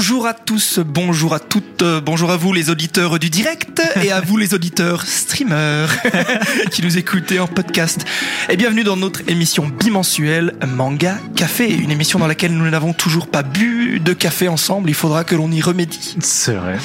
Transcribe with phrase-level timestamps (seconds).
[0.00, 4.10] Bonjour à tous, bonjour à toutes, euh, bonjour à vous les auditeurs du direct et
[4.10, 5.94] à vous les auditeurs streamers
[6.70, 8.06] qui nous écoutez en podcast.
[8.48, 13.26] Et bienvenue dans notre émission bimensuelle Manga Café, une émission dans laquelle nous n'avons toujours
[13.26, 16.16] pas bu de café ensemble, il faudra que l'on y remédie.
[16.22, 16.78] C'est vrai.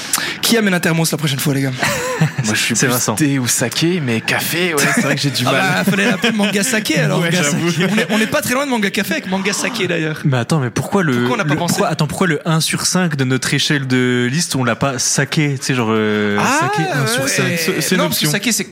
[0.45, 1.71] Qui amène un thermos la prochaine fois les gars?
[2.45, 3.15] Moi je suis plus Vincent.
[3.15, 5.61] thé ou saké, mais café, ouais, c'est vrai que j'ai du Ah mal.
[5.61, 7.19] bah, fallait l'appeler Manga Saké alors.
[7.19, 7.43] Ouais, Manga.
[7.43, 7.87] Saké.
[7.91, 10.21] On est- On pas très loin de Manga Café avec Manga Saké d'ailleurs.
[10.23, 11.13] Mais attends, mais pourquoi le.
[11.13, 13.53] Pourquoi on n'a pas le- pensé pourquoi- Attends, pourquoi le 1 sur 5 de notre
[13.55, 15.89] échelle de liste, on l'a pas saqué Tu sais, genre.
[15.91, 17.43] euh, saqué 1 sur ouais, 5.
[17.57, 18.31] c'est- c'est une non, parce que option.
[18.31, 18.67] Saké c'est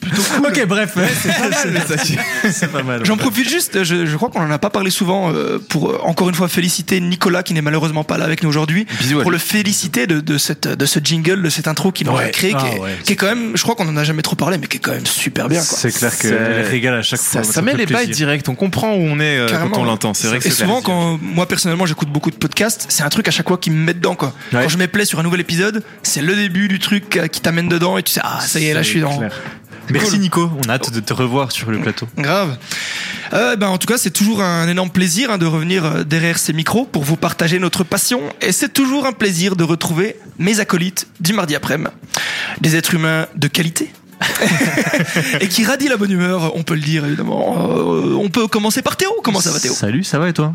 [0.00, 0.46] plutôt cool.
[0.46, 0.96] Ok, bref.
[1.22, 2.18] C'est pas mal le saké.
[2.52, 3.04] C'est pas mal.
[3.04, 5.98] J'en profite juste, je, je crois qu'on en a pas parlé souvent, euh, pour euh,
[6.02, 8.86] encore une fois féliciter Nicolas qui n'est malheureusement pas là avec nous aujourd'hui,
[9.22, 12.30] pour le féliciter de, de, cette, de ce jingle, de cette intro qu'il Ouais.
[12.32, 12.98] créé, qui, Ah, est, ouais.
[13.04, 14.80] qui est quand même, je crois qu'on en a jamais trop parlé, mais qui est
[14.80, 15.60] quand même super bien.
[15.60, 17.44] C'est clair C'est- qu'elle régale à chaque fois.
[17.44, 20.12] ça me met les bails direct, on comprend où on est euh, quand on l'entend.
[20.14, 23.08] C'est vrai que Et c'est souvent, quand moi personnellement j'écoute beaucoup de podcasts, c'est un
[23.10, 24.14] truc à chaque fois qui me met dedans.
[24.16, 24.32] Quoi.
[24.52, 24.62] Ouais.
[24.62, 27.68] Quand je me plais sur un nouvel épisode, c'est le début du truc qui t'amène
[27.68, 29.18] dedans et tu sais, ah ça y est, là je suis C'est dans.
[29.18, 29.32] clair.
[29.92, 30.20] Merci cool.
[30.20, 32.06] Nico, on a hâte de te revoir sur le plateau.
[32.16, 32.56] Grave.
[33.32, 36.38] Euh, ben, en tout cas, c'est toujours un énorme plaisir hein, de revenir euh, derrière
[36.38, 38.20] ces micros pour vous partager notre passion.
[38.40, 41.90] Et c'est toujours un plaisir de retrouver mes acolytes du mardi après-midi.
[42.60, 43.92] Des êtres humains de qualité.
[45.40, 47.56] et qui radient la bonne humeur, on peut le dire évidemment.
[47.76, 49.10] Euh, on peut commencer par Théo.
[49.22, 49.72] Comment ça va Théo?
[49.72, 50.54] Salut, ça va et toi?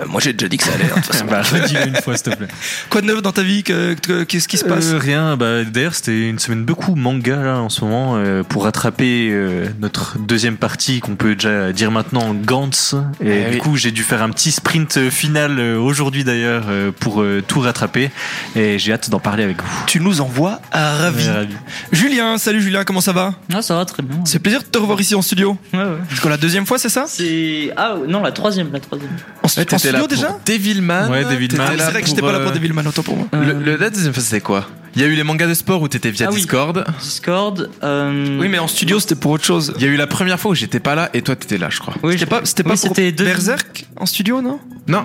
[0.00, 0.84] Euh, Moi j'ai déjà dit que ça allait.
[0.84, 1.24] hein.
[1.30, 2.48] Bah, redis-le une fois, s'il te plaît.
[2.90, 3.62] Quoi de neuf dans ta vie?
[3.62, 4.86] Que- que- Qu'est-ce qui se passe?
[4.92, 8.64] Euh, rien, bah, d'ailleurs c'était une semaine beaucoup manga là en ce moment euh, pour
[8.64, 13.58] rattraper euh, notre deuxième partie qu'on peut déjà dire maintenant Gantz et Eh du oui.
[13.58, 17.60] coup j'ai dû faire un petit sprint final euh, aujourd'hui d'ailleurs euh, pour euh, tout
[17.60, 18.10] rattraper
[18.54, 19.68] et j'ai hâte d'en parler avec vous.
[19.86, 21.26] Tu nous envoies à ravi.
[21.26, 21.54] Ouais, ravi.
[21.92, 24.18] Julien, salut Julien, comment ça va Ah, ça va très bien.
[24.24, 25.56] C'est plaisir de te revoir ici en studio.
[25.72, 25.86] Ouais, ouais.
[26.08, 27.70] Parce que la deuxième fois, c'est ça C'est.
[27.76, 29.10] Ah, non, la troisième, la troisième.
[29.42, 31.08] En, Ouais, en t'étais studio déjà Devilman.
[31.10, 31.66] Ouais, Devilman.
[31.78, 33.26] C'est vrai que j'étais pas là pour euh, Devilman, autant pour moi.
[33.32, 34.66] Le, le- la deuxième phase, c'était quoi?
[34.94, 36.36] Il y a eu les mangas de sport où t'étais via Ah oui.
[36.40, 36.84] Discord?
[37.02, 37.70] Discord.
[37.82, 38.38] Euh...
[38.40, 39.72] Oui, mais en studio, c'était pour autre chose.
[39.76, 41.68] Il y a eu la première fois où j'étais pas là et toi t'étais là,
[41.70, 41.94] je crois.
[42.02, 44.58] Oui, C'était pas, c'était pas oui, pour deux- Berserk en studio, non?
[44.88, 45.04] Non,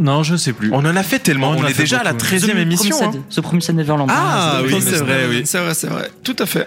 [0.00, 0.70] Non, je sais plus.
[0.72, 1.50] on en a fait tellement.
[1.50, 2.24] On est déjà à la beaucoup.
[2.24, 2.96] 13 e The émission.
[2.96, 3.24] Promised- hein.
[3.30, 4.08] The Promised Neverland.
[4.10, 5.42] Ah, oui, Promise c'est vrai, oui.
[5.44, 6.10] C'est vrai, c'est vrai.
[6.24, 6.66] Tout à fait.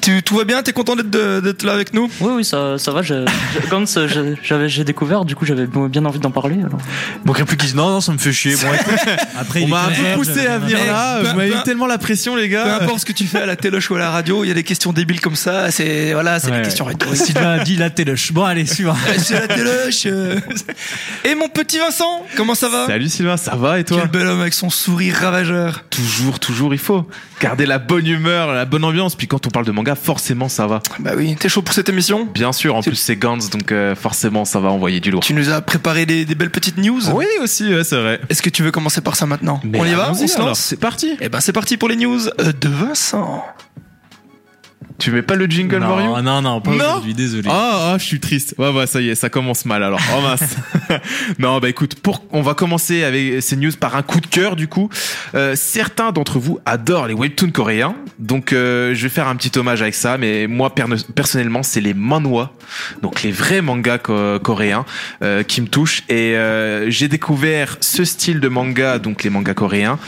[0.00, 0.62] Tu, tout va bien?
[0.62, 2.10] T'es content d'être, de- d'être là avec nous?
[2.20, 3.02] Oui, oui, ça, ça va.
[3.02, 6.56] je- je- Gantz, je- j'avais, j'ai découvert, du coup, j'avais bien envie d'en parler.
[6.58, 6.78] Alors.
[7.24, 8.54] Manquerait plus qu'ils disent non, non, ça me fait chier.
[8.56, 8.94] Bon, écoute,
[9.38, 11.20] après, On m'a un peu poussé à venir là.
[11.20, 12.76] peu- Vous m'avez peu- mis tellement la pression, les Peu gars.
[12.76, 14.54] importe ce que tu fais à la téloche ou à la radio, il y a
[14.54, 15.70] des questions débiles comme ça.
[15.70, 16.58] C'est voilà, c'est Ouais.
[16.58, 17.20] des questions rhétoriques.
[17.20, 18.32] Sylvain a dit la téloche.
[18.32, 18.96] Bon, allez, suivant.
[19.18, 20.06] c'est la téloche.
[20.06, 20.40] euh.
[21.24, 22.86] Et mon petit Vincent, comment ça va?
[22.86, 23.98] Salut Sylvain, ça va et toi?
[24.00, 25.84] Quel bel homme avec son sourire ravageur.
[25.90, 27.06] Toujours, toujours, il faut
[27.40, 29.14] garder la bonne humeur, la bonne ambiance.
[29.14, 30.82] Puis quand on parle de manga, forcément, ça va.
[30.98, 33.94] Bah oui, t'es chaud pour cette émission Bien sûr, en plus c'est Gans, donc euh,
[33.94, 35.22] forcément, ça va envoyer du lourd.
[35.22, 37.00] Tu nous as préparé des, des belles petites news.
[37.14, 38.20] Oui, aussi, ouais, c'est vrai.
[38.28, 40.48] Est-ce que tu veux commencer par ça maintenant Mais On y va On se alors,
[40.48, 41.16] lance C'est parti.
[41.20, 43.44] Eh ben c'est parti pour les news euh, de Vincent.
[45.00, 46.76] Tu mets pas le jingle Mario Non, non, non, pas Non.
[46.76, 47.48] aujourd'hui, désolé.
[47.50, 48.54] Ah, ah, je suis triste.
[48.58, 49.98] Ouais, ouais, ça y est, ça commence mal alors.
[50.16, 50.56] Oh mince.
[51.38, 54.56] non, bah écoute, pour, on va commencer avec ces news par un coup de cœur
[54.56, 54.88] du coup.
[55.34, 59.58] Euh, certains d'entre vous adorent les webtoons coréens, donc euh, je vais faire un petit
[59.58, 60.18] hommage avec ça.
[60.18, 60.74] Mais moi
[61.14, 62.52] personnellement, c'est les manhwa,
[63.02, 64.84] donc les vrais mangas co- coréens,
[65.22, 66.02] euh, qui me touchent.
[66.10, 69.98] Et euh, j'ai découvert ce style de manga, donc les mangas coréens,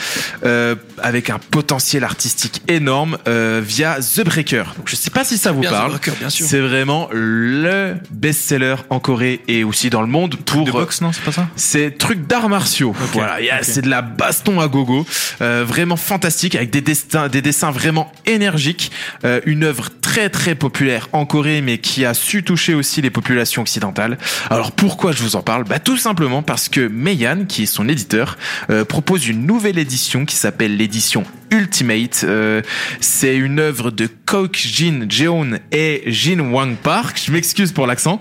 [0.44, 4.64] euh, avec un potentiel artistique énorme euh, via The Breaker.
[4.76, 5.92] Donc je sais pas si ça vous Bien parle.
[5.92, 6.46] Rocker, bien sûr.
[6.46, 11.12] C'est vraiment le best-seller en Corée et aussi dans le monde pour de boxe, non,
[11.12, 11.48] c'est pas ça?
[11.56, 12.94] c'est truc d'arts martiaux.
[13.12, 15.06] voilà, c'est de la baston à gogo,
[15.40, 18.92] euh, vraiment fantastique avec des destins, des dessins vraiment énergiques,
[19.24, 23.10] euh, une œuvre très très populaire en Corée, mais qui a su toucher aussi les
[23.10, 24.18] populations occidentales.
[24.50, 25.64] Alors pourquoi je vous en parle?
[25.64, 28.36] Bah tout simplement parce que Meian, qui est son éditeur,
[28.70, 32.20] euh, propose une nouvelle édition qui s'appelle l'édition Ultimate.
[32.24, 32.60] Euh,
[33.00, 37.18] c'est une œuvre de Kook Jin Jeon et Jin Wang Park.
[37.24, 38.20] Je m'excuse pour l'accent.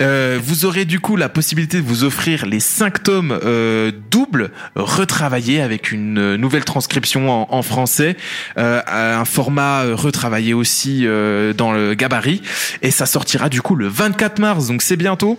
[0.00, 4.50] Euh, vous aurez du coup la possibilité de vous offrir les cinq tomes euh, doubles
[4.74, 8.16] retravaillés avec une nouvelle transcription en, en français,
[8.58, 12.42] euh, un format euh, retravaillé aussi euh, dans le gabarit,
[12.82, 14.66] et ça sortira du coup le 24 mars.
[14.66, 15.38] Donc c'est bientôt.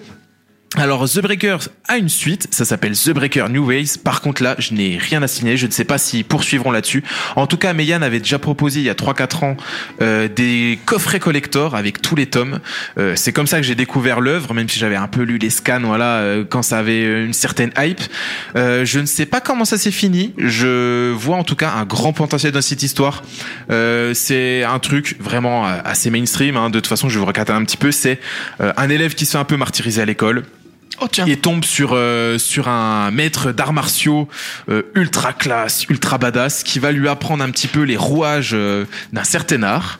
[0.77, 1.57] Alors The Breaker
[1.87, 3.97] a une suite, ça s'appelle The Breaker New Ways.
[4.03, 7.03] Par contre là, je n'ai rien à signaler, je ne sais pas s'ils poursuivront là-dessus.
[7.35, 9.57] En tout cas, Meian avait déjà proposé il y a 3-4 ans
[10.01, 12.59] euh, des coffrets collector avec tous les tomes.
[12.99, 15.49] Euh, c'est comme ça que j'ai découvert l'œuvre, même si j'avais un peu lu les
[15.49, 18.01] scans, voilà, euh, quand ça avait une certaine hype.
[18.55, 20.33] Je ne sais pas comment ça s'est fini.
[20.37, 23.23] Je vois en tout cas un grand potentiel dans cette histoire.
[23.69, 26.57] C'est un truc vraiment assez mainstream.
[26.57, 26.69] hein.
[26.69, 27.91] De toute façon, je vous recater un petit peu.
[27.91, 28.19] C'est
[28.59, 30.43] un élève qui se fait un peu martyriser à l'école
[31.01, 31.25] Oh tiens.
[31.25, 34.27] et tombe sur euh, sur un maître d'arts martiaux
[34.69, 38.85] euh, ultra classe, ultra badass qui va lui apprendre un petit peu les rouages euh,
[39.13, 39.99] d'un certain art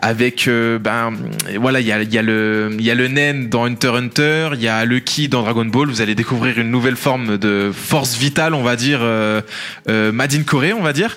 [0.00, 1.12] avec euh, ben
[1.58, 4.50] voilà, il y a y a le il y a le Nen dans Hunter Hunter,
[4.54, 7.70] il y a le Ki dans Dragon Ball, vous allez découvrir une nouvelle forme de
[7.74, 9.40] force vitale, on va dire euh,
[9.88, 11.16] euh, Madine Corée, on va dire.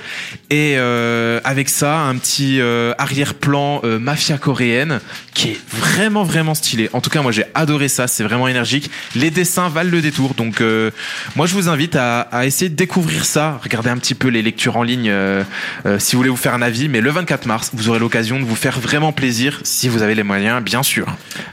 [0.50, 2.60] Et avec ça, un petit
[2.98, 5.00] arrière-plan mafia coréenne
[5.34, 6.90] qui est vraiment vraiment stylé.
[6.94, 8.90] En tout cas, moi j'ai adoré ça, c'est vraiment énergique.
[9.16, 10.92] Les dessins valent le détour, donc euh,
[11.36, 13.60] moi je vous invite à, à essayer de découvrir ça.
[13.64, 15.44] Regardez un petit peu les lectures en ligne euh,
[15.86, 16.90] euh, si vous voulez vous faire un avis.
[16.90, 20.16] Mais le 24 mars, vous aurez l'occasion de vous faire vraiment plaisir si vous avez
[20.16, 21.06] les moyens, bien sûr.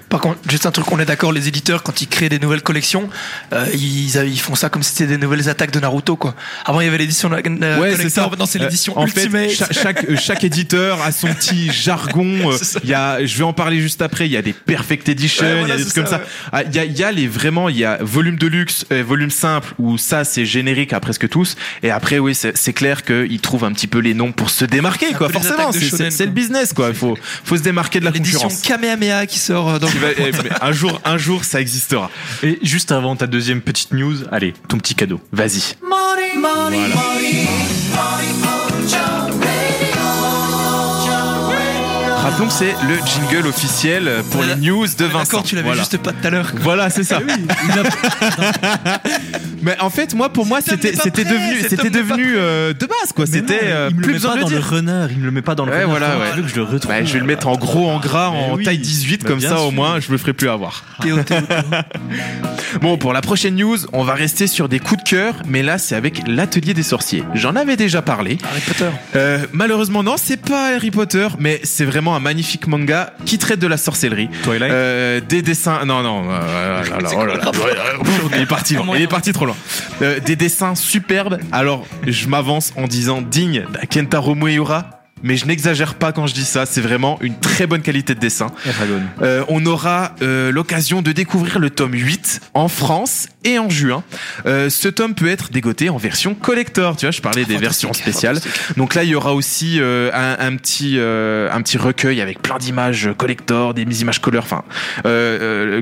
[0.09, 2.63] Par contre, juste un truc, on est d'accord, les éditeurs, quand ils créent des nouvelles
[2.63, 3.09] collections,
[3.53, 6.35] euh, ils, ils font ça comme si c'était des nouvelles attaques de Naruto, quoi.
[6.65, 9.51] Avant, il y avait l'édition euh, collector, maintenant c'est Euh, l'édition en fait, ultimate.
[9.51, 12.51] cha- chaque, euh, chaque éditeur a son petit jargon.
[12.51, 12.57] euh.
[12.83, 14.27] Il y a, je vais en parler juste après.
[14.27, 16.23] Il y a des perfect edition, Ouais, il y a des trucs comme ça, ça.
[16.53, 18.87] Ah, Il y a, il y a les vraiment, il y a volume de luxe,
[18.93, 21.57] euh, volume simple où ça c'est générique à presque tous.
[21.83, 25.13] Et après, oui, c'est clair qu'ils trouvent un petit peu les noms pour se démarquer,
[25.15, 25.29] quoi.
[25.29, 26.91] Forcément, c'est le business, quoi.
[26.91, 28.63] Il faut, faut se démarquer de la L'édition concurrence.
[28.63, 30.31] Kamehameha qui sort euh, dans Qui va- eh,
[30.61, 32.09] un jour, un jour, ça existera.
[32.45, 35.21] Et juste avant ta deuxième petite news, allez, ton petit cadeau.
[35.33, 35.75] Vas-y.
[42.31, 45.19] Rappelons que c'est le jingle officiel pour les news de Vincent.
[45.25, 45.83] D'accord, tu l'avais Voilà.
[45.83, 46.53] juste pas tout à l'heure.
[46.61, 47.19] Voilà, c'est ça.
[49.63, 53.27] Mais en fait, moi, pour moi, c'était c'était devenu, c'était devenu euh, de base, quoi.
[53.27, 54.69] C'était euh, il me plus besoin pas de dans le dire.
[54.71, 56.37] renard, il me le met pas dans le Ouais, voilà, ouais.
[56.37, 58.39] veux que je le retrouve Ouais, je vais le mettre en gros, en gras, Mais
[58.53, 58.65] en oui.
[58.65, 60.85] taille 18, Bah, comme bien ça, au moins, je me ferai plus avoir.
[61.03, 61.19] Théo.
[62.81, 65.77] Bon, pour la prochaine news, on va rester sur des coups de cœur, mais là,
[65.77, 67.25] c'est avec l'atelier des sorciers.
[67.35, 68.39] J'en avais déjà parlé.
[68.49, 68.85] Harry Potter.
[69.17, 73.59] Euh, malheureusement, non, c'est pas Harry Potter, mais c'est vraiment un magnifique manga qui traite
[73.59, 74.29] de la sorcellerie.
[74.45, 74.71] Twilight.
[74.73, 75.85] Euh, des dessins.
[75.85, 76.23] Non, non.
[76.31, 77.51] euh, là, là, oh là là.
[78.37, 78.77] il est parti.
[78.95, 79.50] Il est parti trop loin.
[80.03, 81.39] Euh, des dessins superbes.
[81.53, 85.01] Alors, je m'avance en disant digne d'un Kentaro Moeura.
[85.23, 88.21] Mais je n'exagère pas quand je dis ça, c'est vraiment une très bonne qualité de
[88.21, 88.47] dessin.
[89.23, 94.03] Euh, on aura euh, l'occasion de découvrir le tome 8 en France et en juin.
[94.47, 97.93] Euh, ce tome peut être dégoté en version collector, tu vois, je parlais des versions
[97.93, 98.39] spéciales.
[98.77, 103.11] Donc là, il y aura aussi un, un petit un petit recueil avec plein d'images
[103.17, 104.45] collector, des images couleur.
[104.45, 104.65] Enfin,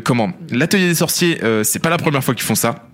[0.05, 0.33] comment?
[0.51, 2.88] L'atelier des sorciers, c'est pas la première fois qu'ils font ça.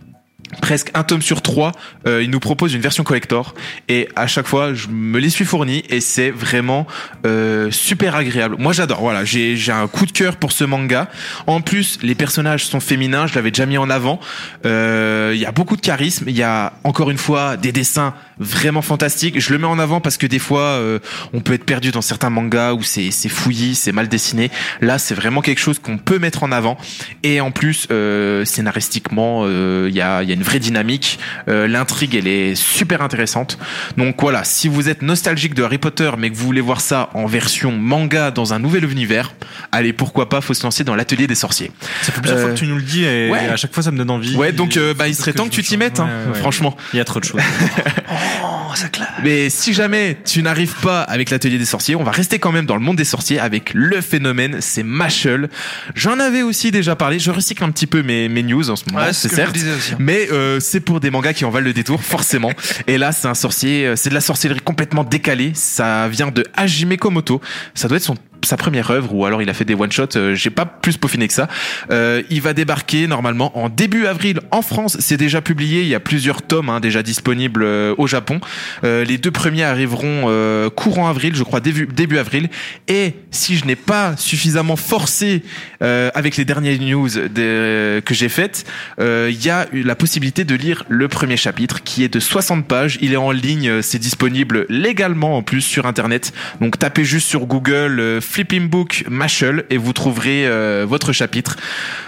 [0.61, 1.73] Presque un tome sur trois,
[2.07, 3.55] euh, ils nous proposent une version collector
[3.89, 6.87] et à chaque fois je me les suis fournis et c'est vraiment
[7.27, 8.57] euh, super agréable.
[8.59, 11.09] Moi j'adore, voilà, j'ai j'ai un coup de cœur pour ce manga.
[11.47, 14.21] En plus, les personnages sont féminins, je l'avais déjà mis en avant.
[14.67, 18.15] Euh, Il y a beaucoup de charisme, il y a encore une fois des dessins
[18.39, 19.41] vraiment fantastiques.
[19.41, 20.99] Je le mets en avant parce que des fois euh,
[21.33, 24.51] on peut être perdu dans certains mangas où c'est c'est fouillis, c'est mal dessiné.
[24.81, 26.77] Là, c'est vraiment quelque chose qu'on peut mettre en avant.
[27.23, 31.19] Et en plus, euh, scénaristiquement, euh, il y, a, y a une vraie dynamique.
[31.49, 33.59] Euh, L'intrigue, elle est super intéressante.
[33.97, 37.11] Donc voilà, si vous êtes nostalgique de Harry Potter, mais que vous voulez voir ça
[37.15, 39.33] en version manga dans un nouvel univers,
[39.73, 41.71] allez, pourquoi pas, faut se lancer dans l'atelier des sorciers.
[42.03, 43.39] Ça fait plusieurs Euh, fois que tu nous le dis et ouais.
[43.49, 44.37] à chaque fois ça me donne envie.
[44.37, 46.39] Ouais, donc euh, bah, il serait temps que tu t'y mettes, hein, ouais.
[46.39, 46.77] franchement.
[46.93, 47.41] Il y a trop de choses.
[48.43, 49.09] Oh, ça claque.
[49.23, 52.67] Mais si jamais tu n'arrives pas avec l'atelier des sorciers, on va rester quand même
[52.67, 55.49] dans le monde des sorciers avec le phénomène, c'est Mashal.
[55.95, 58.85] J'en avais aussi déjà parlé, je recycle un petit peu mes, mes news en ce
[58.91, 59.57] moment, Ouais, c'est ce certes.
[59.99, 62.53] Mais euh, c'est pour des mangas qui en valent le détour, forcément.
[62.87, 65.53] Et là, c'est un sorcier, euh, c'est de la sorcellerie complètement décalée.
[65.55, 67.41] Ça vient de Hajime Komoto.
[67.75, 70.17] Ça doit être son sa première œuvre ou alors il a fait des one shots
[70.17, 71.49] euh, j'ai pas plus peaufiné que ça.
[71.91, 74.97] Euh, il va débarquer normalement en début avril en France.
[75.01, 75.83] C'est déjà publié.
[75.83, 78.41] Il y a plusieurs tomes hein, déjà disponibles euh, au Japon.
[78.85, 82.49] Euh, les deux premiers arriveront euh, courant avril je crois début, début avril.
[82.89, 85.43] Et si je n'ai pas suffisamment forcé
[85.83, 88.65] euh, avec les dernières news de- que j'ai faites
[89.01, 92.99] il y a la possibilité de lire le premier chapitre qui est de 60 pages.
[93.01, 96.33] Il est en ligne c'est disponible légalement en plus sur internet.
[96.61, 101.57] Donc tapez juste sur Google Flipping Book Mashal et vous trouverez euh, votre chapitre.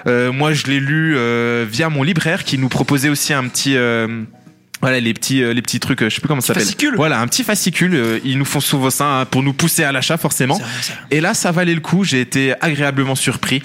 [0.09, 3.77] Euh, moi je l'ai lu euh, via mon libraire qui nous proposait aussi un petit
[4.81, 6.63] voilà les petits euh, les petits trucs euh, je sais plus comment ça s'appelle.
[6.63, 6.95] Fascicule.
[6.97, 9.93] Voilà un petit fascicule euh, ils nous font souvent ça hein, pour nous pousser à
[9.93, 10.61] l'achat forcément.
[11.11, 12.05] Et là, ça valait le coup.
[12.05, 13.63] J'ai été agréablement surpris.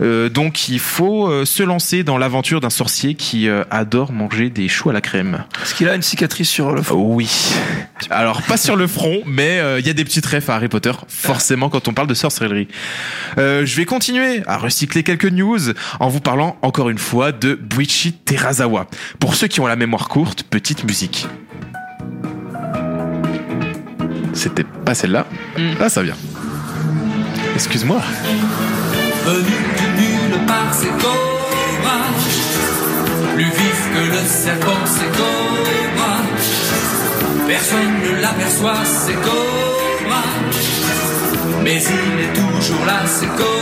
[0.00, 4.90] Euh, donc, il faut se lancer dans l'aventure d'un sorcier qui adore manger des choux
[4.90, 5.44] à la crème.
[5.62, 7.14] Est-ce qu'il a une cicatrice sur le front?
[7.14, 7.30] Oui.
[8.10, 10.68] Alors, pas sur le front, mais euh, il y a des petites refs à Harry
[10.68, 12.68] Potter, forcément, quand on parle de sorcellerie.
[13.38, 15.58] Euh, je vais continuer à recycler quelques news
[16.00, 18.86] en vous parlant encore une fois de Buichi Terazawa.
[19.18, 21.26] Pour ceux qui ont la mémoire courte, petite musique.
[24.32, 25.26] C'était pas celle-là.
[25.80, 26.16] Ah, ça vient.
[27.54, 28.00] Excuse-moi.
[29.26, 31.98] Venu de nulle part, c'est Cora.
[33.34, 36.16] plus vif que le serpent, c'est Cobra.
[37.46, 40.22] Personne ne l'aperçoit, c'est Cobra.
[41.62, 43.58] Mais il est toujours là, c'est Cobra.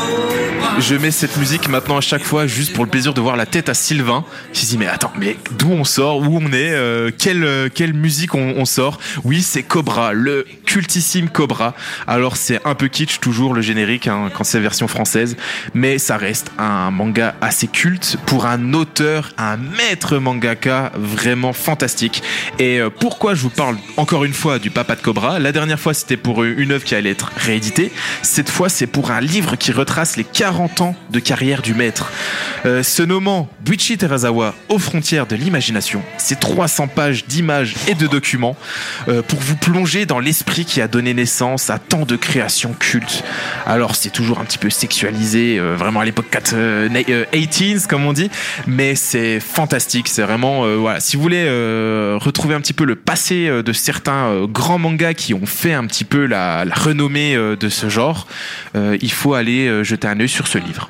[0.79, 3.47] Je mets cette musique maintenant à chaque fois juste pour le plaisir de voir la
[3.47, 4.27] tête à Sylvain.
[4.53, 6.19] Se dit mais attends mais d'où on sort?
[6.19, 6.71] Où on est?
[6.73, 8.99] Euh, quelle euh, quelle musique on, on sort?
[9.25, 11.75] Oui c'est Cobra le cultissime Cobra.
[12.07, 15.39] Alors c'est un peu kitsch toujours le générique hein, quand c'est version française.
[15.73, 22.23] Mais ça reste un manga assez culte pour un auteur un maître mangaka vraiment fantastique.
[22.59, 25.39] Et euh, pourquoi je vous parle encore une fois du papa de Cobra?
[25.39, 27.86] La dernière fois c'était pour une œuvre qui allait être rééditée
[28.23, 32.11] cette fois c'est pour un livre qui retrace les 40 ans de carrière du maître.
[32.65, 38.07] Euh, se nommant Buichi Terazawa aux frontières de l'imagination, c'est 300 pages d'images et de
[38.07, 38.57] documents
[39.09, 43.23] euh, pour vous plonger dans l'esprit qui a donné naissance à tant de créations cultes.
[43.67, 47.87] Alors c'est toujours un petit peu sexualisé, euh, vraiment à l'époque 4, euh, na- 18s
[47.87, 48.31] comme on dit,
[48.67, 50.09] mais c'est fantastique.
[50.09, 51.01] C'est vraiment voilà.
[51.01, 51.45] Si vous voulez
[52.19, 56.05] retrouver un petit peu le passé de certains grands mangas qui ont fait un petit
[56.05, 58.27] peu la, la renommée de ce genre,
[58.75, 60.89] euh, il faut aller euh, jeter un œil sur ce livre.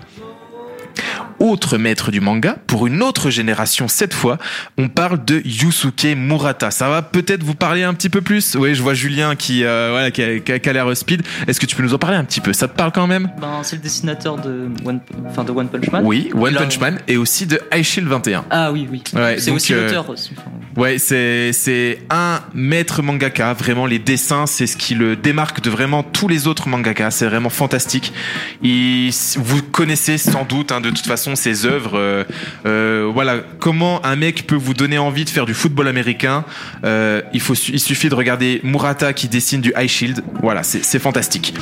[1.39, 4.39] Autre maître du manga, pour une autre génération cette fois,
[4.79, 6.71] on parle de Yusuke Murata.
[6.71, 8.55] Ça va peut-être vous parler un petit peu plus?
[8.59, 11.23] Oui, je vois Julien qui, euh, voilà, qui a, qui a- qui a l'air speed.
[11.47, 12.53] Est-ce que tu peux nous en parler un petit peu?
[12.53, 13.31] Ça te parle quand même?
[13.41, 16.03] Ben, c'est le dessinateur de One, enfin, de One Punch Man.
[16.05, 18.45] Oui, One Punch Man et aussi de High Shield 21.
[18.51, 19.03] Ah oui, oui.
[19.15, 20.33] Ouais, c'est aussi euh, l'auteur aussi.
[20.77, 23.55] Ouais, c'est c'est un maître mangaka.
[23.55, 27.11] Vraiment, les dessins, c'est ce qui le démarque de vraiment tous les autres mangaka.
[27.11, 28.13] C'est vraiment fantastique.
[28.63, 31.97] Il, vous connaissez sans doute, hein, de toute façon, ses œuvres.
[31.97, 32.25] euh,
[32.67, 36.45] euh, voilà, comment un mec peut vous donner envie de faire du football américain.
[36.85, 40.23] Euh, il faut, il suffit de regarder Murata qui dessine du High Shield.
[40.43, 41.55] Voilà, c'est fantastique.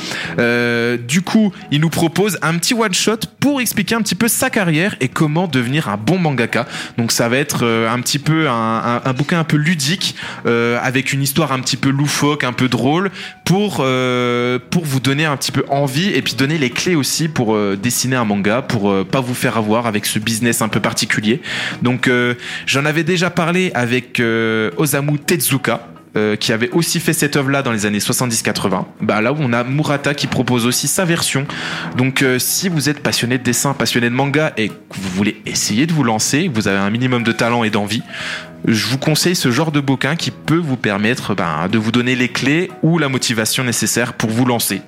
[1.07, 4.49] Du coup, il nous propose un petit one shot pour expliquer un petit peu sa
[4.49, 6.65] carrière et comment devenir un bon mangaka.
[6.97, 11.51] Donc ça va être un petit peu un, bouquin un peu ludique avec une histoire
[11.51, 13.11] un petit peu loufoque, un peu drôle
[13.45, 17.57] pour pour vous donner un petit peu envie et puis donner les clés aussi pour
[17.77, 19.54] dessiner un manga pour pas vous faire
[19.85, 21.41] avec ce business un peu particulier.
[21.81, 22.35] Donc euh,
[22.65, 27.49] j'en avais déjà parlé avec euh, Osamu Tezuka euh, qui avait aussi fait cette œuvre
[27.49, 28.85] là dans les années 70-80.
[29.01, 31.45] Bah là où on a Murata qui propose aussi sa version.
[31.97, 35.87] Donc si vous êtes passionné de dessin, passionné de manga et que vous voulez essayer
[35.87, 38.03] de vous lancer, vous avez un minimum de talent et d'envie,
[38.65, 42.15] je vous conseille ce genre de bouquin qui peut vous permettre ben, de vous donner
[42.15, 44.81] les clés ou la motivation nécessaire pour vous lancer.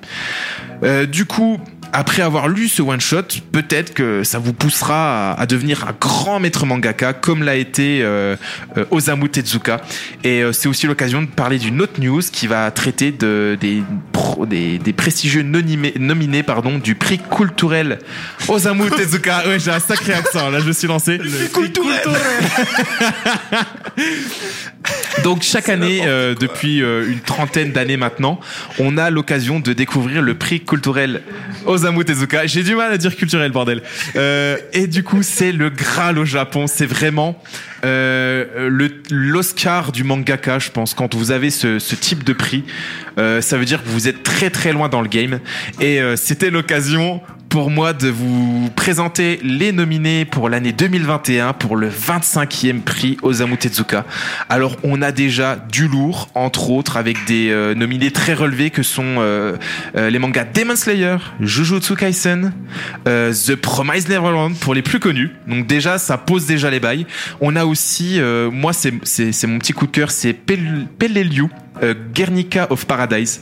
[1.10, 1.58] Du coup,
[1.92, 5.94] après avoir lu ce one shot, peut-être que ça vous poussera à, à devenir un
[5.98, 8.36] grand maître mangaka comme l'a été euh,
[8.76, 9.80] euh, Osamu Tezuka.
[10.24, 13.82] Et euh, c'est aussi l'occasion de parler d'une autre news qui va traiter de, des,
[14.12, 17.98] pro- des, des prestigieux nonimé- nominés pardon, du prix culturel
[18.48, 19.46] Osamu Tezuka.
[19.48, 21.18] Ouais, j'ai un sacré accent là, je me suis lancé.
[25.24, 28.38] Donc chaque année, euh, depuis euh, une trentaine d'années maintenant,
[28.78, 31.22] on a l'occasion de découvrir le prix culturel
[31.78, 32.04] Osamu.
[32.44, 33.82] J'ai du mal à dire culturel, bordel.
[34.16, 36.66] Euh, et du coup, c'est le Graal au Japon.
[36.66, 37.40] C'est vraiment
[37.84, 40.94] euh, l'Oscar du mangaka, je pense.
[40.94, 42.64] Quand vous avez ce, ce type de prix,
[43.18, 45.40] euh, ça veut dire que vous êtes très très loin dans le game.
[45.80, 51.76] Et euh, c'était l'occasion pour moi de vous présenter les nominés pour l'année 2021 pour
[51.76, 54.04] le 25e prix Osamu Tezuka.
[54.48, 58.82] Alors on a déjà du lourd, entre autres avec des euh, nominés très relevés que
[58.82, 59.56] sont euh,
[59.96, 62.52] euh, les mangas Demon Slayer, Jujutsu Kaisen,
[63.06, 65.30] euh, The Promised Neverland pour les plus connus.
[65.46, 67.06] Donc déjà ça pose déjà les bails.
[67.40, 68.20] On a aussi,
[68.52, 71.46] moi c'est mon petit coup de cœur, c'est Pel- Peleliu,
[72.14, 73.40] Guernica of Paradise.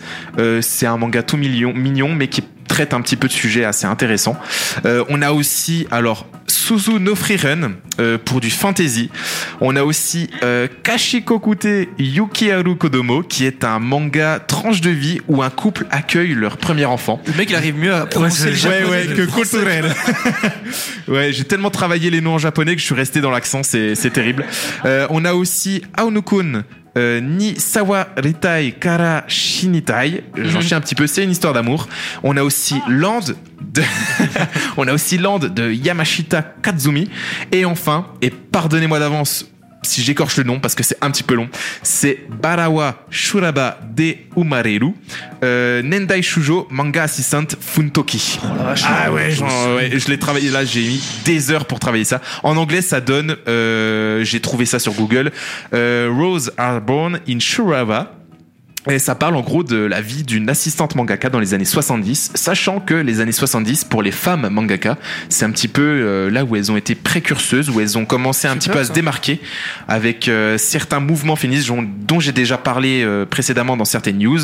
[0.61, 3.87] C'est un manga tout mignon, mignon mais qui traite un petit peu de sujets assez
[3.87, 4.37] intéressants.
[4.85, 9.11] Euh, on a aussi alors Suzu no Frieren euh, pour du fantasy.
[9.61, 11.67] On a aussi euh, Kashikokute
[11.99, 16.85] Yukiharu Kodomo qui est un manga tranche de vie où un couple accueille leur premier
[16.85, 17.21] enfant.
[17.27, 19.95] Le mec, il arrive mieux à prononcer le Ouais, japonais ouais, que culturel.
[21.09, 23.95] ouais, j'ai tellement travaillé les noms en japonais que je suis resté dans l'accent, c'est
[23.95, 24.45] c'est terrible.
[24.85, 26.65] Euh, on a aussi Aonukun.
[26.97, 31.89] Euh, ni Sawaritai Kara Shinitai, j'en chie un petit peu, c'est une histoire d'amour.
[32.23, 33.21] On a aussi Land
[33.61, 33.83] de
[34.79, 37.11] on a aussi Land de Yamashita Kazumi
[37.53, 39.47] et enfin et pardonnez-moi d'avance
[39.87, 41.49] si j'écorche le nom parce que c'est un petit peu long,
[41.83, 44.93] c'est Barawa Shuraba de Umareru,
[45.43, 48.39] euh, Nendai Shujo Manga Assistant Funtoki.
[48.85, 52.21] ah ouais, genre, ouais, je l'ai travaillé là, j'ai mis des heures pour travailler ça.
[52.43, 55.33] En anglais, ça donne, euh, j'ai trouvé ça sur Google,
[55.73, 58.16] euh, Rose are born in Shuraba.
[58.89, 62.33] Et ça parle en gros de la vie d'une assistante mangaka dans les années 70,
[62.35, 64.97] sachant que les années 70 pour les femmes mangaka,
[65.29, 68.47] c'est un petit peu euh, là où elles ont été précurseuses, où elles ont commencé
[68.47, 69.41] un petit peu à se démarquer
[69.89, 71.69] avec euh, certains mouvements féministes
[72.07, 74.41] dont, j'ai déjà parlé euh, précédemment dans certaines news,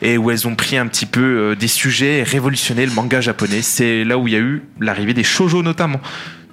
[0.00, 3.62] et où elles ont pris un petit peu des sujets et révolutionné le manga japonais.
[3.62, 6.00] C'est là où il y a eu l'arrivée des shoujo notamment.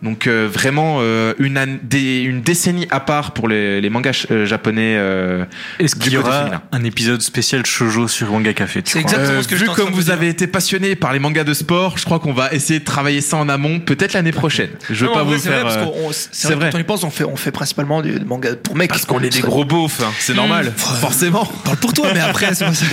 [0.01, 4.25] Donc euh, vraiment euh, une, an- des- une décennie à part pour les, les mangas
[4.31, 4.95] euh, japonais.
[4.97, 5.43] euh,
[5.79, 6.61] Est-ce du qu'il y côté aura féminin.
[6.71, 9.59] un épisode spécial shoujo sur Manga Café tu C'est crois exactement Euh, ce que vu
[9.59, 10.13] j'étais en train comme de vous dire.
[10.13, 13.21] avez été passionné par les mangas de sport, je crois qu'on va essayer de travailler
[13.21, 14.69] ça en amont, peut-être l'année prochaine.
[14.89, 15.65] Je veux Non, pas en vrai, vous c'est faire.
[15.65, 16.55] vrai, parce euh, qu'on- c'est c'est vrai.
[16.55, 16.69] vrai.
[16.71, 18.89] Quand on y pense, on fait, on fait principalement du manga pour mecs.
[18.89, 21.45] Parce qu'on est des gros beaufs, hein, c'est normal, forcément.
[21.65, 22.85] Parle pour toi, mais après, c'est pas ça.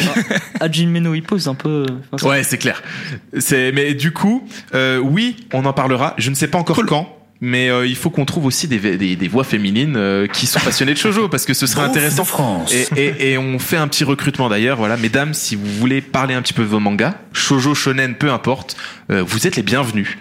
[0.61, 1.87] Hajime no Hippo, c'est un peu.
[2.13, 2.83] enfin, Ouais, c'est clair.
[3.39, 6.15] C'est mais du coup, euh, oui, on en parlera.
[6.19, 6.96] Je ne sais pas encore quand.
[7.43, 10.59] Mais euh, il faut qu'on trouve aussi des, des, des voix féminines euh, qui sont
[10.61, 12.25] passionnées de shoujo parce que ce serait intéressant.
[12.25, 12.73] France.
[12.73, 14.79] Et, et, et on fait un petit recrutement d'ailleurs.
[14.79, 18.31] Voilà, mesdames, si vous voulez parler un petit peu de vos mangas, shoujo, shonen, peu
[18.31, 18.77] importe,
[19.11, 20.17] euh, vous êtes les bienvenus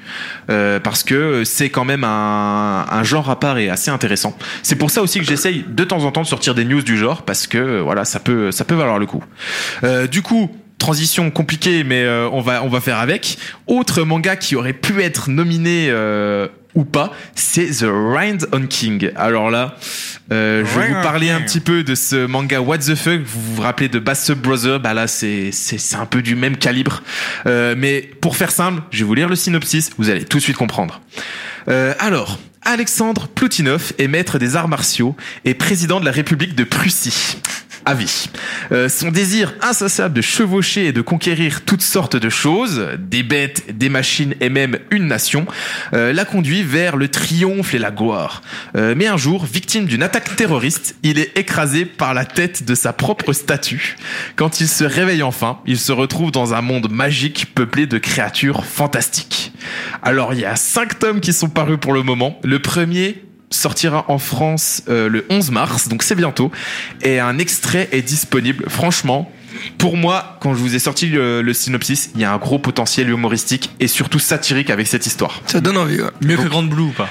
[0.49, 4.37] Euh, parce que c'est quand même un, un genre à part et assez intéressant.
[4.61, 6.97] C'est pour ça aussi que j'essaye de temps en temps de sortir des news du
[6.97, 9.23] genre parce que euh, voilà, ça peut ça peut valoir le coup.
[9.83, 10.51] Euh, du coup.
[10.77, 13.37] Transition compliquée, mais euh, on va on va faire avec.
[13.67, 19.09] Autre manga qui aurait pu être nominé euh, ou pas, c'est The Rind on King.
[19.15, 19.77] Alors là,
[20.31, 23.21] euh, je vais vous parler un petit peu de ce manga What the fuck.
[23.21, 24.79] Vous vous rappelez de Bass Brother?
[24.79, 27.01] Bah là, c'est c'est c'est un peu du même calibre.
[27.47, 29.91] Euh, mais pour faire simple, je vais vous lire le synopsis.
[29.97, 31.01] Vous allez tout de suite comprendre.
[31.69, 32.37] Euh, alors.
[32.67, 35.15] Alexandre Ploutinov est maître des arts martiaux
[35.45, 37.37] et président de la République de Prussie.
[37.87, 38.29] À vie.
[38.71, 43.77] Euh, son désir insatiable de chevaucher et de conquérir toutes sortes de choses, des bêtes,
[43.77, 45.45] des machines et même une nation,
[45.93, 48.41] euh, l'a conduit vers le triomphe et la gloire.
[48.75, 52.73] Euh, mais un jour, victime d'une attaque terroriste, il est écrasé par la tête de
[52.73, 53.97] sa propre statue.
[54.35, 58.65] Quand il se réveille enfin, il se retrouve dans un monde magique peuplé de créatures
[58.65, 59.53] fantastiques.
[60.01, 62.39] Alors il y a cinq tomes qui sont parus pour le moment.
[62.43, 66.51] Le premier sortira en France euh, le 11 mars, donc c'est bientôt.
[67.01, 68.65] Et un extrait est disponible.
[68.69, 69.31] Franchement,
[69.77, 72.59] pour moi, quand je vous ai sorti le, le synopsis, il y a un gros
[72.59, 75.41] potentiel humoristique et surtout satirique avec cette histoire.
[75.45, 76.09] Ça donne envie, ouais.
[76.21, 77.09] Mieux que Grand Blue ou pas?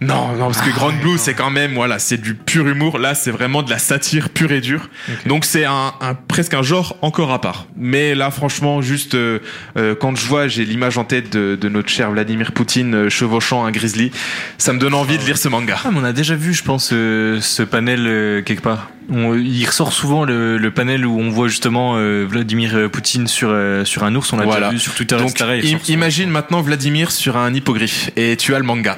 [0.00, 2.98] Non, non, parce que Grand Blue, c'est quand même, voilà, c'est du pur humour.
[2.98, 4.88] Là, c'est vraiment de la satire pure et dure.
[5.26, 7.66] Donc, c'est un, un- presque un genre encore à part.
[7.76, 9.40] Mais là, franchement, juste euh,
[9.76, 13.10] euh, quand je vois, j'ai l'image en tête de, de notre cher Vladimir Poutine euh,
[13.10, 14.10] chevauchant un grizzly,
[14.56, 15.76] ça me donne envie de lire ce manga.
[15.84, 18.88] Ah, mais on a déjà vu, je pense, euh, ce panel euh, quelque part.
[19.10, 23.48] On- il ressort souvent le, le panel où on voit justement euh, Vladimir Poutine sur,
[23.50, 24.32] euh, sur un ours.
[24.32, 24.68] On l'a Voilà.
[24.68, 25.50] déjà vu sur Twitter, Donc, etc.
[25.62, 25.80] Im- souvent.
[25.94, 28.96] imagine maintenant Vladimir sur un hippogriffe et tu as le manga.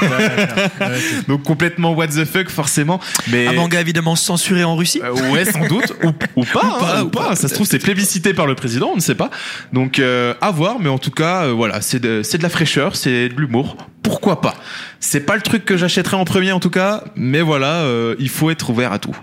[1.28, 3.00] Donc complètement what the fuck forcément.
[3.30, 5.00] Mais Un manga évidemment censuré en Russie.
[5.02, 7.28] Euh, ouais, sans doute, ou, ou pas, hein, pas, ou ou pas.
[7.28, 9.30] pas, Ça se trouve, c'est plébiscité par le président, on ne sait pas.
[9.72, 12.48] Donc, euh, à voir, mais en tout cas, euh, voilà, c'est de, c'est de la
[12.48, 13.76] fraîcheur, c'est de l'humour.
[14.04, 14.54] Pourquoi pas
[15.00, 18.28] C'est pas le truc que j'achèterais en premier, en tout cas, mais voilà, euh, il
[18.28, 19.16] faut être ouvert à tout.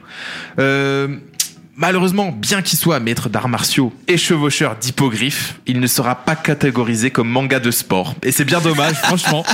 [0.60, 1.08] Euh,
[1.78, 7.12] Malheureusement, bien qu'il soit maître d'arts martiaux et chevaucheur d'hippogriffes, il ne sera pas catégorisé
[7.12, 8.14] comme manga de sport.
[8.24, 9.46] Et c'est bien dommage, franchement.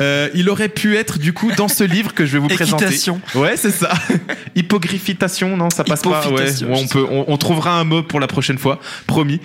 [0.00, 2.86] Euh, il aurait pu être du coup dans ce livre que je vais vous présenter.
[2.86, 3.20] Équitation.
[3.34, 3.92] Ouais, c'est ça.
[4.56, 6.26] Hippogriffitation, non, ça passe pas.
[6.28, 9.40] Ouais, on peut, on, on trouvera un mot pour la prochaine fois, promis.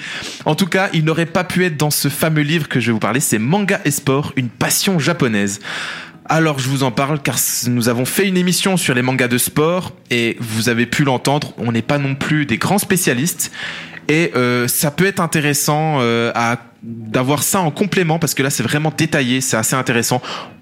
[0.46, 2.94] En tout cas, il n'aurait pas pu être dans ce fameux livre que je vais
[2.94, 3.20] vous parler.
[3.20, 5.60] C'est Manga et Sport, une passion japonaise.
[6.32, 7.36] Alors je vous en parle car
[7.68, 11.54] nous avons fait une émission sur les mangas de sport et vous avez pu l'entendre,
[11.58, 13.52] on n'est pas non plus des grands spécialistes
[14.08, 18.50] et euh, ça peut être intéressant euh, à d'avoir ça en complément parce que là
[18.50, 20.22] c'est vraiment détaillé, c'est assez intéressant.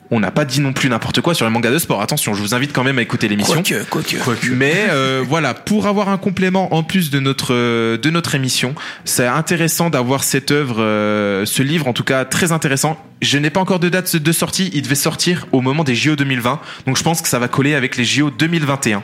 [0.10, 2.02] On n'a pas dit non plus n'importe quoi sur les mangas de sport.
[2.02, 3.62] Attention, je vous invite quand même à écouter l'émission.
[3.92, 4.48] Quoique, quoique.
[4.48, 7.54] Mais euh, voilà, pour avoir un complément en plus de notre
[7.96, 8.74] de notre émission,
[9.06, 12.98] c'est intéressant d'avoir cette œuvre, euh, ce livre en tout cas très intéressant.
[13.22, 16.16] Je n'ai pas encore de date de sortie, il devait sortir au moment des JO
[16.16, 19.04] 2020, donc je pense que ça va coller avec les JO 2021.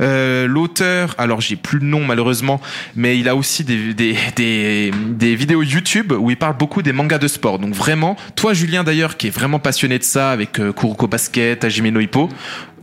[0.00, 2.62] Euh, L'auteur, alors j'ai plus le nom malheureusement,
[2.96, 7.58] mais il a aussi des, vidéos YouTube où il parle beaucoup des mangas de sport.
[7.58, 11.62] Donc vraiment, toi Julien d'ailleurs qui est vraiment passionné de ça avec euh, Kuroko Basket,
[11.62, 12.30] Hajime no Hippo,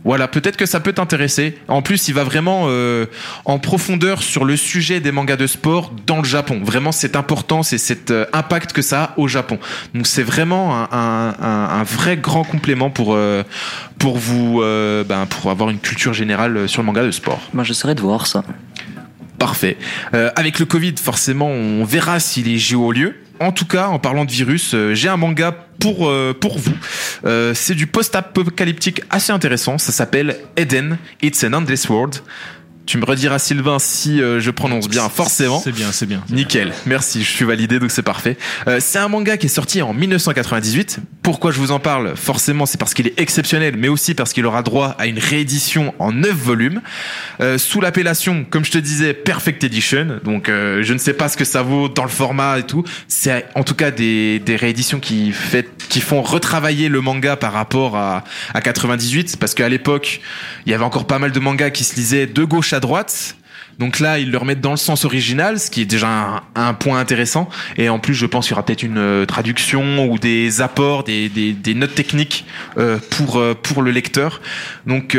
[0.04, 1.58] voilà, peut-être que ça peut t'intéresser.
[1.68, 3.06] En plus, il va vraiment euh,
[3.44, 6.60] en profondeur sur le sujet des mangas de sport dans le Japon.
[6.64, 9.58] Vraiment, c'est important, c'est cet euh, impact que ça a au Japon.
[9.94, 11.34] Donc, c'est vraiment un, un,
[11.80, 13.42] un- vrai grand complément pour euh,
[13.98, 17.40] pour vous, euh, ben, pour avoir une culture générale euh, sur le manga de sport.
[17.52, 18.42] Moi, j'essaierai de voir ça.
[19.38, 19.76] Parfait.
[20.14, 23.16] Euh, avec le Covid, forcément, on verra si les JO ont lieu.
[23.40, 26.74] En tout cas, en parlant de virus, euh, j'ai un manga pour euh, vous.
[27.24, 29.78] Euh, c'est du post-apocalyptique assez intéressant.
[29.78, 30.98] Ça s'appelle Eden.
[31.22, 32.20] It's an Endless World.
[32.90, 35.60] Tu me rediras Sylvain si euh, je prononce bien forcément.
[35.62, 36.24] C'est bien, c'est bien.
[36.28, 38.36] Nickel, merci, je suis validé donc c'est parfait.
[38.66, 40.98] Euh, c'est un manga qui est sorti en 1998.
[41.22, 42.16] Pourquoi je vous en parle?
[42.16, 45.94] Forcément, c'est parce qu'il est exceptionnel, mais aussi parce qu'il aura droit à une réédition
[46.00, 46.80] en 9 volumes
[47.40, 50.18] euh, sous l'appellation, comme je te disais, Perfect Edition.
[50.24, 52.82] Donc euh, je ne sais pas ce que ça vaut dans le format et tout.
[53.06, 57.52] C'est en tout cas des, des rééditions qui, fait, qui font retravailler le manga par
[57.52, 60.20] rapport à, à 98, parce qu'à l'époque,
[60.66, 63.36] il y avait encore pas mal de mangas qui se lisaient de gauche à droite.
[63.80, 67.00] Donc là, ils le remettent dans le sens original, ce qui est déjà un, point
[67.00, 67.48] intéressant.
[67.78, 71.02] Et en plus, je pense qu'il y aura peut-être une euh, traduction ou des apports,
[71.02, 72.44] des, des, notes techniques
[72.76, 74.42] euh, pour, euh, pour le lecteur.
[74.86, 75.16] Donc,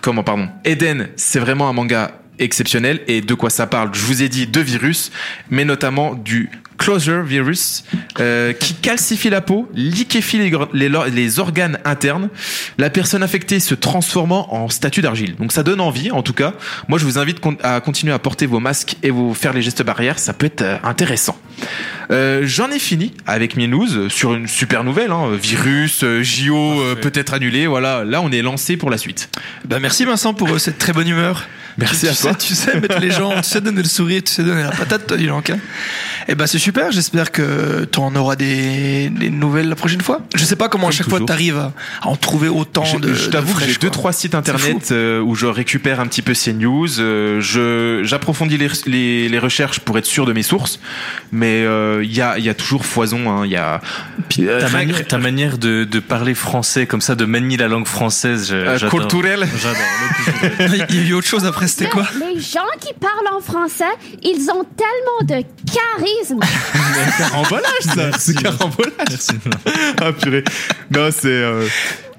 [0.00, 3.00] comment, pardon Eden, c'est vraiment un manga exceptionnel.
[3.08, 3.90] Et de quoi ça parle?
[3.92, 5.10] Je vous ai dit de virus,
[5.50, 7.84] mais notamment du Closure virus
[8.20, 12.28] euh, qui calcifie la peau, liquéfie les, les, les organes internes,
[12.78, 15.36] la personne affectée se transformant en statue d'argile.
[15.36, 16.54] Donc ça donne envie, en tout cas.
[16.88, 19.82] Moi, je vous invite à continuer à porter vos masques et vous faire les gestes
[19.82, 20.18] barrières.
[20.18, 21.38] Ça peut être euh, intéressant.
[22.10, 25.10] Euh, J'en ai fini avec mes news sur une super nouvelle.
[25.10, 27.66] Hein, virus, euh, JO euh, peut-être annulé.
[27.66, 29.28] Voilà, là, on est lancé pour la suite.
[29.64, 31.46] Bah, merci Vincent pour cette très bonne humeur.
[31.78, 32.32] Merci tu, à tu toi.
[32.32, 34.70] Sais, tu sais mettre les gens, tu sais donner le sourire, tu sais donner la
[34.70, 35.50] patate, toi, dis donc.
[35.50, 35.58] Hein.
[36.28, 40.22] Et bah c'est super, j'espère que tu en auras des, des nouvelles la prochaine fois.
[40.34, 41.26] Je sais pas comment à Comme chaque fois toujours.
[41.28, 43.14] tu arrives à, à en trouver autant Je, de.
[43.14, 46.34] je t'avoue que j'ai deux trois sites internet euh, où je récupère un petit peu
[46.34, 46.98] ces news.
[47.00, 50.80] euh, je j'approfondis les, les, les recherches pour être sûr de mes sources,
[51.30, 53.30] mais euh, il y a il y a toujours foison.
[53.30, 53.80] hein, Il y a
[54.40, 57.86] euh, Ta, que- ta manière de, de parler français, comme ça, de manier la langue
[57.86, 58.98] française, euh, j'adore.
[59.00, 59.46] culturel.
[59.62, 60.58] J'adore.
[60.90, 63.84] Il y a eu autre chose après, c'était quoi les gens qui parlent en français,
[64.22, 65.44] ils ont tellement de
[65.76, 66.40] charisme.
[67.18, 68.10] carambolage ça.
[68.18, 68.92] C'est carambolage.
[69.08, 69.32] Merci.
[70.00, 70.44] ah purée.
[70.90, 71.26] Non c'est.
[71.28, 71.66] euh,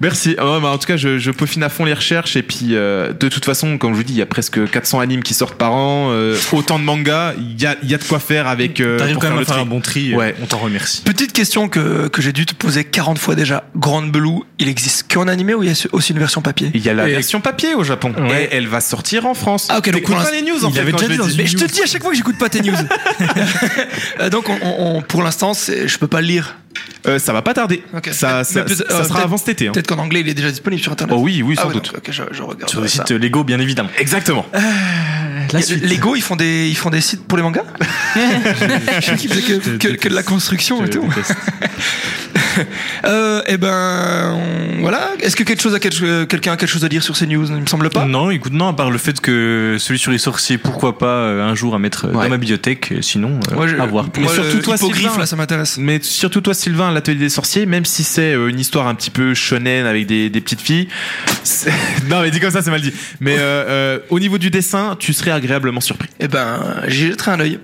[0.00, 0.36] Merci.
[0.38, 2.68] Ah ouais, bah, en tout cas, je, je peaufine à fond les recherches et puis
[2.76, 5.34] euh, de toute façon, comme je vous dis, il y a presque 400 animes qui
[5.34, 7.34] sortent par an, euh, autant de mangas.
[7.38, 8.80] Il y a, il y a de quoi faire avec.
[8.80, 9.62] euh, T'arrives quand même le à faire tri.
[9.62, 10.14] un bon tri.
[10.14, 10.34] Ouais.
[10.42, 11.02] On t'en remercie.
[11.02, 13.64] Petite question que, que j'ai dû te poser 40 fois déjà.
[13.76, 16.70] Grande Blue, il existe qu'en animé ou il y a aussi une version papier?
[16.74, 18.44] Il y a la Et- version papier au Japon Ouais.
[18.44, 19.66] et elle va sortir en France.
[19.70, 20.80] Ah, ok, donc pour pas les news en il fait.
[20.80, 22.48] avait quand déjà je dit Mais je te dis à chaque fois que j'écoute pas
[22.48, 22.74] tes news.
[24.20, 26.56] Euh, Donc on, on- on- pour l'instant, c'est- je peux pas le lire.
[27.06, 27.82] Euh, ça va pas tarder.
[28.10, 29.68] Ça, euh, sera peut-être- avant cet été.
[29.68, 29.72] hein.
[29.72, 31.14] Peut-être qu'en anglais, il est déjà disponible sur internet.
[31.16, 31.92] Oh oui, oui, Ah sans ouais, doute.
[31.92, 32.68] donc, ok, je, je regarde.
[32.70, 33.90] Sur le site Lego, bien évidemment.
[33.98, 34.44] Exactement.
[35.52, 35.82] La suite.
[35.84, 37.62] Lego, ils font des, ils font des sites pour les mangas
[39.00, 41.08] Je sais qu'ils faisaient que, que, que de la construction et Je tout.
[43.04, 45.10] Euh, eh ben, on- voilà.
[45.20, 47.46] Est-ce que quelque chose a quelque- quelqu'un a quelque chose à dire sur ces news?
[47.48, 48.04] Il me semble pas.
[48.04, 51.42] Non, écoute, non, à part le fait que celui sur les sorciers, pourquoi pas euh,
[51.48, 52.24] un jour à mettre euh, Ouais.
[52.24, 54.04] dans ma bibliothèque, euh, sinon, euh, je- à voir.
[54.06, 55.16] moi, Mais surtout toi, Sylvain.
[55.18, 55.76] là, ça m'intéresse.
[55.78, 59.10] Mais surtout toi, Sylvain, l'atelier des sorciers, même si c'est euh, une histoire un petit
[59.10, 60.88] peu shonen avec des, des petites filles.
[62.08, 62.92] non, mais dit comme ça, c'est mal dit.
[63.20, 66.08] Mais euh, euh, au niveau du dessin, tu serais agréablement surpris.
[66.20, 67.58] Eh ben, j'y jetterai un œil.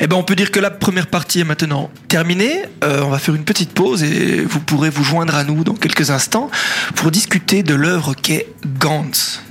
[0.00, 2.62] Eh ben, on peut dire que la première partie est maintenant terminée.
[2.84, 5.73] Euh, on va faire une petite pause et vous pourrez vous joindre à nous dans
[5.73, 6.49] quelques instants
[6.95, 8.47] pour discuter de l'œuvre qu'est
[8.79, 9.41] Gantz.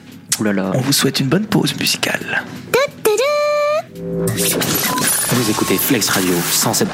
[0.41, 0.73] Ouh là là.
[0.75, 2.43] On vous souhaite une bonne pause musicale.
[3.97, 6.85] Vous écoutez Flex Radio 107.1.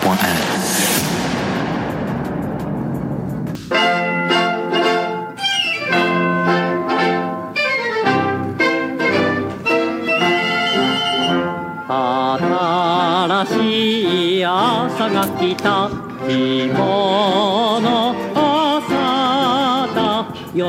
[11.90, 15.90] 新しい朝が来た
[16.27, 20.59] 希望の朝だ喜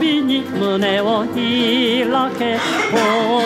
[0.00, 1.34] びに胸を開
[2.38, 2.58] け
[2.92, 2.96] 大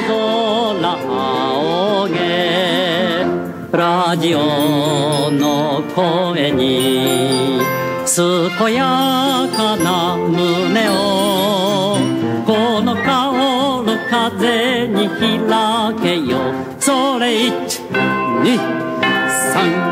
[0.07, 3.27] 空仰げ
[3.73, 7.61] ラジオの声に
[8.07, 11.99] 健やかな胸を。
[12.47, 16.55] この香る風に開けよ。
[16.79, 17.81] それ一
[18.45, 18.57] 二
[19.29, 19.86] 三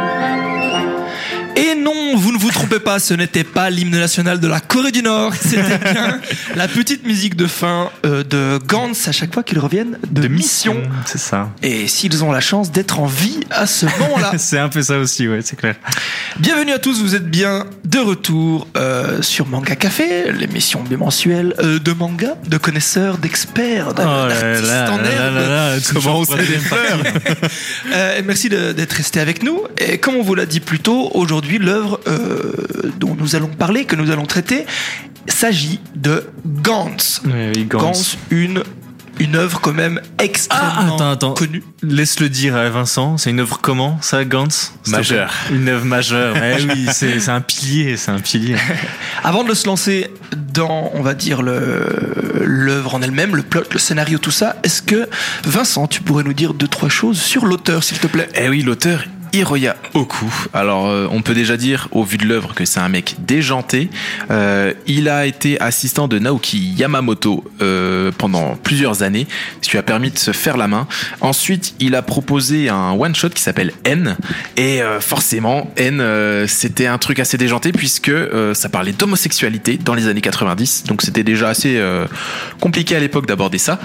[1.84, 5.02] non, vous ne vous trompez pas, ce n'était pas l'hymne national de la Corée du
[5.02, 6.18] Nord, c'était bien
[6.56, 10.82] la petite musique de fin euh, de Gantz à chaque fois qu'ils reviennent de, mission.
[11.04, 11.50] C'est ça.
[11.62, 14.32] Et s'ils ont la chance d'être en vie à ce moment-là.
[14.38, 15.76] C'est un peu ça aussi, ouais, c'est clair.
[16.38, 21.78] Bienvenue à tous, vous êtes bien de retour euh, sur Manga Café, l'émission bimensuelle euh,
[21.78, 25.82] de manga, de connaisseurs, d'experts, Oh d'artistes en herbe.
[25.92, 26.24] comment on
[27.94, 29.60] Euh, merci d'être resté avec nous.
[29.78, 32.52] Et comme on vous l'a dit plus tôt, aujourd'hui, l'œuvre euh,
[32.98, 34.64] dont nous allons parler, que nous allons traiter,
[35.26, 37.22] s'agit de Gantz.
[37.26, 38.62] Oui, Gantz, une
[39.20, 41.34] une œuvre quand même extrêmement attends, attends.
[41.34, 41.62] connue.
[41.84, 44.72] Laisse le dire à Vincent, c'est une œuvre comment ça, Gantz?
[44.88, 45.32] Majeure.
[45.52, 46.34] Une œuvre majeure.
[46.36, 48.56] Eh oui, c'est un pilier, c'est un pilier.
[49.22, 50.10] Avant de se lancer
[50.52, 54.82] dans, on va dire, le- l'œuvre en elle-même, le plot, le scénario, tout ça, est-ce
[54.82, 55.08] que,
[55.44, 58.28] Vincent, tu pourrais nous dire deux, trois choses sur l'auteur, s'il te plaît?
[58.34, 60.32] Eh oui, l'auteur Hiroya Oku.
[60.52, 63.90] Alors, euh, on peut déjà dire, au vu de l'œuvre, que c'est un mec déjanté.
[64.30, 69.26] Euh, il a été assistant de Naoki Yamamoto euh, pendant plusieurs années,
[69.60, 70.86] ce qui a permis de se faire la main.
[71.20, 74.16] Ensuite, il a proposé un one-shot qui s'appelle N.
[74.56, 78.12] Et forcément, N, c'était un truc assez déjanté puisque
[78.52, 80.84] ça parlait d'homosexualité dans les années 90.
[80.84, 81.82] Donc, c'était déjà assez
[82.60, 83.80] compliqué à l'époque d'aborder ça.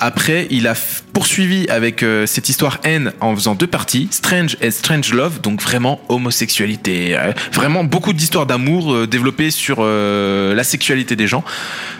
[0.00, 0.74] Après, il a
[1.12, 5.60] poursuivi avec euh, cette histoire N en faisant deux parties, Strange et Strange Love, donc
[5.62, 11.44] vraiment homosexualité, euh, vraiment beaucoup d'histoires d'amour euh, développées sur la sexualité des gens.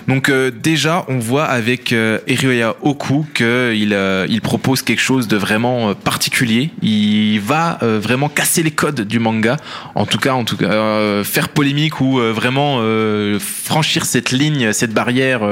[0.08, 1.94] Donc déjà, on voit avec
[2.26, 3.96] Hiroya Oku qu'il
[4.28, 6.70] il propose quelque chose de vraiment particulier.
[6.82, 9.56] Il va vraiment casser les codes du manga,
[9.94, 12.82] en tout cas, en tout cas, faire polémique ou vraiment
[13.38, 15.42] franchir cette ligne, cette barrière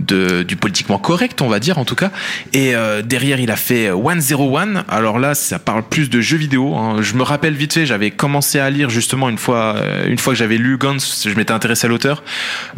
[0.00, 2.10] de, du politiquement correct, on va dire en tout cas.
[2.52, 4.84] Et euh, derrière, il a fait 101.
[4.88, 6.74] Alors là, ça parle plus de jeux vidéo.
[6.76, 6.96] hein.
[7.00, 10.32] Je me rappelle vite fait, j'avais commencé à lire justement une fois, euh, une fois
[10.32, 12.22] que j'avais lu Guns, je m'étais intéressé à l'auteur.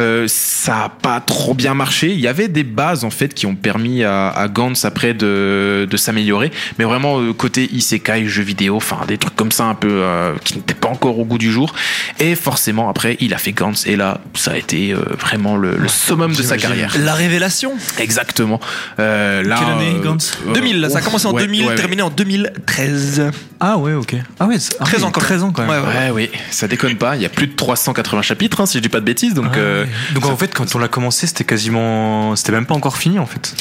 [0.01, 2.11] Euh, ça a pas trop bien marché.
[2.13, 5.87] Il y avait des bases en fait qui ont permis à, à Gantz après de,
[5.91, 9.75] de s'améliorer, mais vraiment euh, côté isekai, jeux vidéo, enfin des trucs comme ça un
[9.75, 11.75] peu euh, qui n'étaient pas encore au goût du jour.
[12.19, 15.77] Et forcément après, il a fait Gantz et là, ça a été euh, vraiment le,
[15.77, 16.95] le summum de sa carrière.
[16.99, 18.61] La révélation Exactement.
[18.99, 21.63] Euh, là, Quelle année, euh, Gantz euh, 2000, là, ça a commencé en ouais, 2000,
[21.63, 21.75] ouais, ouais.
[21.75, 23.31] terminé en 2013.
[23.61, 24.17] Ah ouais, ok.
[24.41, 25.27] Ah ouais, c'est- ah 13 oui, ans quand même.
[25.29, 25.71] 13 ans quand même.
[25.71, 25.95] Ouais, ouais.
[26.11, 27.17] Ouais, oui, ça déconne pas.
[27.17, 29.35] Il y a plus de 380 chapitres, hein, si je dis pas de bêtises.
[29.35, 29.91] Donc, Ah euh, ouais.
[30.15, 33.27] Donc en fait, quand on l'a commencé, c'était quasiment, c'était même pas encore fini en
[33.27, 33.55] fait.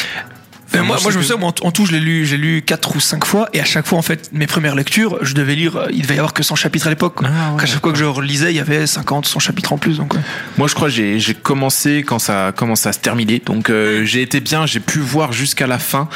[0.74, 3.00] Enfin, moi, je me souviens, en en tout, je l'ai lu, j'ai lu quatre ou
[3.00, 5.88] cinq fois, et à chaque fois, en fait, mes premières lectures, je devais lire, euh,
[5.92, 7.20] il devait y avoir que 100 chapitres à l'époque.
[7.24, 9.78] Ah ouais, à chaque fois que je relisais, il y avait 50, 100 chapitres en
[9.78, 10.20] plus, donc, ouais.
[10.58, 13.42] moi, je crois j'ai j'ai commencé quand ça a commencé à se terminer.
[13.46, 16.10] Donc, euh, j'ai été bien, j'ai pu voir jusqu'à la fin.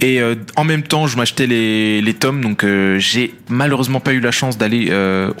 [0.00, 2.40] Et euh, en même temps, je m'achetais les, les tomes.
[2.40, 4.86] Donc, euh, j'ai malheureusement pas eu la chance d'aller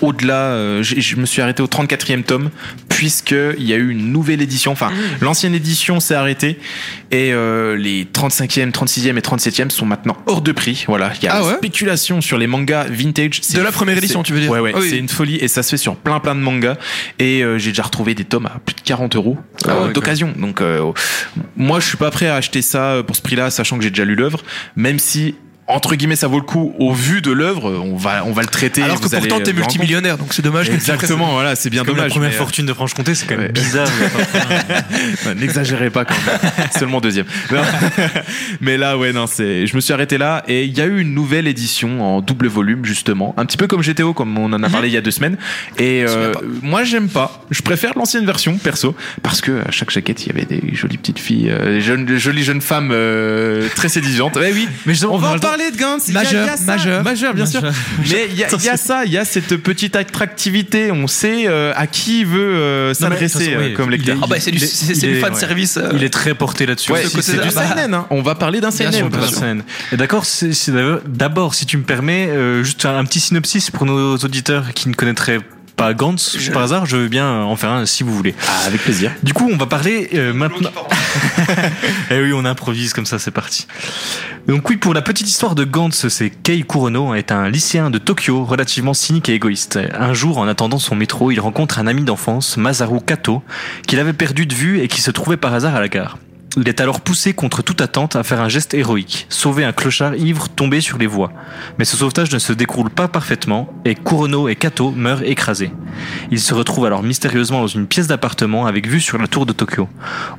[0.00, 0.82] au-delà.
[0.82, 2.50] Je me suis arrêté au 34e tome,
[2.88, 4.72] puisqu'il y a eu une nouvelle édition.
[4.72, 6.58] Enfin, l'ancienne édition s'est arrêtée.
[7.10, 10.84] Et les 35e, 36e et 37e sont maintenant hors de prix.
[10.86, 13.40] Voilà, il y a Ah ouais spéculation sur les mangas vintage.
[13.42, 14.88] C'est- De la première édition, tu veux dire Ouais, ouais, Ah oui.
[14.90, 16.76] c'est une folie et ça se fait sur plein plein de mangas.
[17.18, 20.32] Et euh, j'ai déjà retrouvé des tomes à plus de 40 euros Ah euh, d'occasion.
[20.36, 20.92] Donc, euh,
[21.56, 23.90] moi, je suis pas prêt à acheter ça euh, pour ce prix-là, sachant que j'ai
[23.90, 24.42] déjà lu l'œuvre,
[24.76, 25.34] même si.
[25.72, 27.70] Entre guillemets, ça vaut le coup au vu de l'œuvre.
[27.70, 28.82] On va, on va le traiter.
[28.82, 30.66] Alors que pourtant, t'es multimillionnaire, donc c'est dommage.
[30.66, 32.10] que tu Exactement, voilà, c'est bien Comme dommage.
[32.10, 33.52] la première mais, euh, fortune de Franche-Comté, c'est quand même ouais.
[33.52, 33.88] bizarre.
[35.36, 36.68] N'exagérez pas quand même.
[36.78, 37.26] Seulement deuxième.
[38.60, 39.66] Mais là, ouais, non, c'est.
[39.66, 42.48] Je me suis arrêté là et il y a eu une nouvelle édition en double
[42.48, 45.00] volume justement, un petit peu comme GTO, comme on en a parlé il y a
[45.00, 45.36] deux semaines.
[45.78, 46.32] Et euh,
[46.62, 47.44] moi, j'aime pas.
[47.50, 50.98] Je préfère l'ancienne version perso parce que à chaque jaquette, il y avait des jolies
[50.98, 54.36] petites filles, euh, des jeunes, des jolies jeunes femmes euh, très séduisantes.
[54.36, 54.68] Ouais, oui.
[54.86, 56.08] Mais on va on a en le droit- parler de Gantz.
[56.08, 57.02] Majeur, majeur.
[57.02, 57.62] majeur, bien sûr.
[58.10, 60.90] Mais il y, a- il y a ça, il y a cette petite attractivité.
[60.92, 64.18] On sait euh, à qui il veut euh, s'adresser euh, comme lecteur.
[64.22, 64.58] Ah bah, c'est du,
[65.20, 65.38] fan ouais.
[65.38, 65.76] service.
[65.76, 66.92] euh, Il est très porté là-dessus.
[67.20, 68.06] C'est du seinen, hein.
[68.10, 68.70] On va parler d'un.
[69.92, 70.24] Et d'accord,
[70.68, 74.72] d'abord- d'abord, si tu me permets, euh, juste un, un petit synopsis pour nos auditeurs
[74.74, 75.44] qui ne connaîtraient pas
[75.92, 78.34] Gantz Je- par hasard, je veux bien en faire un si vous voulez.
[78.48, 79.10] Ah, avec plaisir.
[79.22, 80.70] Du coup, on va parler euh, maintenant.
[82.10, 83.66] Eh oui, on improvise comme ça, c'est parti.
[84.46, 87.98] Donc oui, pour la petite histoire de Gantz, c'est Kei Kurono est un lycéen de
[87.98, 89.78] Tokyo relativement cynique et égoïste.
[89.98, 93.42] Un jour, en attendant son métro, il rencontre un ami d'enfance, Masaru Kato,
[93.86, 96.18] qu'il avait perdu de vue et qui se trouvait par hasard à la gare.
[96.58, 100.16] Il est alors poussé contre toute attente à faire un geste héroïque, sauver un clochard
[100.16, 101.32] ivre tombé sur les voies.
[101.78, 105.72] Mais ce sauvetage ne se déroule pas parfaitement et Kurono et Kato meurent écrasés.
[106.30, 109.52] Il se retrouve alors mystérieusement dans une pièce d'appartement avec vue sur la tour de
[109.54, 109.88] Tokyo,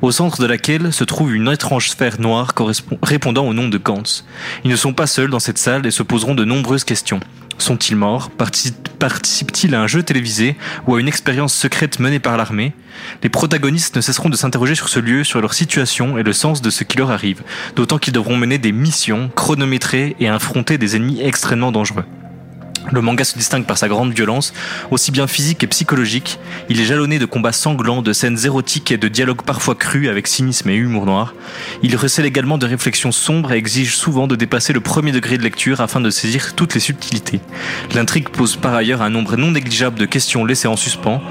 [0.02, 2.52] au centre de laquelle se trouve une étrange sphère noire
[3.02, 4.24] répondant au nom de Gantz.
[4.64, 7.20] Ils ne sont pas seuls dans cette salle et se poseront de nombreuses questions.
[7.58, 8.30] Sont-ils morts?
[8.36, 12.72] Partici- Participent-ils à un jeu télévisé ou à une expérience secrète menée par l'armée?
[13.22, 16.62] Les protagonistes ne cesseront de s'interroger sur ce lieu, sur leur situation et le sens
[16.62, 17.42] de ce qui leur arrive,
[17.76, 22.04] d'autant qu'ils devront mener des missions chronométrées et affronter des ennemis extrêmement dangereux.
[22.92, 24.52] Le manga se distingue par sa grande violence,
[24.90, 26.38] aussi bien physique et psychologique.
[26.68, 30.26] Il est jalonné de combats sanglants, de scènes érotiques et de dialogues parfois crus avec
[30.26, 31.34] cynisme et humour noir.
[31.82, 35.42] Il recèle également de réflexions sombres et exige souvent de dépasser le premier degré de
[35.42, 37.40] lecture afin de saisir toutes les subtilités.
[37.94, 41.22] L'intrigue pose par ailleurs un nombre non négligeable de questions laissées en suspens,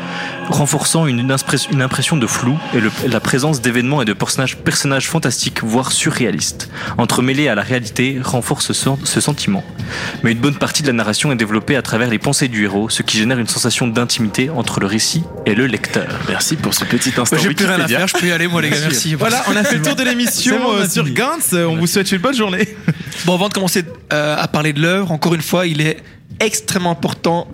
[0.50, 5.64] renforçant une, impress- une impression de flou et la présence d'événements et de personnages, fantastiques,
[5.64, 6.70] voire surréalistes.
[6.98, 9.64] Entremêlés à la réalité, renforce ce, ce sentiment.
[10.24, 12.90] Mais une bonne partie de la narration est développée à travers les pensées du héros,
[12.90, 16.08] ce qui génère une sensation d'intimité entre le récit et le lecteur.
[16.30, 17.36] Merci pour ce petit instant.
[17.38, 19.14] J'ai plus rien à faire, je peux y aller, moi, les gars, merci.
[19.16, 21.04] Voilà, on a fait le tour de l'émission bon, euh, sur.
[21.10, 21.52] Gantz.
[21.52, 22.66] Euh, On vous souhaite une bonne journée.
[23.26, 25.98] Bon, avant de commencer euh, à parler de l'œuvre, encore une fois, il est
[26.40, 27.50] extrêmement important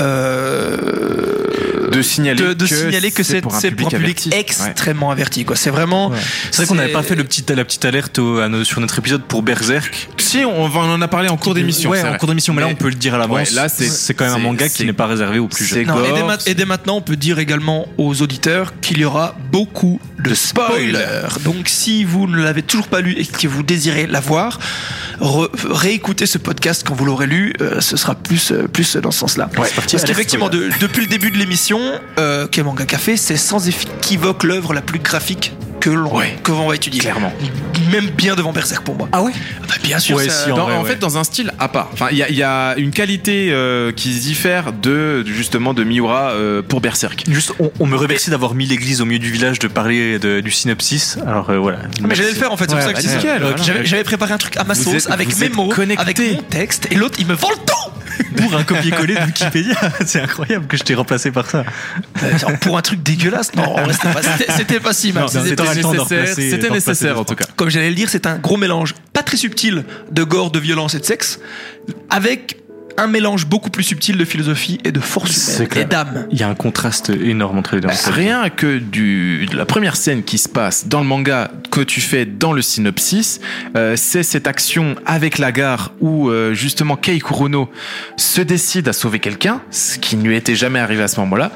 [0.00, 3.90] euh, De signaler de, de que signaler que c'est c'est pour un c'est pour un
[3.90, 4.30] public averti.
[4.40, 5.44] extrêmement averti.
[5.44, 5.56] quoi.
[5.56, 6.12] C'est vraiment.
[6.50, 8.80] C'est vrai qu'on n'avait pas fait le petit, la petite alerte au- à nos- sur
[8.80, 10.08] notre épisode pour Berserk.
[10.18, 11.90] Si, on, va- on en a parlé en cours d'émission.
[11.90, 12.18] Ouais, c'est en vrai.
[12.18, 13.36] cours d'émission, mais là Mais- on peut le dire à l'avance.
[13.50, 15.48] Ouais, là, c'est- c'est quand même un c'est- manga c'est- qui n'est pas réservé aux
[15.48, 15.86] plus c'est jeunes.
[15.88, 18.98] Non, et, dès gore, ma- et dès maintenant, on peut dire également aux auditeurs qu'il
[18.98, 21.28] y aura beaucoup de spoilers.
[21.44, 24.60] Donc, si vous ne l'avez toujours pas lu et que vous désirez l'avoir,
[25.20, 27.52] re- réécoutez ce podcast quand vous l'aurez lu.
[27.60, 29.48] euh, ce sera plus, euh, plus dans ce sens-là.
[29.90, 31.80] C'est parti, Parce qu'effectivement, de- depuis le début de l'émission,
[32.18, 36.36] euh, Manga Café, c'est sans équivoque l'œuvre la plus graphique que l'on Ouais.
[36.44, 37.00] que l'on va étudier.
[37.00, 37.32] Clairement.
[37.90, 39.08] Même bien devant Berserk pour moi.
[39.12, 39.32] Ah ouais?
[39.66, 40.16] Bah, bien sûr.
[40.18, 40.90] Ouais, ça- si, en Dans- vrai, en ouais.
[40.90, 41.88] fait, dans un style à part.
[41.94, 45.82] Enfin, il y a, il y a une qualité euh, qui diffère de justement de
[45.82, 47.24] Miura euh, pour Berserk.
[47.30, 50.40] Juste, on, on me remercie d'avoir mis l'église au milieu du village de parler de-
[50.40, 51.16] du synopsis.
[51.26, 51.78] Alors euh, voilà.
[51.82, 53.82] Ah, mais j'allais le faire en fait, c'est Ouais, pour ça que voilà.
[53.84, 56.88] J'avais préparé un truc à ma Vous sauce, êtes- avec mes mots, avec mon texte,
[56.90, 57.92] et l'autre il me vend le temps
[58.36, 59.74] Pour un copier-coller de Wikipédia,
[60.06, 61.64] c'est incroyable que je t'ai remplacé par ça.
[62.22, 63.76] Euh, Pour un truc dégueulasse, non,
[64.56, 65.28] c'était pas- si mal.
[65.28, 67.44] C'était- nécessaire, c'était nécessaire en tout cas.
[67.56, 70.94] Comme j'allais le dire, c'est un gros mélange pas très subtil de gore, de violence
[70.94, 71.40] et de sexe,
[72.08, 72.56] avec
[73.00, 76.26] un mélange beaucoup plus subtil de philosophie et de force humaine et d'âme.
[76.30, 77.88] Il y a un contraste énorme entre les deux.
[78.06, 82.00] Rien que du, de la première scène qui se passe dans le manga que tu
[82.00, 83.40] fais dans le synopsis,
[83.76, 87.70] euh, c'est cette action avec la gare où euh, justement Kei Kurono
[88.16, 91.52] se décide à sauver quelqu'un, ce qui ne lui était jamais arrivé à ce moment-là.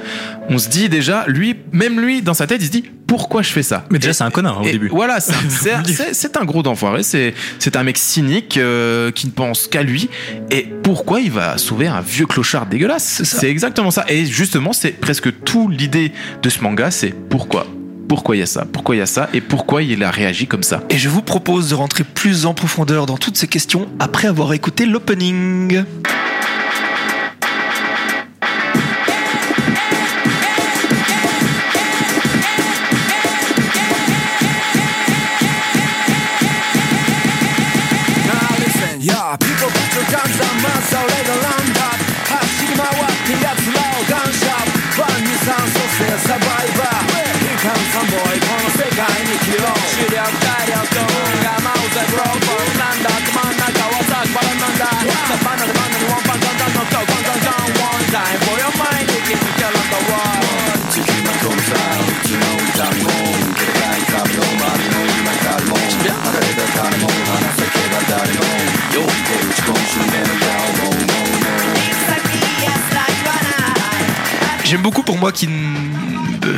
[0.49, 2.85] On se dit déjà, lui, même lui, dans sa tête, il se dit
[3.17, 4.89] pourquoi je fais ça Mais déjà, c'est un connard hein, au et début.
[4.89, 5.21] Voilà,
[6.13, 7.05] c'est un- gros d'enfoiré.
[7.05, 10.11] C'est c'est un mec cynique euh, qui ne pense qu'à lui.
[10.51, 13.23] Et pourquoi il va sauver un vieux clochard dégueulasse.
[13.23, 14.05] C'est exactement ça.
[14.09, 16.11] Et justement, c'est presque tout l'idée
[16.43, 16.91] de ce manga.
[16.91, 17.69] C'est pourquoi?
[18.09, 18.67] Pourquoi il y a ça?
[18.71, 19.29] Pourquoi il y a ça?
[19.33, 20.83] Et pourquoi il a réagi comme ça?
[20.91, 24.53] Et je vous propose de rentrer plus en profondeur dans toutes ces questions après avoir
[24.53, 25.85] écouté l'opening.
[74.75, 75.49] J'aime beaucoup pour moi qui,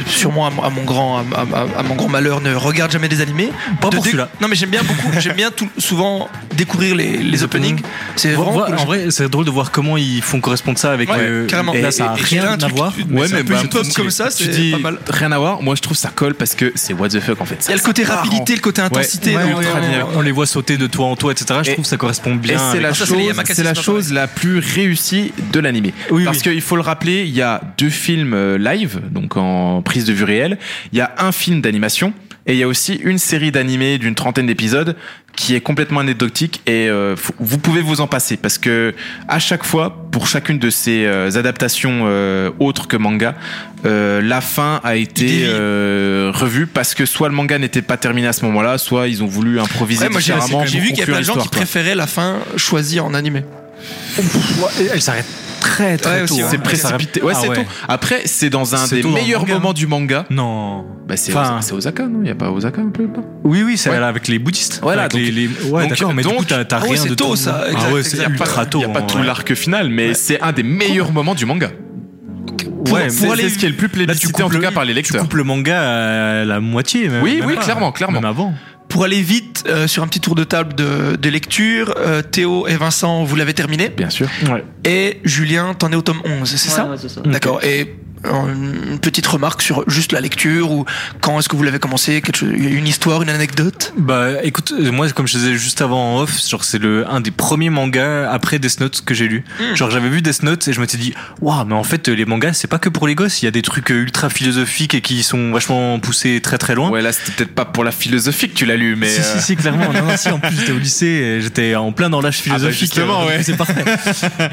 [0.07, 3.09] sûrement à, mon- à mon grand, à, à- à mon grand malheur, ne regarde jamais
[3.09, 3.51] des animés.
[3.81, 4.29] Pas De pour celui-là.
[4.41, 7.81] Non mais j'aime bien beaucoup, j'aime bien tout, souvent découvrir les, les openings.
[8.17, 8.75] C'est vraiment cool.
[8.79, 11.11] en vrai, c'est drôle de voir comment ils font correspondre ça avec.
[11.11, 11.73] Ouais, euh, carrément.
[11.75, 12.93] Et là, ça a et- et rien à voir.
[12.97, 14.99] Ouais, mais c'est un peu bah, pop comme ça, Tu c'est dis pas mal.
[15.09, 15.63] rien à voir.
[15.63, 17.59] Moi, je trouve ça colle parce que c'est what the fuck en fait.
[17.67, 19.37] Il y a le côté rapidité, le côté intensité.
[19.37, 21.61] Euh, on les voit sauter de toit en toit, etc.
[21.65, 22.59] Je trouve que ça correspond bien.
[22.73, 25.93] C'est la chose, la Sniper, chose la plus réussie de l'animé.
[26.11, 29.76] Oui, Parce qu'il faut le rappeler, il y a deux films euh, live, donc en
[29.83, 30.59] prise de vue réelle.
[30.93, 32.13] Il y a un film d'animation
[32.47, 34.97] et il y a aussi une série d'animés d'une trentaine d'épisodes
[35.35, 38.95] qui est complètement anecdotique et euh, vous pouvez vous en passer parce que
[39.29, 43.35] à chaque fois, pour chacune de ces euh, adaptations euh, autres que manga,
[43.85, 48.45] la fin a été revue parce que soit le manga n'était pas terminé à ce
[48.47, 50.67] moment-là, soit ils ont voulu improviser Ouais, moi j'ai différemment.
[50.67, 51.59] j'ai vu qu'il y a plein de gens qui quoi.
[51.59, 53.45] préféraient la fin choisie en animé.
[54.93, 55.27] Elle s'arrête
[55.61, 56.35] très très Ouais, tôt.
[56.35, 56.47] hein.
[56.51, 57.23] C'est Après, précipité.
[57.23, 57.57] Ouais, Ah c'est ouais.
[57.57, 57.63] tôt.
[57.89, 60.25] Après, c'est dans un des meilleurs moments du manga.
[60.31, 60.85] Non.
[61.09, 62.21] Bah, c'est Enfin- c'est Osaka, non?
[62.23, 63.09] Il y a pas Osaka un peu
[63.45, 63.97] Oui, oui, c'est Ouais.
[63.97, 64.81] avec les bouddhistes.
[64.83, 66.97] Voilà, Avec donc- les, les- Ouais, donc- d'accord, mais du donc- coup, t'as Ah rien
[66.97, 67.37] c'est de tôt, tout.
[67.37, 68.79] ça, Ah exact, ouais, c'est ultra tôt.
[68.81, 71.47] Il n'y a pas en tout l'arc final, mais c'est un des meilleurs moments du
[71.47, 71.71] manga.
[72.93, 74.97] Ouais, c'est ce qui est le plus tu plébiscité en tout cas par les Tu
[74.97, 75.23] lecteurs.
[75.23, 77.09] coupes le manga à la moitié.
[77.09, 78.21] même- Oui, oui, clairement, clairement.
[78.21, 78.55] Même avant.
[78.97, 82.67] Pour aller vite euh, sur un petit tour de table de, de lecture, euh, Théo
[82.67, 83.91] et Vincent, vous l'avez terminé?
[83.91, 84.27] Bien sûr.
[84.87, 86.87] Et Julien, t'en es au tome 11, c'est ça?
[86.87, 87.21] Ouais, ça.
[87.21, 87.63] D'accord.
[87.63, 87.95] Et
[88.25, 90.85] une petite remarque sur juste la lecture ou
[91.21, 93.93] quand est-ce que vous l'avez commencé quelque chose, Une histoire, une anecdote?
[93.97, 97.21] Bah écoute, euh, moi comme je disais juste avant en off, genre c'est le un
[97.21, 99.45] des premiers mangas après Death Note que j'ai lu.
[99.61, 99.77] Hmm.
[99.77, 102.55] Genre j'avais vu Death Note et je m'étais dit waouh mais en fait les mangas
[102.55, 105.01] c'est pas que pour les gosses, il y a des trucs euh, ultra philosophiques et
[105.01, 106.91] qui sont vachement poussés très très loin.
[106.91, 109.09] Ouais, là, c'était peut-être pas pour la philosophie que tu l'as lu, mais.
[109.09, 109.93] si, euh, si, si, clairement.
[109.93, 112.79] Non, non, si, en plus, j'étais au lycée, et j'étais en plein dans l'âge philosophique.
[112.79, 113.43] justement, euh, ouais.
[113.43, 113.85] C'est parfait.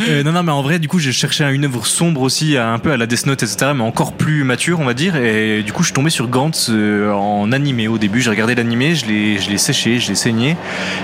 [0.09, 2.80] Euh, non, non, mais en vrai, du coup, j'ai cherché une œuvre sombre aussi, un
[2.80, 5.16] peu à la Death Note, etc., mais encore plus mature, on va dire.
[5.16, 8.22] Et du coup, je suis tombé sur Gantz euh, en animé au début.
[8.22, 10.56] J'ai regardé l'animé, je l'ai, je l'ai séché, je l'ai saigné.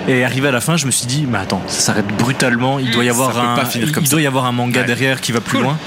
[0.08, 2.80] Et arrivé à la fin, je me suis dit, mais attends, ça s'arrête brutalement.
[2.80, 4.86] Il doit y avoir un, il comme doit y avoir un manga Ouais.
[4.86, 5.78] derrière qui va plus loin.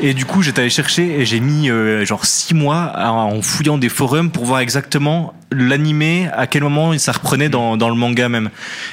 [0.00, 3.78] Et du coup, j'étais allé chercher et j'ai mis euh, genre six mois en fouillant
[3.78, 8.28] des forums pour voir exactement l'animé, à quel moment ça reprenait dans, dans le manga
[8.28, 8.50] même.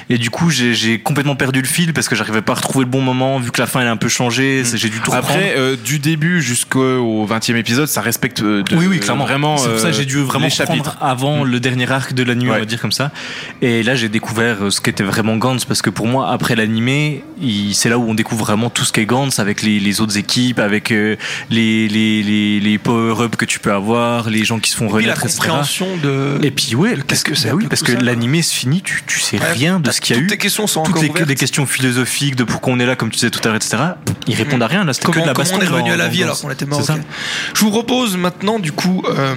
[0.08, 2.84] Et du coup, j'ai j'ai complètement perdu le fil parce que j'arrivais pas à retrouver
[2.84, 4.98] le bon moment, vu que la fin elle a un peu changé, c'est- j'ai dû
[5.00, 5.28] tout reprendre.
[5.34, 9.24] Après, euh, du début jusqu'au 20 e épisode, ça respecte euh, de- oui, oui, clairement.
[9.24, 9.56] vraiment.
[9.56, 10.96] C'est pour ça que euh, j'ai dû vraiment les prendre chapitres.
[11.00, 12.56] avant le dernier arc de l'anime, Ouais.
[12.56, 13.10] on va dire comme ça.
[13.62, 17.24] Et là, j'ai découvert euh, ce qu'était vraiment Gantz parce que pour moi, après l'animé,
[17.40, 20.16] il- c'est là où on découvre vraiment tout ce qu'est Gantz avec les, les autres
[20.18, 21.16] équipes, avec euh,
[21.50, 25.04] les, les, les, les power-ups que tu peux avoir, les gens qui se font Oui,
[25.04, 25.38] la renaître, etc.
[25.40, 26.38] compréhension de.
[26.44, 29.18] Et puis ouais, Qu'est-ce que c'est bah oui, parce que l'animé se finit, tu, tu
[29.18, 30.36] sais Ouais, rien de ce qu'il y a Toutes eu.
[30.36, 33.08] tes questions sont Toutes encore les, des questions philosophiques de pourquoi on est là, comme
[33.10, 33.76] tu disais tout à l'heure, etc.
[34.26, 34.84] Ils répondent à rien.
[34.84, 35.56] Là, c'était que de la baston.
[35.58, 36.98] on est revenu dans- à la vie alors qu'on était mort C'est ça.
[37.54, 39.34] Je vous propose maintenant, du coup, euh,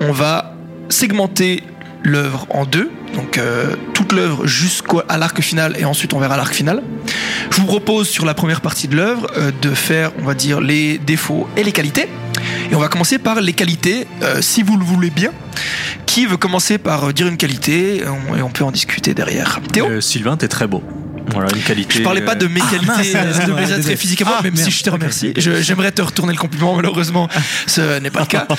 [0.00, 0.54] on va
[0.90, 1.62] segmenter
[2.02, 2.90] l'œuvre en deux.
[3.14, 6.82] Donc euh, toute l'œuvre jusqu'à l'arc final et ensuite on verra l'arc final.
[7.50, 10.60] Je vous propose sur la première partie de l'œuvre euh, de faire, on va dire,
[10.60, 12.08] les défauts et les qualités.
[12.70, 15.32] Et on va commencer par les qualités, euh, si vous le voulez bien.
[16.06, 17.98] Qui veut commencer par euh, dire une qualité?
[17.98, 19.86] Et on peut en discuter derrière Théo?
[19.88, 20.82] Euh, Sylvain, t'es très beau.
[21.32, 21.98] Voilà, une qualité.
[21.98, 24.56] Je parlais pas de mes euh, qualités, mince, euh, de mes attraits moi, Ah, même
[24.56, 25.32] si je te remercie.
[25.36, 27.28] Je- J'aimerais te retourner le compliment, malheureusement,
[27.66, 28.46] ce n'est pas le cas.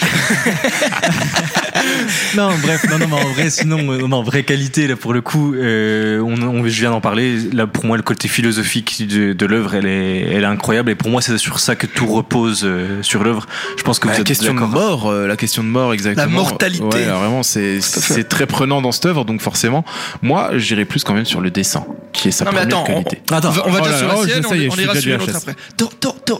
[2.36, 5.22] Non, bref, non, non, mais en vrai, sinon, euh, non, vraie qualité, là, pour le
[5.22, 7.38] coup, euh, on, on- je viens d'en parler.
[7.52, 10.90] Là, pour moi, le côté philosophique de, de l'œuvre, elle est, elle est incroyable.
[10.92, 13.46] Et pour moi, c'est sur ça que tout repose euh, sur l'œuvre.
[13.78, 16.26] Je pense que vous La êtes question de mort, euh, la question de mort exactement.
[16.26, 16.84] La mortalité.
[16.84, 17.80] Ouais, alors vraiment, c'est
[18.30, 19.84] très prenant dans cette œuvre, donc forcément,
[20.22, 23.02] moi, j'irais plus quand même sur le dessin, qui est sa Non, attends, on,
[23.72, 25.36] va, Oh dire sur la oh, sienne, on, est, ira sur une du autre HS.
[25.36, 25.56] après.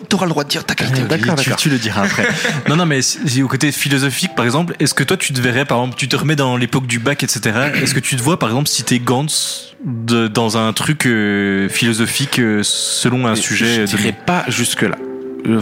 [0.10, 1.02] T'auras- le droit de dire ta qualité.
[1.02, 2.28] D'accord, tu, le diras après.
[2.70, 5.66] non, non, mais si- au côté philosophique, par exemple, est-ce que toi, tu te verrais,
[5.66, 7.72] par exemple, tu te remets dans l'époque du bac, etc.
[7.82, 12.40] Est-ce que tu te vois, par exemple, citer Gantz de- dans un truc euh, philosophique
[12.40, 14.96] euh, selon un sujet Je dirais pas jusque là,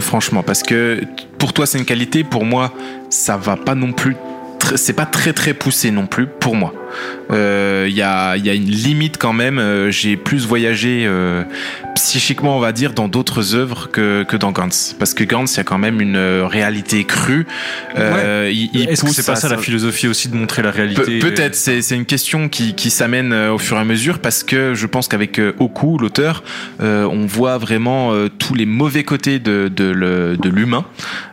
[0.00, 1.00] franchement, parce que
[1.38, 2.72] pour toi c'est une qualité, pour moi
[3.10, 4.16] ça va pas non plus.
[4.76, 6.72] C'est pas très très poussé non plus pour moi.
[7.30, 9.58] Euh, Il y, a, y a une limite quand même.
[9.58, 11.42] euh, J'ai plus voyagé euh,
[11.94, 14.94] psychiquement, on va dire, dans d'autres œuvres que, que dans Gantz.
[14.98, 17.46] Parce que Gantz, il y a quand même une euh, réalité crue.
[17.98, 21.28] Euh, il Est-ce que c'est pas ça la philosophie aussi de montrer la réalité Pe-
[21.28, 24.42] Peut-être, c'est c'est une question qui, qui s'amène euh, au fur et à mesure parce
[24.42, 26.42] que je pense qu'avec euh, Oku, l'auteur,
[26.80, 29.90] euh, on voit vraiment euh, tous les mauvais côtés de, de,
[30.48, 30.84] l'humain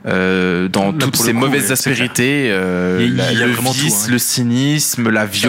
[0.05, 4.05] euh, dans Là, toutes ses coup, mauvaises ouais, aspérités, euh, Il y a- le tout,
[4.05, 4.12] hein.
[4.12, 5.49] le cynisme, la violence,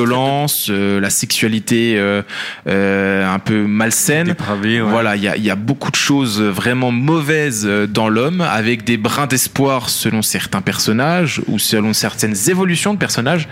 [0.70, 2.22] euh, la sexualité euh,
[2.66, 4.26] euh, un peu malsaine.
[4.26, 4.90] dépravé, ouais.
[4.90, 8.84] Voilà, il y a, il y a beaucoup de choses vraiment mauvaises dans l'homme, avec
[8.84, 13.48] des brins d'espoir selon certains personnages ou selon certaines évolutions de personnages.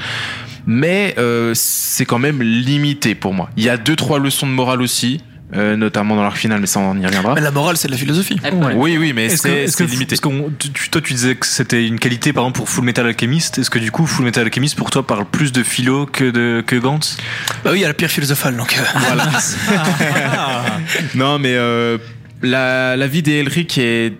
[0.66, 1.16] Mais
[1.54, 3.48] c'est quand même limité pour moi.
[3.56, 5.20] Il y a deux trois leçons de morale aussi,
[5.54, 7.34] euh, notamment dans l'arc final, mais ça on y reviendra.
[7.34, 8.38] Mais la morale, c'est de la philosophie.
[8.44, 8.74] Ouais.
[8.74, 10.08] Oui, oui, mais Est-ce que, c'est est-ce c'est que- limité.
[10.16, 12.84] parce qu'on- tu- tu- toi, tu disais que c'était une qualité, par exemple, pour Full
[12.84, 13.58] Metal Alchemist.
[13.58, 16.62] Est-ce que du coup, Full Metal Alchemist, pour toi, parle plus de philo que de
[16.66, 17.16] que Gantz?
[17.64, 18.76] Bah oui, il y a la pierre philosophale, donc.
[18.78, 19.26] euh, Voilà.
[21.14, 21.98] non, mais euh,
[22.42, 24.14] la, la vie d'Elric est-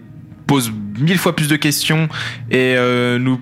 [0.47, 2.09] pose mille fois plus de questions
[2.51, 3.39] et euh, nous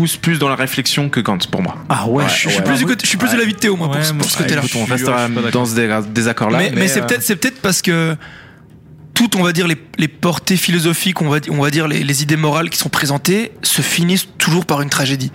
[0.00, 1.76] pousse plus dans la réflexion que Gantz pour moi.
[1.90, 3.76] Ah ouais, je, je suis plus, du côté, je suis plus de l'avis de Théo,
[3.76, 4.62] moi, pour, Ouais, ce- pour moi, ce côté-là.
[4.64, 6.56] Écoute, on restera pas dans ce dé- désaccord-là.
[6.58, 8.16] mais, mais c'est euh, peut-être c'est peut-être parce que
[9.12, 12.22] toutes on va dire les, les portées philosophiques on va on va dire les, les
[12.22, 15.30] idées morales qui sont présentées se finissent toujours par une tragédie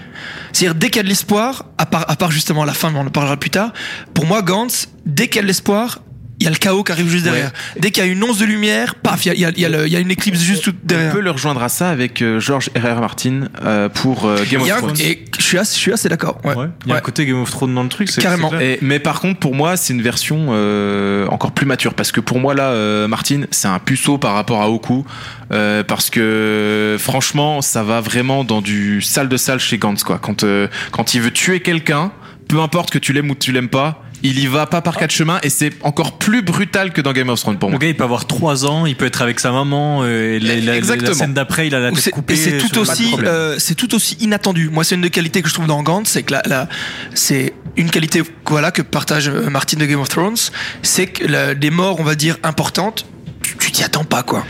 [0.53, 2.89] c'est-à-dire dès qu'il y a de l'espoir à part à part justement à la fin
[2.89, 3.73] mais on en parlera plus tard
[4.15, 5.99] pour moi Gantz dès qu'il y a de l'espoir
[6.39, 7.51] il y a le chaos qui arrive juste derrière.
[7.79, 9.69] Dès qu'il y a une once de lumière, paf, il y a, il y a-
[9.69, 11.13] il y il y a une éclipse juste tout On derrière.
[11.13, 12.99] peut le rejoindre à ça avec euh, George R.R.
[12.99, 14.99] Martin euh, pour euh, Game Il of un- Thrones.
[15.01, 16.39] et je suis assez, je suis assez d'accord.
[16.43, 16.53] Ouais.
[16.55, 16.65] Ouais.
[16.85, 16.99] Il y a Ouais.
[16.99, 18.51] un côté Game of Thrones dans le truc, c'est Carrément.
[18.59, 22.19] Et- mais par contre, pour moi, c'est une version euh, encore plus mature parce que
[22.19, 25.05] pour moi là, euh, Martin, c'est un puceau par rapport à Oku
[25.53, 30.17] euh, parce que franchement, ça va vraiment dans du sale de salle chez Gantz quoi.
[30.21, 32.11] Quand euh, quand il veut tuer quelqu'un.
[32.47, 34.97] peu importe que tu l'aimes ou que tu l'aimes pas, il y va pas par
[34.97, 37.79] quatre chemins et c'est encore plus brutal que dans Game of Thrones pour Le moi.
[37.79, 40.55] gars, il peut avoir 3 ans, il peut être avec sa maman, euh, et la,
[40.55, 41.09] la- Exactement.
[41.09, 42.33] la scène d'après, il a la tête coupée.
[42.33, 44.69] et c'est tout pas de aussi, euh, c'est tout aussi inattendu.
[44.69, 46.67] Moi, c'est une des qualités que je trouve dans Gantz, c'est que la, la-
[47.13, 50.37] c'est une qualité, voilà, que partage euh, Martin de Game of Thrones,
[50.81, 53.05] c'est que des morts, on va dire importantes,
[53.41, 54.43] tu tu t'y attends pas, quoi.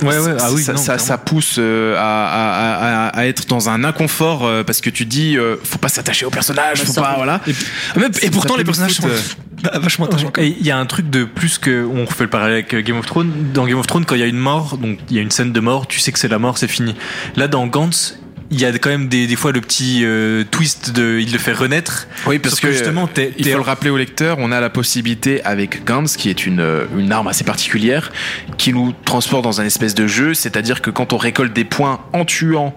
[0.00, 3.46] Ouais, ouais, ah oui, ça, non, ça, ça pousse euh, à, à- à- à être
[3.46, 6.84] dans un inconfort euh, parce que tu dis euh, faut pas s'attacher au personnage, Bah,
[6.86, 7.40] faut pas voilà.
[7.96, 10.32] Même- et Ça pourtant, les personnages sont foutre, bah, vachement attachants.
[10.38, 12.80] Et il y a un truc de plus que on refait le parallèle avec euh,
[12.82, 13.30] Game of Thrones.
[13.52, 15.30] Dans Game of Thrones, quand il y a une mort, donc il y a une
[15.30, 16.94] scène de mort, tu sais que c'est la mort, c'est fini.
[17.36, 18.18] Là, dans Gantz,
[18.52, 21.38] il y a quand même des, des fois le petit euh, twist de il le
[21.38, 22.06] fait renaître.
[22.26, 24.68] Oui, parce que, justement, t'es, Il t'es- faut le rappeler au lecteur, on a la
[24.70, 28.12] possibilité avec Gans, qui est une, euh, une arme assez particulière,
[28.58, 32.00] qui nous transporte dans un espèce de jeu, c'est-à-dire que quand on récolte des points
[32.12, 32.76] en tuant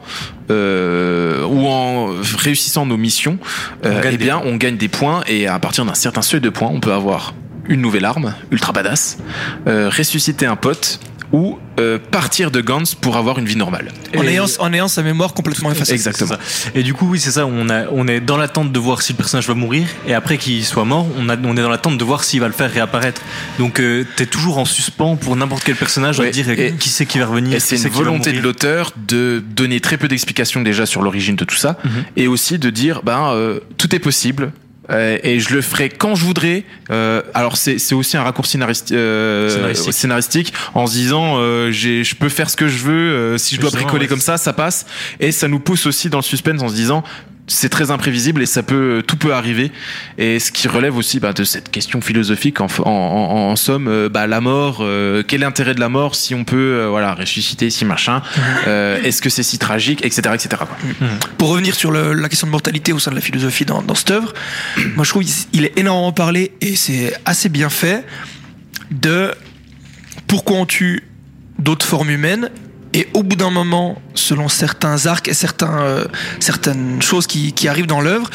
[0.49, 2.07] euh, ou en
[2.37, 3.37] réussissant nos missions,
[3.85, 6.69] euh, eh bien on gagne des points et à partir d'un certain seuil de points,
[6.71, 7.33] on peut avoir
[7.67, 9.17] une nouvelle arme, ultra badass,
[9.67, 10.99] euh, ressusciter un pote
[11.31, 13.91] ou euh, partir de Gans pour avoir une vie normale.
[14.17, 15.93] En Et- ayant, en ayant sa mémoire complètement effacée.
[15.93, 16.35] Exactement.
[16.73, 17.45] Et du coup, oui, c'est ça.
[17.45, 19.87] On, a, on est dans l'attente de voir si le personnage va mourir.
[20.07, 22.47] Et après qu'il soit mort, on, a, on est dans l'attente de voir s'il va
[22.47, 23.21] le faire réapparaître.
[23.59, 26.89] Donc, euh, t'es toujours en suspens pour n'importe quel personnage Ouais, à dire et- qui
[26.89, 27.55] c'est qui va revenir.
[27.55, 31.43] Et c'est une volonté de l'auteur de donner très peu d'explications déjà sur l'origine de
[31.45, 31.91] tout ça, Mhm.
[32.15, 34.51] et aussi de dire ben euh, tout est possible.
[34.89, 36.63] Euh, et je le ferai quand je voudrais.
[36.91, 38.57] Euh, alors c'est c'est aussi un raccourci
[38.91, 39.93] euh, Scénaristique.
[39.93, 42.93] scénaristique en se disant euh, j'ai je peux faire ce que je veux.
[42.93, 44.85] euh, si je dois bricoler ouais, comme ça, ça passe.
[45.19, 47.03] Et ça nous pousse aussi dans le suspense en se disant
[47.47, 49.71] c'est très imprévisible et ça peut tout peut arriver.
[50.17, 53.87] Et ce qui relève aussi bah, de cette question philosophique en, en, en, en somme
[53.87, 56.87] euh, bah, la mort euh, quel est l'intérêt de la mort si on peut euh,
[56.89, 58.23] voilà ressusciter si machin
[58.67, 60.77] euh, est-ce que c'est si tragique etc etc quoi.
[61.37, 63.95] Pour revenir sur le- la question de mortalité au sein de la philosophie dans, dans
[63.95, 64.33] cette œuvre,
[64.95, 68.03] moi je trouve qu'il est énormément parlé et c'est assez bien fait
[68.91, 69.31] de
[70.27, 71.03] pourquoi on tue
[71.59, 72.49] d'autres formes humaines
[72.95, 76.05] et au bout d'un moment, selon certains arcs et certains, euh,
[76.39, 78.29] certaines choses qui, qui arrivent dans l'œuvre,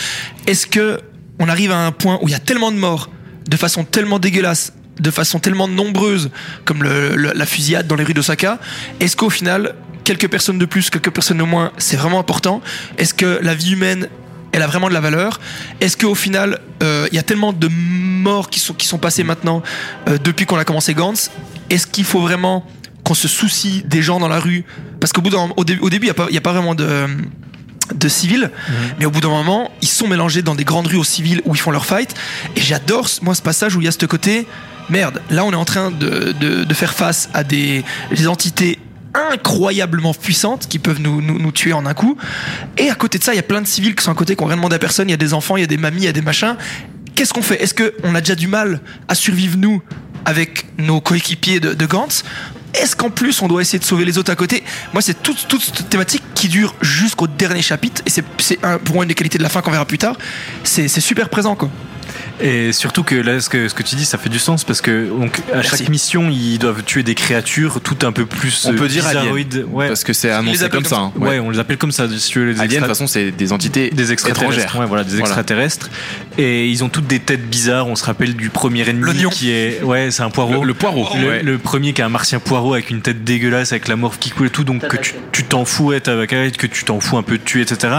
[0.47, 1.01] est-ce que
[1.39, 3.09] on arrive à un point où il y a tellement de morts,
[3.49, 6.29] de façon tellement dégueulasse, de façon tellement nombreuse,
[6.67, 8.59] comme la fusillade dans les rues d'Osaka,
[9.01, 12.61] est-ce qu'au final, quelques personnes de plus, quelques personnes de moins, c'est vraiment important?
[12.99, 14.09] Est-ce que la vie humaine
[14.53, 15.41] elle a vraiment de la valeur?
[15.81, 19.25] Est-ce qu'au final, euh, il y a tellement de morts qui sont, qui sont passées
[19.25, 19.63] maintenant
[20.09, 21.31] euh, depuis qu'on a commencé Gantz?
[21.71, 22.67] Est-ce qu'il faut vraiment
[23.11, 24.65] qu'on se soucie des gens dans la rue
[25.01, 27.09] Parce qu'au bout d'un, au, dé- au début, il n'y a, a pas vraiment de
[27.93, 28.53] de civils,
[29.01, 31.57] mais au bout d'un moment, ils sont mélangés dans des grandes rues aux civils où
[31.57, 32.15] ils font leur fight.
[32.55, 34.47] Et j'adore, moi, ce passage où il y a ce côté,
[34.91, 37.83] merde, là, on est en train de, de, de faire face à des,
[38.15, 38.79] des entités
[39.13, 42.17] incroyablement puissantes qui peuvent nous, nous, nous tuer en un coup.
[42.79, 44.37] Et à côté de ça, il y a plein de civils qui sont à côté,
[44.37, 45.09] qui ont rien demandé à personne.
[45.09, 46.55] Il y a des enfants, il y a des mamies, il y a des machins.
[47.17, 47.61] Qu'est-ce qu'on fait?
[47.61, 49.83] Est-ce qu'on a déjà du mal à survivre, nous,
[50.25, 52.23] avec nos coéquipiers de, de Gantz?
[52.75, 54.63] Est-ce qu'en plus on doit essayer de sauver les autres à côté
[54.93, 58.25] Moi, c'est toute, toute cette thématique qui dure jusqu'au dernier chapitre, et c'est,
[58.85, 60.17] pour moi une des qualités de la fin qu'on verra plus tard.
[60.65, 61.71] C'est super présent, quoi.
[62.43, 64.81] Et surtout que là, ce que, ce que tu dis, ça fait du sens parce
[64.81, 65.71] que donc, à Merci.
[65.79, 69.07] chaque mission, ils doivent tuer des créatures tout un peu plus On euh, peut dire
[69.07, 69.21] aliens.
[69.21, 69.67] bizarroïdes.
[69.71, 69.89] Ouais.
[69.89, 71.29] parce que c'est annoncé appellent comme ça, comme hein.
[71.29, 71.39] ouais.
[71.41, 72.07] on les appelle comme ça.
[72.09, 74.87] Si tu veux, les aliens de toute façon c'est des entités des extraterrestres, étrangères ouais,
[74.87, 75.25] voilà, des Voilà.
[75.27, 75.91] extraterrestres.
[76.39, 77.87] Et ils ont toutes des têtes bizarres.
[77.89, 80.61] On se rappelle du premier ennemi qui est, ouais, c'est un poireau.
[80.63, 81.43] le, le poireau Le, ouais.
[81.43, 84.31] le premier qui est un martien poireau avec une tête dégueulasse, avec la morve qui
[84.31, 84.97] coule et tout, donc que
[85.33, 87.95] tu t'en fous, que tu t'en fous un peu de tuer, etc.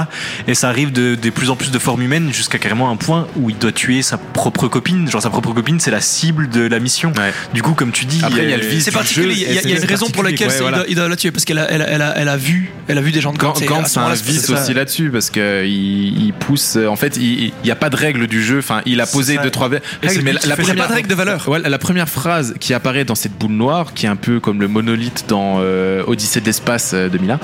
[0.47, 3.27] Et ça arrive de, de plus en plus de formes humaines jusqu'à carrément un point
[3.35, 5.09] où il doit tuer sa propre copine.
[5.09, 7.11] Genre sa propre copine, c'est la cible de la mission.
[7.17, 7.33] Ouais.
[7.53, 9.33] Du coup, comme tu dis, Après, il y a le euh, vice C'est particulier.
[9.33, 11.15] Il y a, il y a une raison pour laquelle il, doit, il doit la
[11.15, 13.21] tuer parce qu'elle a, elle, a- elle a, elle a vu, elle a vu des
[13.21, 17.17] gens de ce c'est un vice aussi là-dessus parce que il, il pousse en fait
[17.17, 20.21] il n'y a pas de règle du jeu enfin il a posé deux trois règles
[20.23, 21.49] mais la, première pas de règle de valeur.
[21.63, 24.67] La première phrase qui apparaît dans cette boule noire, qui est un peu comme le
[24.67, 27.39] monolithe dans euh, Odyssée de l'espace euh, 2001,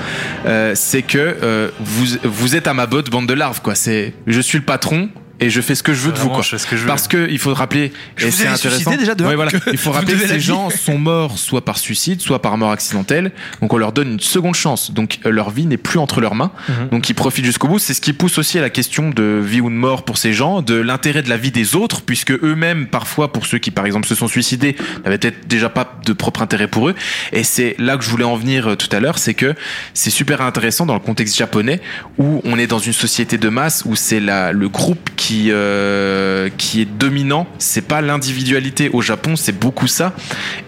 [0.46, 3.74] euh, c'est que euh, vous, vous êtes à ma botte, bande de larves, quoi.
[3.74, 5.08] C'est je suis le patron
[5.40, 6.42] et je fais ce que je veux de vous, quoi.
[6.42, 6.88] je fais ce que je veux.
[6.88, 8.90] Parce que il faut rappeler, Je et c'est intéressant.
[8.96, 9.50] déjà de un Ouais, voilà.
[9.52, 12.70] que Il faut rappeler que ces gens sont morts soit par suicide, soit par mort
[12.72, 13.30] accidentelle.
[13.60, 14.90] Donc on leur donne une seconde chance.
[14.92, 16.50] Donc euh, leur vie n'est plus entre leurs mains.
[16.68, 16.88] Mhm.
[16.90, 17.78] Donc ils profitent jusqu'au bout.
[17.78, 20.32] C'est ce qui pousse aussi à la question de vie ou de mort pour ces
[20.32, 23.86] gens, de l'intérêt de la vie des autres, puisque eux-mêmes, parfois, pour ceux qui par
[23.86, 26.94] exemple se sont suicidés, n'avaient peut-être déjà pas de propre intérêt pour eux.
[27.32, 29.54] Et c'est là que je voulais en venir euh, tout à l'heure, c'est que
[29.94, 31.80] c'est super intéressant dans le contexte japonais
[32.18, 35.50] où on est dans une société de masse où c'est la, le groupe qui qui
[35.50, 37.46] euh, qui est dominant.
[37.58, 40.14] C'est pas l'individualité au Japon, c'est beaucoup ça.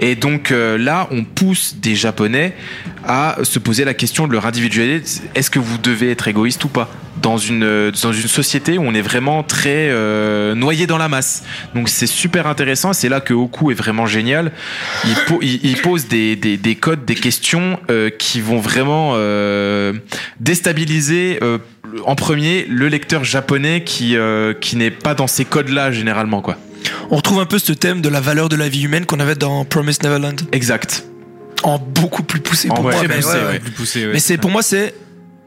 [0.01, 2.55] Et donc euh, là, on pousse des Japonais
[3.07, 5.03] à se poser la question de leur individualité.
[5.35, 6.91] Est-ce que vous devez être égoïste ou pas?
[7.23, 11.43] Dans une dans une société où on est vraiment très euh, noyé dans la masse.
[11.75, 12.93] Donc c'est super intéressant.
[12.93, 14.53] C'est là que Oku est vraiment génial.
[15.07, 17.79] Il, po- il- il pose des, des, des codes, des questions
[18.19, 19.17] qui vont vraiment
[20.39, 21.41] déstabiliser
[22.05, 26.57] en premier le lecteur japonais qui euh, qui n'est pas dans ces codes-là généralement quoi.
[27.11, 29.35] On retrouve un peu ce thème de la valeur de la vie humaine qu'on avait
[29.35, 30.41] dans Promised Neverland.
[30.53, 31.05] Exact.
[31.63, 32.93] En beaucoup plus poussé pour En moi.
[32.95, 33.47] très mais poussé, ouais, ouais.
[33.47, 33.59] ouais.
[33.59, 34.13] Plus poussé, ouais.
[34.13, 34.95] Mais c'est pour moi c'est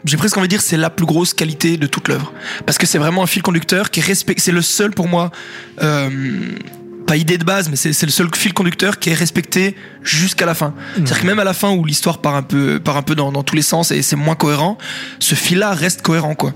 [0.05, 2.33] j'ai presque envie de dire c'est la plus grosse qualité de toute l'œuvre
[2.65, 5.31] parce que c'est vraiment un fil conducteur qui respecte c'est le seul pour moi
[5.81, 6.09] euh,
[7.05, 10.45] pas idée de base mais c'est c'est le seul fil conducteur qui est respecté jusqu'à
[10.45, 10.73] la fin.
[10.95, 13.31] C'est-à-dire que même à la fin où l'histoire part un peu part un peu dans,
[13.31, 14.77] dans tous les sens et c'est moins cohérent
[15.19, 16.53] ce fil là reste cohérent quoi.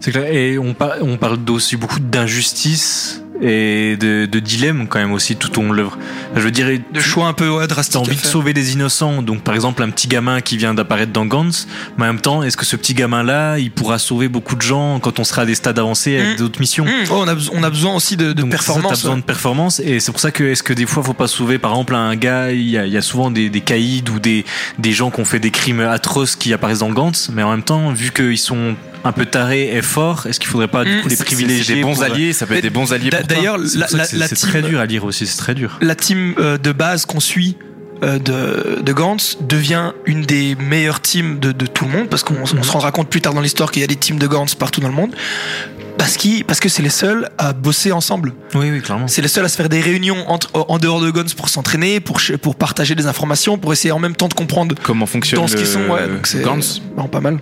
[0.00, 0.26] C'est clair.
[0.32, 5.36] Et on, par- on parle aussi beaucoup d'injustice et de, de dilemme quand même aussi
[5.36, 5.98] tout au long de l'œuvre.
[6.36, 8.72] Je veux dire, de choix un peu ouais, T'as drastiques à envie de sauver des
[8.74, 11.66] innocents, donc par exemple un petit gamin qui vient d'apparaître dans Gantz,
[11.98, 15.00] mais en même temps, est-ce que ce petit gamin-là, il pourra sauver beaucoup de gens
[15.00, 16.38] quand on sera à des stades avancés avec Mm.
[16.38, 16.84] d'autres missions?
[16.84, 18.90] Mmh, oh, on, a, beso- on a besoin aussi de, de Donc, c'est ça, performance
[18.92, 21.26] T'as besoin de performance et c'est pour ça que est-ce que des fois faut pas
[21.28, 24.04] sauver par exemple un gars il y a, il y a souvent des, des caïds
[24.14, 24.44] ou des,
[24.78, 27.62] des gens qui ont fait des crimes atroces qui apparaissent dans Gantz mais en même
[27.62, 28.74] temps vu qu'ils sont
[29.04, 31.82] un peu tarés et forts est-ce qu'il faudrait pas du coup les privilégier C'est des
[31.82, 33.36] bons pour- alliés, ça peut être des bons alliés D'a- pour toi.
[33.36, 35.78] D'ailleurs, C'est très dur à lire aussi c'est très dur.
[35.80, 37.56] la team euh, de base qu'on suit
[38.02, 42.22] euh, de, de Gantz devient une des meilleures teams de, de tout le monde parce
[42.24, 44.26] qu'on on se rendra compte plus tard dans l'histoire qu'il y a des teams de
[44.26, 45.14] Gantz partout dans le monde
[45.98, 48.32] parce, parce que c'est les seuls à bosser ensemble.
[48.54, 51.10] oui oui clairement C'est les seuls à se faire des réunions entre, en dehors de
[51.10, 52.18] Gantz pour s'entraîner, pour,
[52.56, 55.66] partager des informations, pour essayer en même temps de comprendre Comment fonctionne dans ce qu'ils
[55.66, 55.88] le sont.
[55.88, 56.26] Ouais, donc
[56.94, 57.38] vraiment pas mal.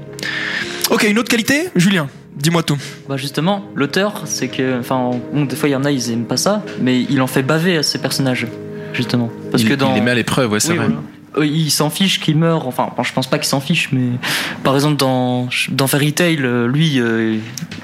[0.90, 2.76] Ok, une autre qualité Julien, dis-moi tout.
[3.08, 6.26] Bah justement, l'auteur, c'est que, enfin, bon, des fois il y en a, ils aiment
[6.26, 8.46] pas ça, mais il en fait baver à ses personnages,
[8.92, 9.30] justement.
[9.50, 10.86] Parce il, que dans, il les met à l'épreuve, ouais, c'est Oui, vrai.
[10.88, 11.02] voilà.
[11.36, 12.66] Euh, il s'en fiche qu'il meure.
[12.66, 14.18] Enfin, je pense pas qu'il s'en fiche, mais
[14.62, 17.38] par exemple dans dans Fairy Tail, euh, lui, euh,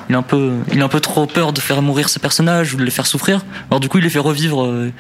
[0.09, 2.75] il a un peu, il a un peu trop peur de faire mourir ses personnages
[2.75, 3.45] ou de les faire souffrir.
[3.71, 4.65] Alors du coup, il les fait revivre.
[4.65, 4.93] euh,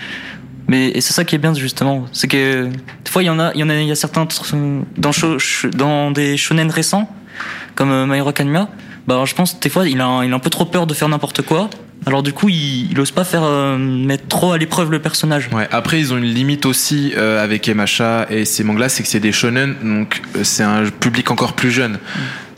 [0.69, 3.39] mais et c'est ça qui est bien justement, c'est que des fois il y en
[3.41, 4.29] a, il y en a, il y a certains
[4.99, 5.11] dans
[5.75, 7.11] dans des shonen récents
[7.75, 8.69] comme euh, My Hero Academia,
[9.07, 11.09] bah je pense des fois il a, il a un peu trop peur de faire
[11.09, 11.71] n'importe quoi.
[12.07, 15.49] Alors du coup, il, il ose pas faire euh, mettre trop à l'épreuve le personnage.
[15.53, 19.09] Ouais, après, ils ont une limite aussi euh, avec MHA et ces mangas, c'est que
[19.09, 21.99] c'est des shonen, donc euh, c'est un public encore plus jeune.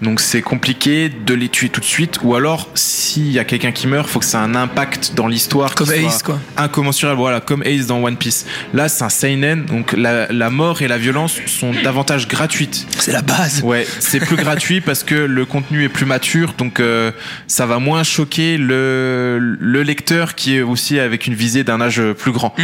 [0.03, 3.73] Donc c'est compliqué de les tuer tout de suite, ou alors s'il y a quelqu'un
[3.73, 5.75] qui meurt, faut que ça ait un impact dans l'histoire.
[5.75, 6.39] Comme qui soit Ace, quoi.
[6.57, 8.47] Incommensurable, voilà, comme Ace dans One Piece.
[8.73, 12.87] Là, c'est un seinen, donc la, la mort et la violence sont davantage gratuites.
[12.99, 13.63] C'est la base.
[13.63, 17.13] Ouais, c'est plus gratuit parce que le contenu est plus mature, donc euh,
[17.47, 22.03] ça va moins choquer le, le lecteur qui est aussi avec une visée d'un âge
[22.19, 22.55] plus grand.
[22.59, 22.63] Mm.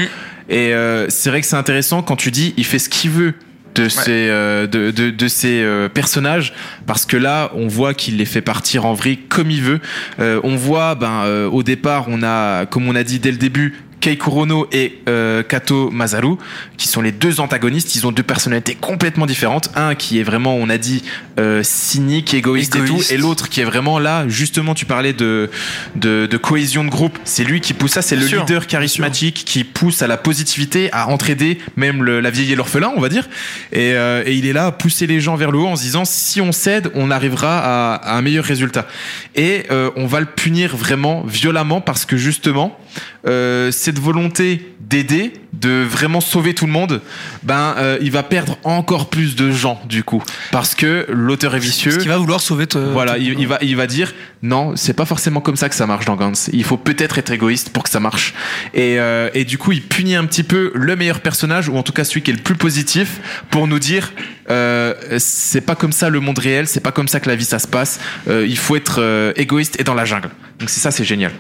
[0.49, 3.35] Et euh, c'est vrai que c'est intéressant quand tu dis il fait ce qu'il veut
[3.77, 6.53] de ces euh, de, de, de ces euh, personnages
[6.87, 9.81] parce que là on voit qu'il les fait partir en vrille comme il veut.
[10.19, 13.37] Euh, on voit ben euh, au départ on a comme on a dit dès le
[13.37, 16.37] début Kei Kurono et euh, Kato Masaru,
[16.77, 17.95] qui sont les deux antagonistes.
[17.97, 19.71] Ils ont deux personnalités complètement différentes.
[19.75, 21.03] Un qui est vraiment, on a dit,
[21.41, 23.11] euh, cynique, égoïste, Égoïste.
[23.11, 24.29] et tout, et l'autre qui est vraiment là.
[24.29, 25.51] Justement, tu parlais de
[25.97, 27.19] de, de cohésion de groupe.
[27.25, 28.03] C'est lui qui pousse ça.
[28.03, 32.31] C'est le sûr, leader charismatique qui pousse à la positivité, à entraider même le- la
[32.31, 33.29] vieille et l'orphelin, on va dire.
[33.73, 35.83] Et, euh, et il est là à pousser les gens vers le haut en se
[35.83, 38.87] disant si on cède, on arrivera à, à un meilleur résultat.
[39.35, 42.79] Et euh, on va le punir vraiment violemment parce que justement,
[43.27, 47.01] euh, cette volonté d'aider, de vraiment sauver tout le monde,
[47.43, 50.23] ben euh, il va perdre encore plus de gens du coup
[50.53, 51.91] parce que l'auteur est vicieux.
[51.93, 52.67] Parce qu'il va vouloir sauver.
[52.67, 54.13] te- Voilà, te- il, il va, il va dire
[54.43, 56.51] non, c'est pas forcément comme ça que ça marche dans Gantz.
[56.53, 58.35] Il faut peut-être être égoïste pour que ça marche.
[58.75, 61.83] Et, euh, et du coup, il punit un petit peu le meilleur personnage, ou en
[61.83, 63.09] tout cas celui qui est le plus positif,
[63.51, 64.13] pour nous dire
[64.51, 67.45] euh, c'est pas comme ça le monde réel, c'est pas comme ça que la vie
[67.55, 67.99] ça se passe.
[68.29, 70.29] Il faut être égoïste et dans la jungle.
[70.61, 71.33] Donc c'est ça, c'est génial.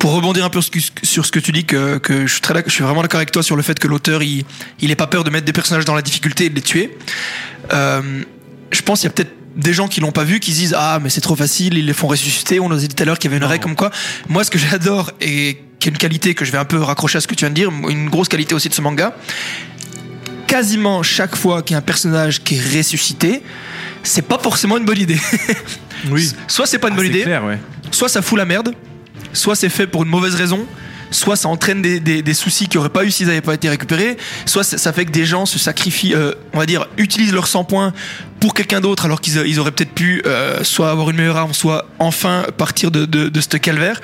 [0.00, 2.72] Pour rebondir un peu sur ce que- tu dis, que, que je, suis très, je
[2.72, 4.44] suis vraiment d'accord avec toi sur le fait que l'auteur, il
[4.80, 6.96] il ait pas peur de mettre des personnages dans la difficulté et de les tuer.
[7.72, 8.22] Euh,
[8.72, 10.74] je pense qu'il y a peut-être des gens qui l'ont pas vu, qui se disent
[10.76, 12.60] ah mais c'est trop facile, ils les font ressusciter.
[12.60, 13.90] On nous a dit tout à l'heure qu'il y avait une règle comme quoi.
[14.28, 17.18] Moi, ce que j'adore et qui est une qualité que je vais un peu raccrocher
[17.18, 19.14] à ce que tu viens de dire, une grosse qualité aussi de ce manga.
[20.46, 23.42] Quasiment chaque fois qu'il y a un personnage qui est ressuscité,
[24.02, 25.20] c'est pas forcément une bonne idée.
[26.10, 26.32] Oui.
[26.48, 27.58] Soit c'est pas une bonne Ah, c'est idée, clair, ouais.
[27.90, 28.74] soit ça fout la merde,
[29.32, 30.66] soit c'est fait pour une mauvaise raison,
[31.12, 33.68] soit ça entraîne des, des, des soucis qui auraient pas eu s'ils n'avaient pas été
[33.68, 34.16] récupérés,
[34.46, 37.48] soit ça, ça fait que des gens se sacrifient, euh, on va dire, utilisent leurs
[37.48, 37.92] 100 points
[38.38, 41.52] pour quelqu'un d'autre alors qu'ils ils auraient peut-être pu euh, soit avoir une meilleure arme,
[41.52, 44.00] soit enfin partir de, de, de ce calvaire.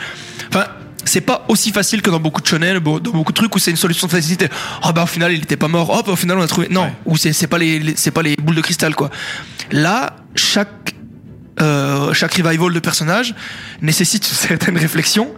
[0.49, 0.65] Enfin,
[1.05, 3.71] c'est pas aussi facile que dans beaucoup de shonen, dans beaucoup de trucs où c'est
[3.71, 4.49] une solution de facilité.
[4.85, 5.91] Oh bah au final il était pas mort.
[5.97, 6.67] Hop au final on a trouvé.
[6.69, 9.11] Non, ou c'est c'est pas les, les- c'est pas les boules de cristal quoi.
[9.71, 10.96] Là chaque
[11.61, 13.35] euh, chaque revival de personnage
[13.81, 15.33] nécessite une certaine réflexion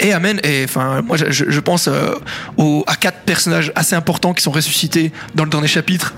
[0.00, 2.14] et amène et enfin moi je, pense euh,
[2.56, 6.14] aux, à quatre personnages assez importants qui sont ressuscités dans le dernier chapitre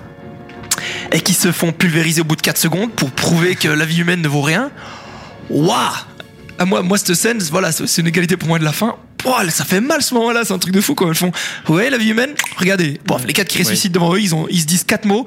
[1.13, 4.01] et qui se font pulvériser au bout de 4 secondes pour prouver que la vie
[4.01, 4.71] humaine ne vaut rien.
[5.51, 5.77] Waouh
[6.61, 8.97] ah, moi, moi, cette scène, voilà, c'est une égalité pour moi de la fin.
[9.17, 11.33] Pouah, ça fait mal ce moment-là, c'est un truc de fou quand ils font.
[11.71, 13.01] Ouais, la vie humaine, regardez.
[13.07, 15.27] Bon, les quatre qui ressuscitent devant eux, ils, ont, ils se disent quatre mots.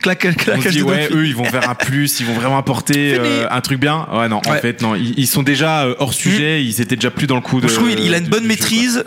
[0.00, 2.56] Clac, clac, On se dit, ouais, eux, ils vont faire un plus, ils vont vraiment
[2.58, 4.06] apporter euh, un truc bien.
[4.12, 4.58] Ouais, non, en Ouais.
[4.58, 4.60] Mm.
[4.60, 7.40] fait, non, ils, ils sont déjà euh, hors sujet, ils étaient déjà plus dans le
[7.42, 7.68] coup de.
[7.68, 9.04] je trouve il, il a une bonne jeu, maîtrise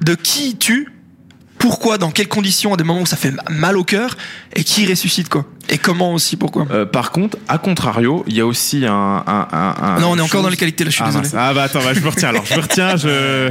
[0.00, 0.88] de qui il tue,
[1.58, 4.16] pourquoi, dans quelles conditions, à des moments où ça fait mal au cœur,
[4.54, 5.44] et qui ressuscite quoi?
[5.68, 6.66] Et comment aussi, pourquoi?
[6.72, 8.92] Euh, par contre, à contrario, il y a aussi un.
[9.26, 11.24] un, un- un- non, on est encore dans les qualités là, je suis ah, désolé.
[11.24, 11.34] mince.
[11.38, 12.44] Ah bah attends, bah, je me retiens alors.
[12.44, 13.50] Je me retiens, je.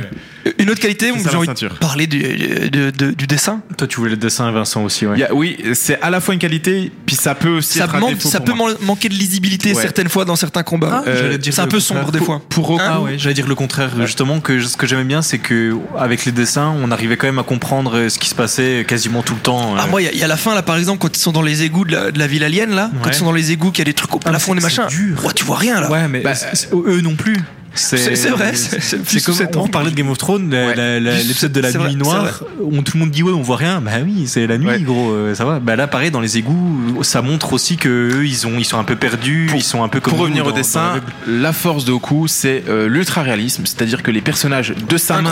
[0.57, 3.61] Une autre qualité, j'ai envie de parler du, de- de- du dessin.
[3.77, 5.23] Toi, tu voulais le dessin, Vincent aussi, ouais.
[5.23, 8.01] A- oui, c'est à la fois une qualité, puis ça peut aussi Ça, être un
[8.19, 9.81] ça pour peut man- manquer de lisibilité Ouais.
[9.81, 11.03] certaines fois dans certains combats.
[11.05, 11.99] Ah, j'allais dire c'est un peu contraire.
[11.99, 12.41] sombre des fois.
[12.49, 12.85] Pour Hein?
[12.89, 13.91] Ah ouais, j'allais dire le contraire.
[14.05, 17.39] Justement, que ce que j'aimais bien, c'est que avec les dessins, on arrivait quand même
[17.39, 19.75] à comprendre euh, ce qui se passait quasiment tout le temps.
[19.77, 19.89] Ah euh.
[19.89, 21.63] moi il y, y a la fin là par exemple quand ils sont dans les
[21.63, 23.79] égouts de la, de la ville alien là quand ils sont dans les égouts qu'il
[23.79, 25.23] y a des trucs au plafond des machins dur.
[25.25, 26.33] Ouais, tu vois rien là Ouais, mais Bah,
[26.73, 27.37] eux non plus.
[27.73, 30.99] C'est- vrai, c'est- plus comme sous cet on parlait de Game of Thrones, Ouais.
[30.99, 33.79] l'épisode de la nuit vrai, noire, où tout le monde dit ouais on voit rien.
[33.81, 34.79] Bah oui, c'est la nuit Ouais.
[34.81, 35.59] gros, euh, ça va.
[35.59, 38.79] Bah là pareil dans les égouts, ça montre aussi que eux ils ont ils sont
[38.79, 40.95] un peu perdus, ils sont un peu comme Pour revenir dans- au dessin,
[41.27, 45.31] la force de Goku, c'est euh, l'ultra réalisme, c'est-à-dire que les personnages de sa main,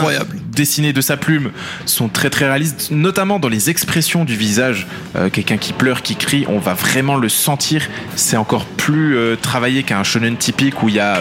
[0.52, 1.50] dessinés de sa plume,
[1.86, 4.86] sont très très réalistes, notamment dans les expressions du visage.
[5.16, 7.82] Euh, Quelqu'un qui pleure, qui crie, on va vraiment le sentir.
[8.16, 11.20] C'est encore plus euh, travaillé qu'un shonen typique où il y a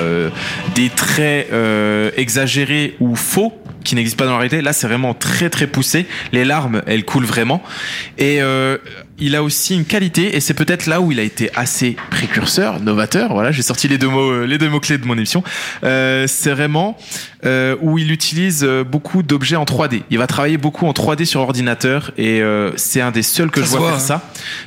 [0.76, 3.54] des traits euh, exagérés ou faux
[3.84, 4.62] qui n'existent pas dans la réalité.
[4.62, 6.06] Là, c'est vraiment très très poussé.
[6.32, 7.64] Les larmes, elles coulent vraiment.
[8.18, 8.78] Et euh,
[9.20, 12.80] il a aussi une qualité, et c'est peut-être là où il a été assez précurseur,
[12.80, 13.34] novateur.
[13.34, 15.44] Voilà, j'ai sorti les deux mots, euh, les deux mots clés de mon émission.
[15.84, 16.98] Euh, c'est vraiment
[17.46, 20.04] euh, où il utilise euh, beaucoup d'objets en 3D.
[20.12, 23.62] Il va travailler beaucoup en 3D sur ordinateur, et euh, c'est un des seuls que
[23.62, 24.22] Ça je vois voit, faire hein.
[24.22, 24.22] ça.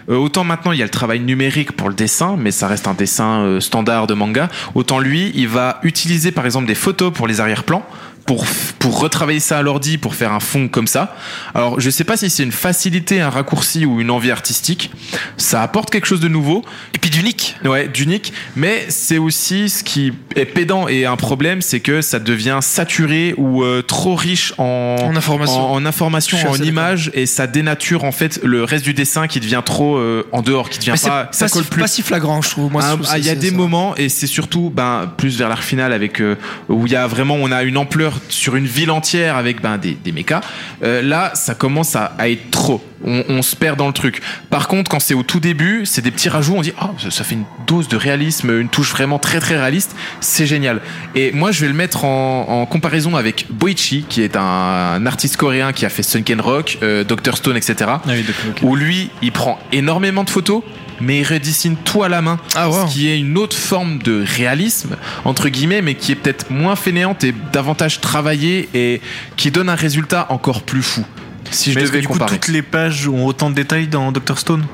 [0.08, 2.88] Euh, autant maintenant il y a le travail numérique pour le dessin, mais ça reste
[2.88, 4.48] un dessin standard de manga.
[4.74, 7.86] Autant lui, il va utiliser par exemple des photos pour les arrière-plans.
[8.26, 8.44] Pour,
[8.78, 11.16] pour retravailler ça à l'ordi pour faire un fond comme ça.
[11.54, 14.90] Alors je sais pas si c'est une facilité, un raccourci ou une envie artistique.
[15.36, 16.64] Ça apporte quelque chose de nouveau.
[16.94, 21.60] et puis d'unique Ouais, d'unique, mais c'est aussi ce qui est pédant et un problème,
[21.60, 25.72] c'est que ça devient saturé ou euh, trop riche en, En information.
[25.72, 29.40] en, en information, en images, et ça dénature en fait le reste du dessin qui
[29.40, 31.80] devient trop euh, en dehors, qui devient mais pas, pas, ça si, colle plus.
[31.80, 34.26] pas si flagrant je trouve moi Ah, ah, il y a des moments et c'est
[34.26, 36.36] surtout ben plus vers l'arc final avec euh,
[36.68, 39.78] où il y a vraiment on a une ampleur sur une ville entière avec ben
[39.78, 40.40] des, des mechas.
[40.82, 42.84] Euh, là, ça commence à, à être trop.
[43.04, 44.20] On, on se perd dans le truc.
[44.50, 46.54] Par contre, quand c'est au tout début, c'est des petits rajouts.
[46.56, 49.56] On dit ah ça, ça fait une dose de réalisme, une touche vraiment très très
[49.56, 49.94] réaliste.
[50.20, 50.80] C'est génial.
[51.14, 55.06] Et moi, je vais le mettre en, en comparaison avec Boichi, qui est un, un
[55.06, 58.24] artiste coréen qui a fait Sunken Rock, euh, Dr Stone, etc Ah oui,
[58.62, 60.62] où lui, il prend énormément de photos,
[61.00, 62.38] mais il redessine tout à la main.
[62.54, 62.86] Ah, wow.
[62.86, 66.76] Ce qui est une autre forme de réalisme, entre guillemets, mais qui est peut-être moins
[66.76, 69.00] fainéante et davantage travaillée et
[69.36, 71.04] qui donne un résultat encore plus fou.
[71.52, 72.36] Si je Mais est-ce que devais du coup comparer.
[72.38, 74.64] toutes les pages ont autant de détails dans Dr Stone?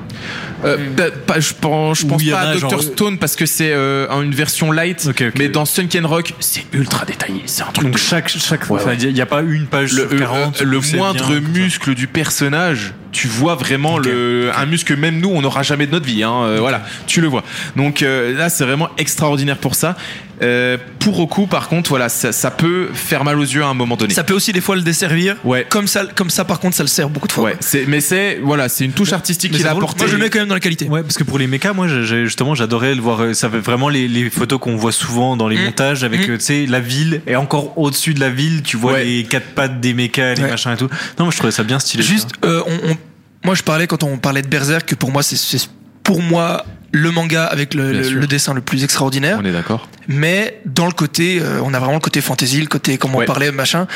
[0.63, 3.47] Euh, bah, pas- je pense, je pense pas a à Dr genre- Stone parce que
[3.47, 5.09] c'est euh, une version light,
[5.39, 7.41] mais dans Sunken Rock, c'est ultra détaillé.
[7.47, 9.93] C'est un truc Donc de chaque chaque Ouais, enfin, il n'y a pas une page
[9.93, 14.65] le, sur 40 euh, le moindre bien, muscle du personnage, tu vois vraiment le un
[14.67, 16.21] muscle que même nous on n'aura jamais de notre vie.
[16.23, 17.43] Hein, euh, Voilà, tu le vois.
[17.75, 19.95] Donc euh, là c'est vraiment extraordinaire pour ça.
[20.43, 23.73] Euh, pour Roku par contre voilà ça, ça peut faire mal aux yeux à un
[23.73, 24.13] moment donné.
[24.13, 25.65] ça peut aussi des fois le desservir Ouais.
[25.67, 28.01] comme ça comme ça par contre ça le sert beaucoup de fois Ouais, c'est mais
[28.01, 29.97] c'est voilà c'est une touche artistique qu'il a apportée.
[30.03, 31.73] moi je le mets quand même dans la qualité Ouais, parce que pour les mechas,
[31.73, 33.21] moi, j'ai- justement, j'adorais le voir.
[33.21, 35.65] euh, Ça fait vraiment les, les photos qu'on voit souvent dans les Mm.
[35.65, 36.31] montages avec, Mm.
[36.31, 39.05] euh, tu sais, la ville et encore au-dessus de la ville, tu vois Ouais.
[39.05, 40.49] les quatre pattes des mechas, les Ouais.
[40.51, 40.89] machins et tout.
[41.17, 42.03] Non, moi, je trouvais ça bien stylé.
[42.03, 42.97] Juste, euh, on, on-
[43.43, 45.67] moi je parlais quand on parlait de Berserk que pour moi c'est- c'est
[46.03, 49.39] pour moi le manga avec le, le- le dessin le plus extraordinaire.
[49.41, 49.89] On est d'accord.
[50.07, 53.19] Mais dans le côté, euh, on a vraiment le côté fantasy, le côté comme on
[53.25, 53.87] parlait machin.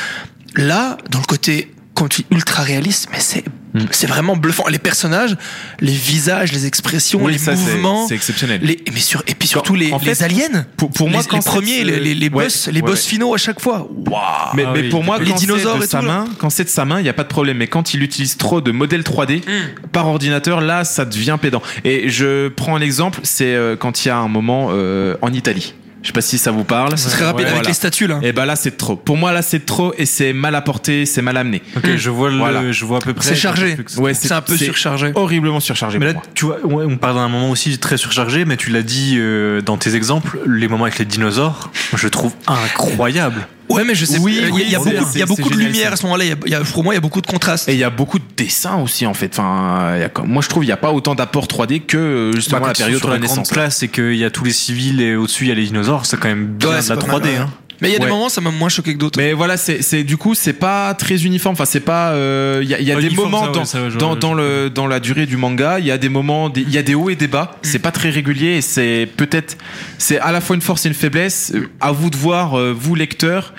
[0.56, 3.44] Là, dans le côté comme tu dis, ultra réaliste, mais c'est
[3.90, 4.68] C'est vraiment bluffant.
[4.68, 5.36] Les personnages,
[5.80, 8.06] les visages, les expressions, Oui, les ça, mouvements.
[8.06, 8.60] c'est exceptionnel.
[8.62, 10.66] Les, mais sur, et puis surtout les, en les aliens.
[10.76, 13.02] Pour, pour moi, les, quand les c'est- premiers, les, les, les Ouais, boss, les boss
[13.04, 13.10] ouais.
[13.10, 13.88] finaux à chaque fois.
[13.90, 14.20] Waouh.
[14.54, 16.26] Mais, Ah mais oui, pour moi, les quand c'est dinosaures de et sa tout, main,
[16.38, 17.56] quand c'est de sa main, il y a pas de problème.
[17.58, 19.88] Mais quand il utilise trop de modèles 3D Hmm.
[19.92, 21.62] par ordinateur, là, ça devient pédant.
[21.84, 25.32] Et je prends un exemple, c'est euh, quand il y a un moment euh, en
[25.32, 25.74] Italie.
[26.02, 26.98] Je sais pas si ça vous parle.
[26.98, 27.68] C'est très rapide Ouais, avec voilà.
[27.68, 28.18] les statues là.
[28.22, 28.96] Et bah là, c'est trop.
[28.96, 31.62] Pour moi, là, c'est trop et c'est mal apporté, c'est mal amené.
[31.76, 32.72] Ok, je vois le, Voilà.
[32.72, 33.28] je vois à peu près.
[33.28, 33.76] C'est chargé.
[33.98, 35.12] Ouais, C'est un peu surchargé.
[35.14, 35.98] Horriblement surchargé.
[36.00, 36.30] Mais là, pour moi.
[36.34, 39.60] tu vois, ouais, on parle d'un moment aussi très surchargé, mais tu l'as dit euh,
[39.60, 43.46] dans tes exemples, les moments avec les dinosaures, je trouve incroyable.
[43.74, 44.18] Ouais, mais je sais.
[44.18, 45.42] Oui, il y a- oui, il y a c'est- beaucoup, il y a c'est- beaucoup
[45.42, 45.92] c'est de génial, lumière ça.
[45.92, 46.24] à ce moment-là.
[46.24, 47.68] Il y a- il y a- pour moi, il y a beaucoup de contraste.
[47.68, 49.30] Et il y a beaucoup de dessins aussi en fait.
[49.38, 51.80] Enfin, il y a comme- moi je trouve il n'y a pas autant d'apport 3D
[51.80, 53.50] que euh, justement Bah, la période sur la grande Renaissance.
[53.50, 53.54] là.
[53.54, 56.06] place et qu'il y a tous les civils et au-dessus il y a les dinosaures,
[56.06, 57.30] c'est quand même bien Ouais, de c'est la pas 3D.
[57.30, 57.46] mal, ouais.
[57.46, 57.50] hein.
[57.82, 59.18] Mais il y a des moments, ça m'a moins choqué que d'autres.
[59.18, 61.52] Mais voilà, c'est c'est- du coup c'est pas très uniforme.
[61.54, 62.12] Enfin, c'est pas.
[62.12, 63.78] euh, Il y a, il y a des moments ça, ouais, dans, ça,
[64.14, 66.82] dans, le dans la durée du manga, il y a des moments, il y a
[66.82, 67.56] des hauts et des bas.
[67.62, 69.56] C'est pas très régulier et c'est peut-être
[69.98, 71.52] c'est à la fois une force et une faiblesse.
[71.54, 73.52] Euh, À vous de voir, euh, vous lecteurs.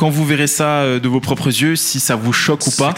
[0.00, 2.94] Quand vous verrez ça euh, de vos propres yeux, si ça vous choque ou pas.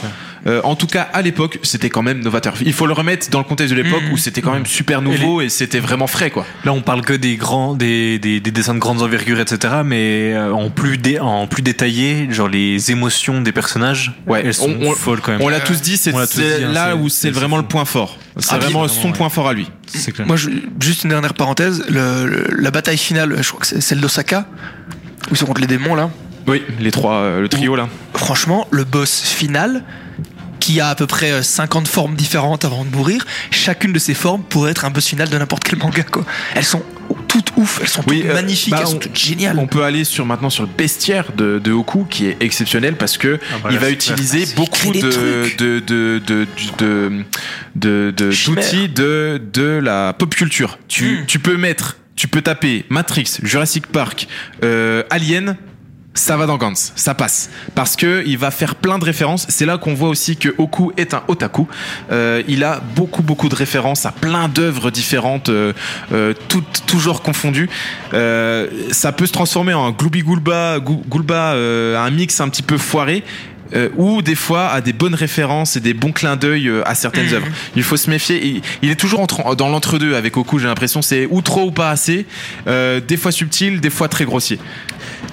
[0.47, 2.55] Euh, en tout cas, à l'époque, c'était quand même novateur.
[2.65, 4.13] Il faut le remettre dans le contexte de l'époque Mhm.
[4.13, 6.47] où c'était quand même super nouveau et, c'était vraiment frais, quoi.
[6.65, 9.75] Là, on parle que des grands, des, des, des dessins de grandes envergures, etc.
[9.85, 14.55] Mais euh, en plus, dé, en plus détaillé, genre les émotions des personnages, Ouais, elles
[14.55, 15.43] sont on- on- folles quand même.
[15.43, 16.25] On l'a tous dit, c'est hein,
[16.73, 18.17] là où c'est- vraiment le point fort.
[18.39, 19.69] C'est Ah, vraiment son point fort à lui.
[19.87, 20.27] c'est clair.
[20.29, 20.51] Moi, je-
[20.81, 21.85] juste une dernière parenthèse.
[21.89, 24.47] Le, le- la bataille finale, je crois que c'est celle d'Osaka,
[25.31, 26.11] où ils sont contre les démons là.
[26.47, 27.88] Oui, les trois, euh, le trio là.
[28.14, 29.82] Franchement, le boss final,
[30.61, 34.14] qui a à peu près euh, 50 formes différentes avant de mourir, chacune de ces
[34.14, 36.03] formes pourrait être un boss final de n'importe quel manga.
[36.05, 36.24] Quoi.
[36.55, 36.82] Elles sont
[37.28, 39.59] toutes ouf, elles sont Oui, toutes euh, magnifiques, bah, elles sont on- toutes géniales.
[39.59, 43.16] On peut aller sur maintenant sur le bestiaire de, de Hoku qui est exceptionnel parce
[43.18, 45.01] que Ah bah il va utiliser beaucoup de
[45.57, 46.20] de de de
[46.78, 47.24] de
[47.76, 48.64] de- de- Chimère.
[48.64, 50.78] d'outils de de la pop culture.
[50.88, 51.26] Tu Hmm.
[51.26, 54.28] tu peux mettre, tu peux taper Matrix, Jurassic Park,
[54.64, 55.57] euh, Alien.
[56.15, 57.49] Ça va dans Gantz, ça passe.
[57.75, 59.47] Parce que il va faire plein de références.
[59.49, 61.67] C'est là qu'on voit aussi que Oku est un otaku.
[62.11, 65.73] Euh, il a beaucoup beaucoup de références à plein d'œuvres différentes, euh,
[66.13, 67.71] euh, toutes toujours confondues.
[68.13, 72.63] Euh, ça peut se transformer en Glooby Goulba, Gou- Goulba, euh, un mix un petit
[72.63, 73.25] peu foiré.
[73.75, 76.95] euh, ou des fois à des bonnes références et des bons clins d'œil euh, à
[76.95, 77.35] certaines Mhm.
[77.37, 77.47] œuvres.
[77.75, 78.45] Il faut se méfier.
[78.47, 81.01] Il, il est toujours dans l'entre-deux avec Oku, j'ai l'impression.
[81.01, 82.27] C'est ou trop ou pas assez.
[82.67, 84.59] euh, des fois subtil, des fois très grossier.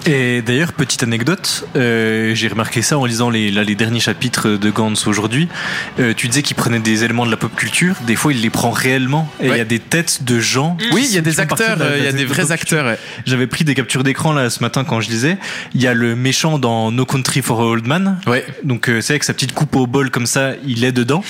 [0.05, 4.49] Et d'ailleurs, petite anecdote, euh, j'ai remarqué ça en lisant les, là, les derniers chapitres
[4.51, 5.47] de Gantz aujourd'hui.
[5.99, 8.49] Euh, tu disais qu'il prenait des éléments de la pop culture, des fois il les
[8.49, 10.77] prend réellement, et il y a des têtes de gens.
[10.93, 12.85] Oui, il y a des acteurs, de il y a de des vrais acteurs.
[12.85, 12.97] ouais.
[13.25, 15.37] J'avais pris des captures d'écran là ce matin quand je lisais.
[15.73, 18.19] Il y a le méchant dans No Country for Old Man.
[18.25, 18.45] Ouais.
[18.63, 21.23] Donc euh, c'est avec sa petite coupe au bol comme ça, il est dedans.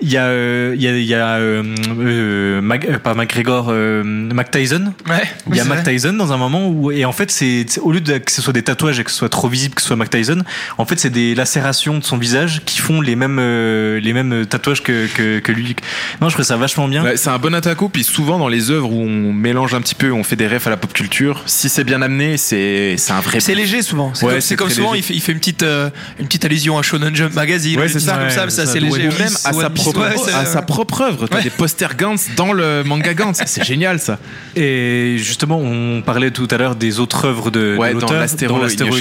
[0.00, 3.72] Il y a, euh, il y a, il y a Mac- pas McGregor,
[4.04, 4.92] Mac Tyson.
[5.08, 5.84] Ouais, Il y a Mac.
[5.84, 8.52] Tyson dans un moment où et en fait c'est- au lieu de que ce soit
[8.52, 10.42] des tatouages et que ce soit trop visible que ce soit Mac Tyson,
[10.78, 14.46] en fait c'est des lacérations de son visage qui font les mêmes euh, les mêmes
[14.46, 15.76] tatouages que, que que lui.
[16.20, 17.04] Non, je trouve ça vachement bien.
[17.04, 19.94] Ouais, c'est un bon attaquant, puis souvent dans les œuvres où on mélange un petit
[19.94, 23.12] peu, on fait des refs à la pop culture, si c'est bien amené, c'est c'est
[23.12, 23.40] un vrai.
[23.40, 24.12] C'est léger souvent.
[24.14, 26.82] C'est Ouais, comme, souvent, il fait, il fait une petite, euh, une petite allusion à
[26.82, 27.78] Shonen Jump Magazine.
[27.78, 28.18] Ouais, c'est ça.
[28.18, 29.08] comme ça, c'est léger.
[29.08, 31.26] Ou même à, One sa propre, à sa propre œuvre.
[31.28, 33.40] T'as des posters Gantz dans le manga Gantz.
[33.46, 34.18] C'est génial ça.
[34.56, 38.20] Et justement, on parlait tout à l'heure des autres œuvres de, de Ouais, dans l'auteur.
[38.20, 38.96] l'Astéro l'Astéro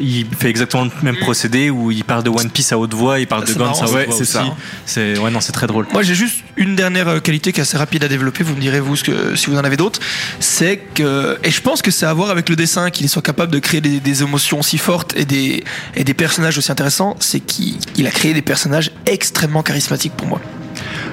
[0.00, 3.18] il fait exactement le même procédé où il parle de One Piece à haute voix,
[3.20, 4.32] il parle Ah, de Gantz à haute ouais, voix c'est aussi.
[4.32, 4.44] ça.
[4.86, 5.86] C'est ouais, non, c'est très drôle.
[5.92, 8.42] Moi, j'ai juste une dernière euh, qualité qui est assez rapide à développer.
[8.44, 10.00] Vous me direz, vous, ce que, si vous en avez d'autres.
[10.40, 13.52] C'est que, et je pense que c'est à voir avec le dessin, qu'il soit capable
[13.52, 15.64] de créer des, des émotions aussi fortes et des,
[15.94, 17.16] et des personnages aussi intéressants.
[17.20, 20.40] C'est qu'il il a créé des personnages extrêmement charismatiques pour moi.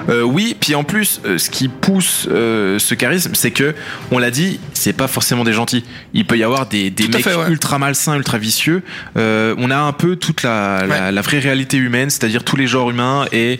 [0.09, 3.75] Euh, oui, puis en plus, euh, ce qui pousse euh, ce charisme, c'est que,
[4.11, 5.83] on l'a dit, c'est pas forcément des gentils.
[6.13, 7.49] Il peut y avoir des, des mecs fait, ouais.
[7.49, 8.81] ultra malsains, ultra vicieux.
[9.17, 11.11] Euh, on a un peu toute la, la, Ouais.
[11.11, 13.59] la vraie réalité humaine, c'est-à-dire tous les genres humains, et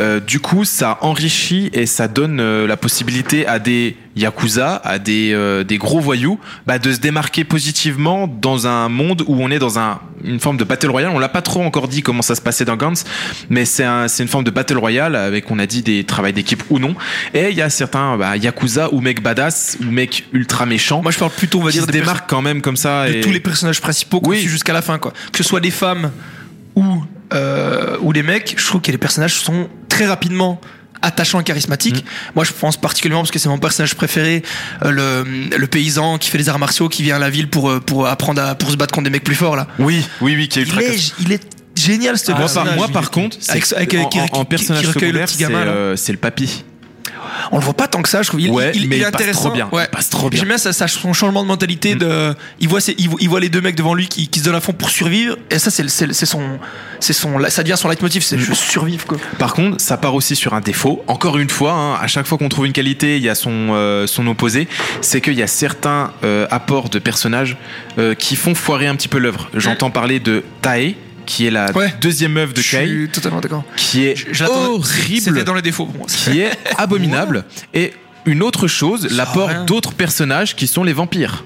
[0.00, 4.98] euh, du coup, ça enrichit et ça donne euh, la possibilité à des yakuza, à
[4.98, 9.50] des, euh, des gros voyous, bah, de se démarquer positivement dans un monde où on
[9.50, 11.12] est dans un, une forme de battle royale.
[11.14, 13.04] On l'a pas trop encore dit comment ça se passait dans Gantz,
[13.50, 16.62] mais c'est un, une forme de battle royale avec, on a dit, des travails d'équipe
[16.70, 16.94] ou non.
[17.34, 21.12] Et il y a certains bah, yakuza ou mecs badass ou mecs ultra méchants Moi,
[21.12, 23.06] je parle plutôt, on va qui dire, se des démarquent quand même comme ça.
[23.08, 24.40] de et- tous les personnages principaux qu'on Oui.
[24.40, 25.12] jusqu'à la fin, quoi.
[25.32, 26.10] Que ce soit des femmes
[26.74, 26.84] ou,
[27.34, 30.60] euh, ou des mecs, je trouve que les personnages sont très rapidement
[31.06, 32.04] attachants et charismatiques.
[32.34, 34.42] Moi, je pense particulièrement parce que c'est mon personnage préféré,
[34.84, 37.70] euh, le, le paysan qui fait les arts martiaux, qui vient à la ville pour,
[37.70, 39.66] euh, pour apprendre à, pour se battre contre des mecs plus forts, là.
[39.78, 41.42] Oui, oui, oui, qui est Il est, il est
[41.74, 42.76] génial ce Moi, par, personnage.
[42.76, 45.44] moi, par contre, Avec- c'est- avec, en, qui- en- en qui- personnage qui secondaire, c'est
[45.44, 46.64] euh, c'est le papy.
[47.52, 48.40] On le voit pas tant que ça, je trouve.
[48.40, 49.40] Il, Ouais, il, il mais est il passe intéressant.
[49.40, 49.68] trop bien.
[49.72, 49.84] Ouais.
[49.84, 50.38] Il passe trop bien.
[50.38, 51.94] J'aime bien ça, ça, son changement de mentalité.
[51.94, 54.54] De, il voit, ses- il, voit, les deux mecs devant lui qui, qui se donnent
[54.56, 55.36] à fond pour survivre.
[55.50, 55.86] Et ça, c'est
[56.26, 56.58] son,
[57.00, 58.22] c'est son, ça devient son leitmotiv.
[58.22, 59.18] C'est je survivre quoi.
[59.38, 61.04] Par contre, ça part aussi sur un défaut.
[61.06, 63.50] Encore une fois, hein, à chaque fois qu'on trouve une qualité, il y a son,
[63.70, 64.68] euh, son opposé.
[65.00, 67.56] C'est qu'il y a certains euh, apports de personnages
[67.98, 69.48] euh, qui font foirer un petit peu l'œuvre.
[69.54, 70.94] J'entends parler de Tae,
[71.26, 71.92] qui est la Ouais.
[72.00, 73.64] deuxième meuf de Je Kai, suis totalement d'accord.
[73.76, 74.84] qui est Je- je l'attendais.
[74.84, 76.06] C'était horrible, dans les défauts pour moi.
[76.08, 77.44] qui est abominable.
[77.74, 77.92] Et
[78.24, 81.44] une autre chose, l'apport d'autres personnages qui sont les vampires.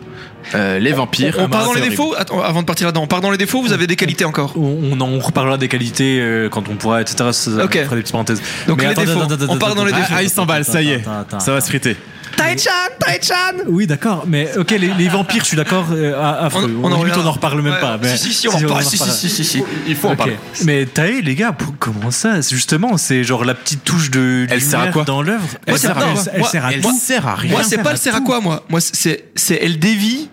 [0.55, 1.37] Euh, les vampires.
[1.39, 2.15] On, on part dans les défauts?
[2.17, 3.61] Attends, avant de partir là-dedans, on part dans les défauts.
[3.61, 4.55] Vous avez des qualités encore?
[4.57, 7.17] On, on en reparlera des qualités euh, quand on pourra, etc.
[7.19, 7.75] Ça, ça Ok.
[7.85, 8.41] fera des petites parenthèses.
[8.67, 9.21] Donc Mais les attends, défauts.
[9.21, 11.01] attends, On part dans les attends, Ah, ah, il s'emballe, ça y est.
[11.03, 11.97] attends, attends, Ça va se friter.
[12.45, 13.65] Taichan, Taichan.
[13.69, 16.15] Oui, d'accord, mais ok, les, les vampires, je suis d'accord, euh,
[16.47, 16.65] affreux.
[16.83, 17.23] On- on en Limite, reviendra.
[17.23, 17.99] on en reparle même Ouais, pas.
[18.03, 18.85] Mais, Si, si, si, on en reparle.
[18.85, 19.63] Si, si, si, si, si.
[19.87, 20.37] Il faut en parler.
[20.65, 24.61] Mais Tae, les gars, pour- comment ça Justement, c'est genre la petite touche de Elle
[24.63, 25.43] sert à lumière quoi dans l'œuvre?
[25.43, 26.01] Moi, Elle c'est- sert à
[26.33, 26.99] Elle moi- sert à Elle tout.
[26.99, 27.51] sert à rien.
[27.53, 28.65] Moi, Elle c'est sert pas à le sert à quoi, moi?
[28.69, 30.29] Moi, c'est, c'est, elle dévie.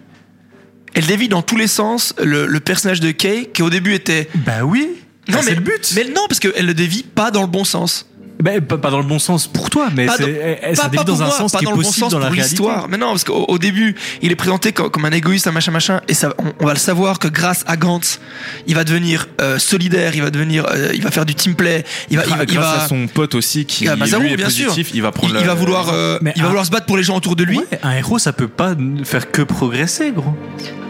[0.93, 4.29] Elle dévie dans tous les sens le, le personnage de Kay, qui au début était.
[4.35, 4.87] Bah oui.
[5.29, 5.91] Non, mais c'est le but.
[5.95, 8.07] Mais non, parce qu'elle le dévie pas dans le bon sens.
[8.39, 10.75] Bah, pas, pas dans le bon sens pour toi, mais Pas dans- elle- elle- pas-
[10.75, 12.03] ça pas dévie dans pour un moi, sens pas qui est dans le bon possible
[12.03, 12.55] sens dans la pour réalité.
[12.55, 12.87] l'histoire.
[12.87, 15.71] Mais non, parce qu'au au début, il est présenté comme, comme un égoïste, un machin,
[15.71, 18.19] machin, et ça, on, on va le savoir que grâce à Gantz,
[18.67, 21.83] il va devenir euh, solidaire, il va devenir, euh, il va faire du team play,
[22.11, 24.31] il va, il, va- il Grâce va- à son pote aussi qui Ah, bah, lui
[24.33, 24.67] est bien sûr.
[24.67, 26.65] positif, il va prendre il, il le- va vouloir, euh, Mais il va un- vouloir
[26.67, 27.57] se battre pour les gens autour de lui.
[27.57, 30.35] Ouais, un héros, ça peut pas faire que progresser, gros.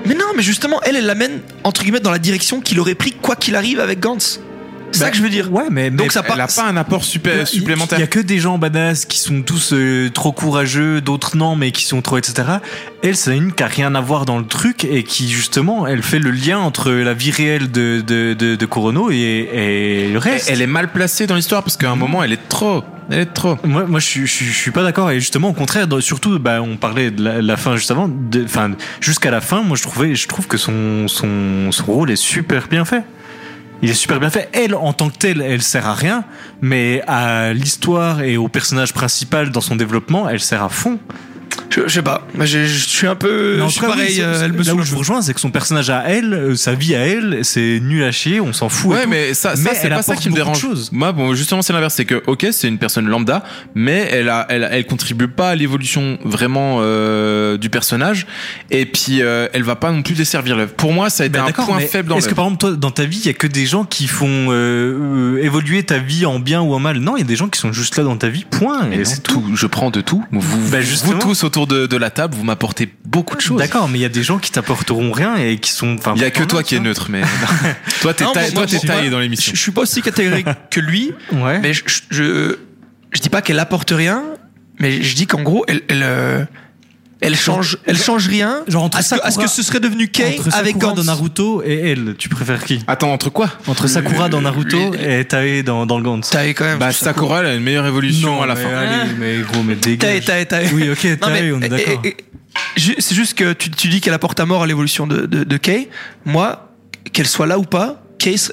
[0.06, 3.12] Mais non, mais justement, elle, elle l'amène entre guillemets dans la direction qu'il aurait pris
[3.14, 4.42] quoi qu'il arrive avec Gantz.
[4.92, 5.52] C'est ça Bah, que je veux dire.
[5.52, 7.98] Ouais, mais, mais Donc ça Elle a pas un apport super, supplémentaire.
[8.00, 11.56] Il y a que des gens badass qui sont tous euh, trop courageux, d'autres non,
[11.56, 12.44] mais qui sont trop, etc.
[13.04, 16.02] Elle, c'est une qui a rien à voir dans le truc et qui, justement, elle
[16.04, 20.18] fait le lien entre la vie réelle de, de, de, de Corono et, et le
[20.20, 20.50] reste.
[20.50, 23.26] elle est mal placée dans l'histoire parce qu'à un moment elle est trop, elle est
[23.26, 23.58] trop.
[23.64, 25.12] Moi, moi je, suis, je, suis- je suis pas d'accord.
[25.12, 28.10] Et justement, au contraire, surtout, bah, on parlait de la, la fin juste avant.
[28.44, 28.72] Enfin,
[29.02, 32.68] jusqu'à la fin, moi, je trouvais, je trouve que son, son, son rôle est super
[32.68, 33.04] bien fait.
[33.82, 34.50] Il est super bien fait.
[34.54, 36.24] Elle, en tant que telle, elle sert à rien,
[36.62, 41.00] mais à l'histoire et au personnage principal dans son développement, elle sert à fond.
[41.70, 42.26] Je, je sais pas.
[42.36, 43.60] Mais je, je suis un peu.
[43.62, 44.14] En je suis cas, oui, pareil.
[44.16, 46.34] c'est- euh, elle me là où je vous rejoins, c'est que son personnage à elle,
[46.34, 48.92] euh, sa vie à elle, c'est nul à chier, on s'en fout.
[48.92, 49.10] et Ouais, tout.
[49.10, 50.60] mais ça, c'est pas ça qui me dérange.
[50.60, 50.90] choses.
[50.92, 51.96] Moi, bon, justement, c'est l'inverse.
[51.96, 53.44] C'est que, ok, c'est une personne lambda,
[53.76, 58.28] mais elle a, elle, elle contribue pas à l'évolution vraiment euh, du personnage.
[58.72, 60.74] Et puis, euh, elle va pas non plus desservir l'œuvre.
[60.74, 62.72] Pour moi, ça a été Ben un point faible dans Est-ce que par exemple, toi,
[62.72, 65.98] dans ta vie, il y a que des gens qui font euh, euh, évoluer ta
[65.98, 67.00] vie en bien ou en mal?
[67.00, 68.90] Non, il y a des gens qui sont juste là dans ta vie, point.
[68.92, 69.42] Et non, c'est tout.
[69.42, 69.56] tout.
[69.56, 70.24] Je prends de tout.
[70.32, 73.58] Vous, Bah, vous tous autour de, de la table, vous m'apportez beaucoup de choses.
[73.58, 75.96] D'accord, mais il y a des gens qui t'apporteront rien et qui sont.
[76.16, 77.22] Il y a que toi qui es neutre, mais
[78.02, 78.80] toi t'es taillé, moi, toi,
[79.10, 79.52] dans Je, l'émission.
[79.56, 81.60] je suis pas aussi catégorique que lui, Ouais.
[81.60, 82.58] mais je, je,
[83.12, 84.24] je dis pas qu'elle apporte rien,
[84.80, 86.46] mais je dis qu'en gros, elle, elle, euh,
[87.20, 88.64] elle change, elle change rien.
[88.68, 90.74] Genre entre à ce, que, à ce Sakura- que ce serait devenu Kay Entre avec
[90.76, 91.06] Sakura Gantz.
[91.06, 92.80] dans Naruto et elle, tu préfères qui?
[92.88, 93.50] Attends, entre quoi?
[93.68, 96.30] Entre Sakura dans Naruto lui- et Tae dans, dans le Gantz.
[96.30, 96.80] Tae quand même.
[96.80, 98.70] Bah Sakura, elle a une meilleure évolution à la mais fin.
[98.70, 100.26] Allez, mais gros, mais Tae, dégage.
[100.26, 100.70] Tae, Tae.
[100.74, 102.02] Oui, ok, Non, Tae, mais- on est d'accord.
[102.04, 102.18] et- et-
[102.76, 105.44] ju- C'est juste que tu, tu dis qu'elle apporte à mort à l'évolution de, de,
[105.44, 105.90] de Kay.
[106.26, 106.70] Moi,
[107.14, 108.04] qu'elle soit là ou pas,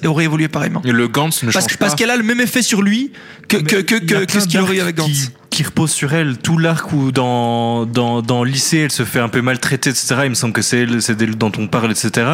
[0.07, 0.83] Aurait évolué pareillement.
[0.85, 1.97] Et Le Gantz ne Parce, change parce pas.
[1.97, 3.13] qu'elle a le même effet sur lui
[3.49, 5.07] que, que, que, Il y a que, plein ce qu'il aurait eu avec Gantz.
[5.09, 6.39] qui, qui repose sur elle.
[6.39, 10.17] Tout l'arc où dans, dans, dans le lycée, elle se fait un peu maltraiter, etc.
[10.25, 12.27] Il me semble que c'est elle, c'est d'elle dont on parle, etc.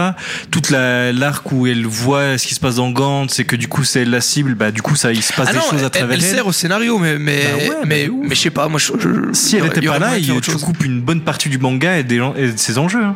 [0.51, 3.69] Toute la, l'arc où elle voit ce qui se passe dans Gantz, c'est que du
[3.69, 5.65] coup c'est elle la cible, bah du coup ça, il se passe Ah des non,
[5.71, 6.31] choses à elle, travers elle elle.
[6.31, 9.57] sert au scénario, mais mais Bah ouais, mais, je sais pas, moi je, je- Si
[9.57, 12.53] elle était pas là, il, tu coupes une bonne partie du manga et, des, et
[12.53, 13.03] de ses enjeux.
[13.05, 13.15] hein.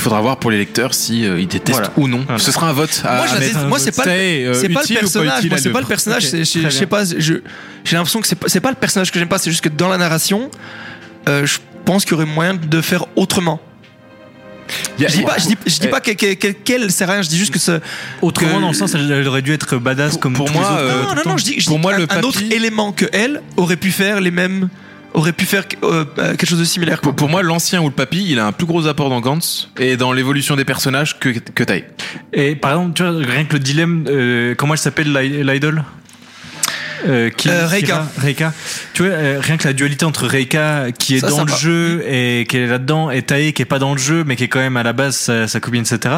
[0.00, 1.92] Il faudra voir pour les lecteurs si euh, ils détestent Voilà.
[1.98, 2.22] ou non.
[2.24, 2.38] Voilà.
[2.38, 3.02] Ce sera un vote.
[3.04, 3.66] à- Moi, à mettre.
[3.66, 4.14] moi, c'est pas le- Tae,
[4.46, 7.42] euh, c'est pas le personnage, moi c'est pas le personnage, c'est- je sais pas, j'ai
[7.92, 9.88] l'impression que c'est pas c'est pas le personnage que j'aime pas, c'est juste que dans
[9.88, 10.50] la narration,
[11.28, 13.60] euh, je pense qu'il y aurait moyen de faire autrement.
[14.70, 17.28] A- Je dis pas, je dis, je dis pas qu'elle qu'elle sert à rien, je
[17.28, 17.80] dis juste que ça.
[18.22, 20.62] Autrement, que- dans le sens, elle, aurait dû être badass Pour- comme pour tous moi,
[20.62, 20.94] les autres.
[20.94, 22.92] euh, non, non, non, je dis, je Pour dis moi, un, le un autre élément
[22.92, 24.70] que elle aurait pu faire les mêmes,
[25.14, 27.00] aurait pu faire euh, euh, quelque chose de similaire.
[27.00, 29.68] Pour, pour moi, l'ancien ou le papy, il a un plus gros apport dans Gantz
[29.78, 31.84] et dans l'évolution des personnages que, que Tae.
[32.32, 35.82] Et par exemple, tu vois, rien que le dilemme, euh, comment elle s'appelle l'i- l'idol?
[37.08, 37.86] Euh, qui, Euh, Reika.
[38.18, 38.52] Kira- Reika.
[38.92, 41.52] Tu vois, euh, rien que la dualité entre Reika qui est Ça, dans sympa.
[41.54, 44.36] le jeu et qui est là-dedans et Tae qui est pas dans le jeu mais
[44.36, 46.14] qui est quand même à la base sa, sa copine, etc.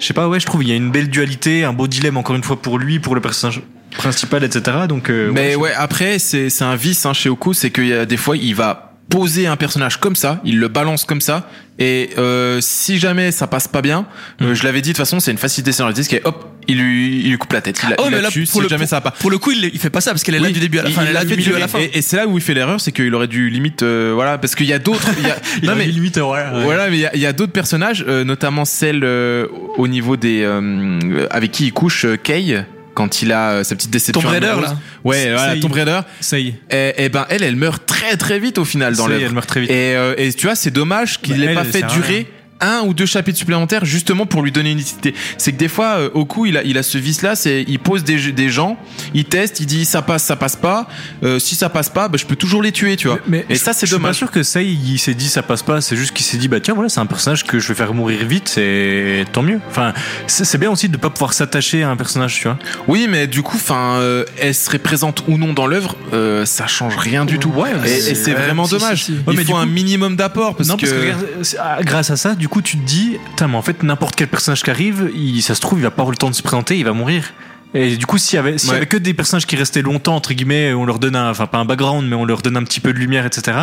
[0.00, 2.16] Je sais pas, ouais, je trouve il y a une belle dualité, un beau dilemme
[2.16, 3.62] encore une fois pour lui, pour le personnage
[3.92, 4.76] principal, etc.
[4.88, 7.92] Donc, euh, Mais ouais, après, c'est c'est un vice hein, chez Oku, c'est qu'il y
[7.92, 11.48] a des fois, il va poser un personnage comme ça, il le balance comme ça,
[11.78, 14.04] et euh, si jamais ça passe pas bien,
[14.42, 17.20] euh, je l'avais dit de toute façon, c'est une facilité scénaristique, et hop, il lui,
[17.20, 17.80] il lui coupe la tête.
[17.84, 19.10] Il la, Oh, il mais la là, tue, pour si le- jamais ça va pas.
[19.12, 20.80] Pour le coup, il, il fait pas ça parce qu'elle est là Oui, du début
[20.80, 21.02] à la il- fin.
[21.02, 21.78] il Elle est là l'a du milieu à la fin.
[21.78, 24.38] Et, et c'est là où il fait l'erreur, c'est qu'il aurait dû limite, euh, voilà,
[24.38, 25.08] parce qu'il y a d'autres.
[25.18, 26.52] il y a- Il non, a mais- limite, voilà.
[26.58, 26.64] ouais.
[26.64, 30.42] Voilà, mais il y a- a, d'autres personnages, euh, notamment celle euh, au niveau des
[30.42, 32.64] euh, avec qui il couche euh, Kay
[32.96, 34.20] quand il a euh, sa petite déception.
[34.22, 34.70] Tomb Raider, amoureuse.
[34.70, 34.76] là.
[35.04, 35.60] Ouais, voilà.
[35.60, 36.00] Tomb Raider.
[36.20, 36.54] Ça y est.
[36.98, 39.22] Et, et ben elle, elle meurt très très vite au final dans l'œuvre.
[39.24, 39.70] elle meurt très vite.
[39.70, 42.26] Et, euh, et tu vois, c'est dommage qu'il Bah, n'ait elle, pas fait durer
[42.60, 45.14] un ou deux chapitres supplémentaires justement pour lui donner une utilité.
[45.38, 47.78] C'est que des fois, euh, au coup, il a, il a ce vice-là, c'est il
[47.78, 48.78] pose des, des gens,
[49.14, 50.86] il teste, il dit ça passe, ça passe pas.
[51.22, 53.18] Euh, si ça passe pas, bah, je peux toujours les tuer, tu vois.
[53.48, 54.16] et ça, c'est Je suis pas dommage.
[54.16, 55.80] sûr que ça, il s'est dit ça passe pas.
[55.80, 57.92] C'est juste qu'il s'est dit bah tiens voilà c'est un personnage que je vais faire
[57.94, 58.48] mourir vite.
[58.48, 59.60] C'est tant mieux.
[59.68, 59.92] Enfin
[60.26, 62.58] c'est bien aussi de pas pouvoir s'attacher à un personnage tu vois.
[62.88, 66.66] Oui, mais du coup, enfin, euh, elle serait présente ou non dans l'œuvre, euh, ça
[66.66, 67.50] change rien du tout.
[67.50, 69.04] Ouais, et c'est- vraiment dommage.
[69.04, 69.12] si, si.
[69.12, 70.86] Il Ouais, mais faut un coup- minimum d'apport parce non que.
[70.86, 73.82] parce que ah, grâce à ça du coup tu te dis putain mais en fait
[73.82, 76.30] n'importe quel personnage qui arrive il, ça se trouve il va pas avoir le temps
[76.30, 77.32] de se présenter il va mourir.
[77.74, 78.76] Et du coup, s'il y avait, s'il y Ouais.
[78.78, 81.58] avait que des personnages qui restaient longtemps, entre guillemets, on leur donne un, enfin pas
[81.58, 83.54] un background, mais on leur donne un petit peu de lumière, etc.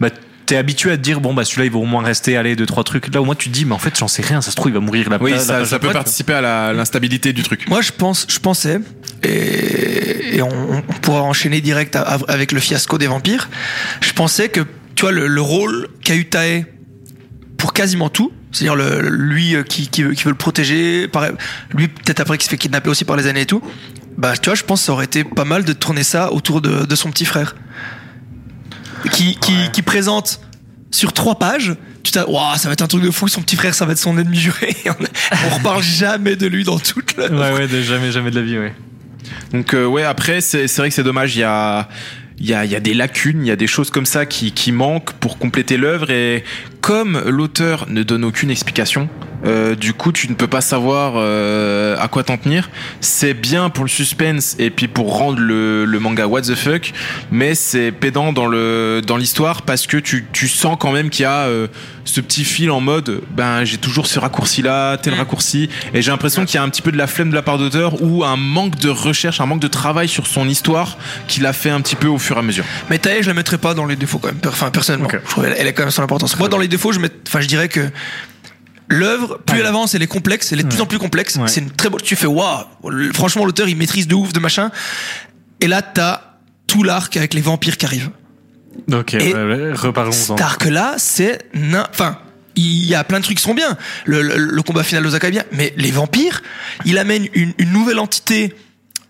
[0.00, 0.08] Bah,
[0.46, 2.66] t'es habitué à te dire, bon, bah, celui-là, il va au moins rester, aller deux,
[2.66, 3.14] trois trucs.
[3.14, 4.70] Là, au moins, tu te dis, mais en fait, j'en sais rien, ça se trouve,
[4.72, 7.68] il va mourir là oui, ça, ça peut participer à l'instabilité du truc.
[7.68, 8.80] Moi, je pense, je pensais,
[9.22, 13.48] et, et on, on pourra enchaîner direct à- avec le fiasco des vampires.
[14.00, 14.60] Je pensais que,
[14.94, 16.64] tu vois, le, le rôle qu'a eu Tae
[17.60, 21.32] pour quasiment tout, c'est-à-dire le, lui euh, qui, qui, veut, qui veut le protéger, pareil,
[21.74, 23.62] lui peut-être après qui se fait kidnapper aussi par les années et tout.
[24.16, 26.62] Bah, tu vois, je pense que ça aurait été pas mal de tourner ça autour
[26.62, 27.54] de, de son petit frère,
[29.12, 30.40] qui, qui, qui présente
[30.90, 31.76] sur trois pages.
[32.02, 33.28] Tu t'as, waouh, ça va être un truc de fou.
[33.28, 34.74] Son petit frère, ça va être son ennemi juré.
[34.86, 37.30] on, reparle jamais de lui dans toute le.
[37.30, 38.74] Ouais, ouais, de jamais, jamais de la vie, ouais.
[39.52, 41.36] Donc euh, ouais, après c'est c'est vrai que c'est dommage.
[41.36, 41.88] Il y a
[42.40, 45.12] il y a, des lacunes, il y a des choses comme ça qui, qui manquent
[45.12, 46.10] pour compléter l'œuvre.
[46.10, 46.42] Et
[46.80, 49.10] comme l'auteur ne donne aucune explication,
[49.44, 52.70] euh, du coup tu ne peux pas savoir euh, à quoi t'en tenir.
[53.00, 56.92] C'est bien pour le suspense et puis pour rendre le, le manga what the fuck,
[57.30, 61.22] mais c'est pédant dans le dans l'histoire parce que tu, tu sens quand même qu'il
[61.22, 61.66] y a euh,
[62.04, 66.10] ce petit fil en mode ben j'ai toujours ce raccourci là, tel raccourci et j'ai
[66.10, 68.24] l'impression qu'il y a un petit peu de la flemme de la part d'auteur ou
[68.24, 71.80] un manque de recherche, un manque de travail sur son histoire qu'il a fait un
[71.80, 72.64] petit peu au fur et à mesure.
[72.88, 74.40] Mais Tae, je la mettrais pas dans les défauts quand même.
[74.46, 76.38] Enfin, personnellement, je trouve elle, elle a quand même son importance.
[76.38, 77.80] Moi, dans les défauts, je mets, enfin, je dirais que
[78.90, 79.60] l'œuvre, plus Ouais.
[79.60, 81.36] elle avance, elle est complexe, elle est de plus en plus complexe.
[81.36, 81.48] Ouais.
[81.48, 82.00] C'est une très bonne.
[82.02, 82.64] Tu fais waouh.
[83.14, 84.70] Franchement, l'auteur, il maîtrise de ouf de machin.
[85.60, 86.20] Et là, t'as
[86.66, 88.10] tout l'arc avec les vampires qui arrivent.
[88.92, 90.12] Ok, reparlons-en.
[90.12, 91.38] Cet arc-là, c'est
[91.90, 92.18] enfin.
[92.56, 93.78] Il y a plein de trucs qui sont bien.
[94.04, 95.44] Le, le- le combat final d'Osaka est bien.
[95.52, 96.42] Mais les vampires,
[96.84, 98.54] il amène une, une nouvelle entité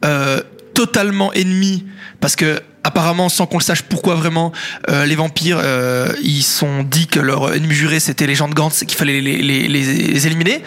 [0.04, 0.40] euh,
[0.74, 1.84] totalement ennemie.
[2.20, 4.52] Parce que, apparemment, sans qu'on le sache pourquoi vraiment,
[4.88, 8.54] euh, les vampires, euh, ils sont dit que leur ennemi juré, c'était les gens de
[8.54, 10.62] Gantz qu'il fallait les, les, les, les éliminer.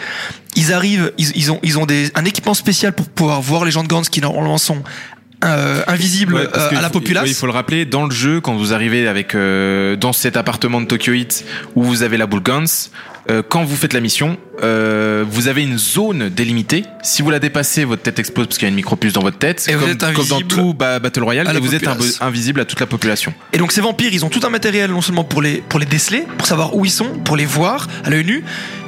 [0.56, 3.70] Ils arrivent, ils, ils ont, ils ont des, un équipement spécial pour pouvoir voir les
[3.70, 4.82] gens de Gantz qui normalement sont
[5.44, 7.24] euh, Ouais, euh, à la populace.
[7.24, 10.36] ouais, il faut le rappeler, dans le jeu, quand vous arrivez avec euh, dans cet
[10.36, 11.44] appartement de Tokyo Heat
[11.74, 12.64] où vous avez la boule Guns,
[13.30, 16.84] euh, quand vous faites la mission, euh, vous avez une zone délimitée.
[17.02, 19.38] Si vous la dépassez, votre tête explose parce qu'il y a une micropuce dans votre
[19.38, 19.64] tête.
[19.68, 22.18] Et vous comme, êtes comme dans tout ba- Battle Royale, et vous êtes populace.
[22.20, 23.32] invisible à toute la population.
[23.52, 25.86] Et donc ces vampires, ils ont tout un matériel non seulement pour les pour les
[25.86, 28.44] déceler, pour savoir où ils sont, pour les voir à l'œil nu.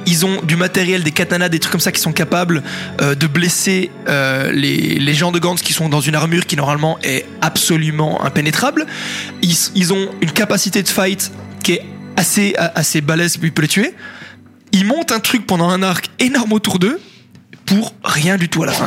[0.08, 2.62] Ils ont du matériel, des katanas, des trucs comme ça qui sont capables
[3.00, 6.54] euh, de blesser euh, les, les gens de Gantz qui sont dans une armure qui
[6.56, 8.86] normalement est absolument impénétrable.
[9.42, 11.32] Ils, ils ont une capacité de fight
[11.64, 11.82] qui est
[12.16, 13.94] assez assez balèze, puis peut les tuer.
[14.72, 17.00] Ils montent un truc pendant un arc énorme autour d'eux
[17.64, 18.86] pour rien du tout à la fin.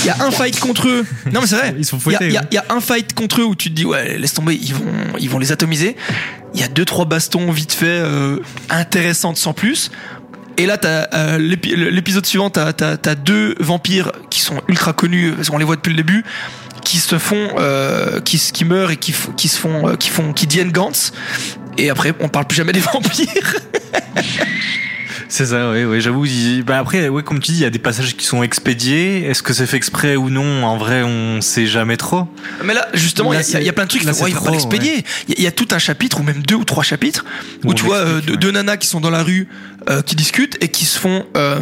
[0.00, 1.04] Il y a un fight contre eux.
[1.32, 1.74] Non mais c'est vrai.
[1.76, 3.84] Ils sont Il y a- y, y un fight contre eux où tu te dis
[3.84, 4.84] ouais laisse tomber ils vont
[5.18, 5.96] ils vont les atomiser.
[6.54, 8.38] Il y a deux trois bastons vite fait euh,
[8.70, 9.90] intéressantes sans plus.
[10.56, 14.92] Et là t'as euh, l'épi- l'épisode suivant t'as t'as t'as deux vampires qui sont ultra
[14.92, 16.24] connus parce qu'on les voit depuis le début
[16.84, 20.32] qui se font euh, qui qui meurent et qui qui se font euh, qui font
[20.32, 21.12] qui deviennent Gantz.
[21.78, 23.54] Et après on parle plus jamais des vampires.
[25.30, 26.24] C'est ça, oui, oui, j'avoue.
[26.66, 29.24] Bah après, ouais, comme tu dis, il y a des passages qui sont expédiés.
[29.26, 30.64] Est-ce que c'est fait exprès ou non?
[30.64, 32.26] En vrai, on sait jamais trop.
[32.64, 34.04] Mais là, justement, il y a- y, plein de trucs.
[34.04, 35.04] là, ouais, il faut trop, pas l'expédier.
[35.28, 37.26] Il y, a- il y a tout un chapitre, ou même deux ou trois chapitres,
[37.62, 38.36] où Où tu vois euh, ouais.
[38.38, 39.48] deux nanas qui sont dans la rue,
[39.88, 41.60] euh, qui discutent et qui se font, euh,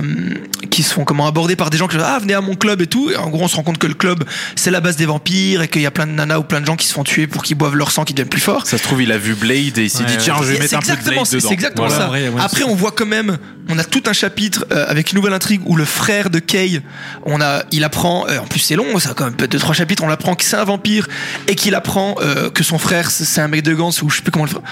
[0.71, 2.81] qui se font comment aborder par des gens qui disent ah venez à mon club
[2.83, 3.11] et tout.
[3.11, 4.25] Et en gros, on se rend compte que le club
[4.57, 6.67] c'est la base des vampires et qu'il y a plein de nanas ou plein de
[6.67, 8.67] gens qui se font tuer pour qu'ils boivent leur sang, qu'ils deviennent plus forts.
[8.67, 10.59] Ça se trouve, il a vu Blade et il s'est Ouais, dit tiens, je vais
[10.59, 11.49] mettre un peu de Blade c'est dedans.
[11.49, 12.11] c'est exactement Voilà, ça.
[12.11, 15.17] ouais, ouais, Après, on voit quand même, on a tout un chapitre euh, avec une
[15.17, 16.81] nouvelle intrigue où le frère de Kay,
[17.25, 19.59] on a, il apprend, euh, en plus c'est long, ça a quand même peut-être deux
[19.59, 21.09] trois chapitres, on apprend que c'est un vampire
[21.49, 24.23] et qu'il apprend euh, que son frère c'est un mec de Gans ou je sais
[24.23, 24.63] plus comment le faire.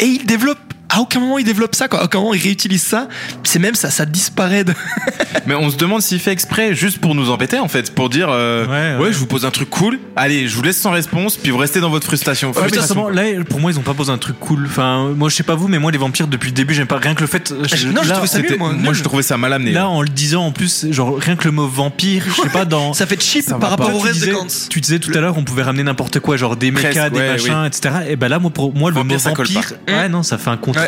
[0.00, 0.58] Et il développe
[0.94, 2.00] à aucun moment il développe ça, quoi.
[2.00, 3.08] À aucun moment il réutilise ça.
[3.44, 4.64] C'est même ça, ça disparaît.
[4.64, 4.72] De...
[5.46, 8.28] Mais on se demande s'il fait exprès juste pour nous embêter en fait, pour dire
[8.30, 9.12] euh, Ouais, ouais, ouais.
[9.12, 9.98] je vous pose un truc cool.
[10.16, 12.48] Allez, je vous laisse sans réponse, puis vous restez dans votre frustration.
[12.48, 12.82] Ouais, Frustration.
[12.82, 14.64] justement, là, pour moi, ils ont pas posé un truc cool.
[14.66, 16.96] Enfin, moi, je sais pas vous, mais moi, les vampires, depuis le début, j'aime pas
[16.98, 17.52] rien que le fait.
[17.64, 18.92] je- non, je là, trouvais ça nul, moi.
[18.92, 19.72] je trouvais ça mal amené.
[19.72, 22.64] Là, en le disant, en plus, genre, rien que le mot vampire, je sais pas,
[22.64, 22.92] dans.
[22.94, 24.68] Ça fait cheap Ça par rapport Toi, au tu reste de disais, Gantz.
[24.70, 27.18] tu disais tout à l'heure, on pouvait ramener n'importe quoi, genre des Presque, mechas, des
[27.18, 27.94] ouais, machins, etc.
[28.08, 30.38] Et ben là, moi, pour moi, le Vampire, mot ça colle vampire, ouais, non, ça
[30.38, 30.83] fait un contraste.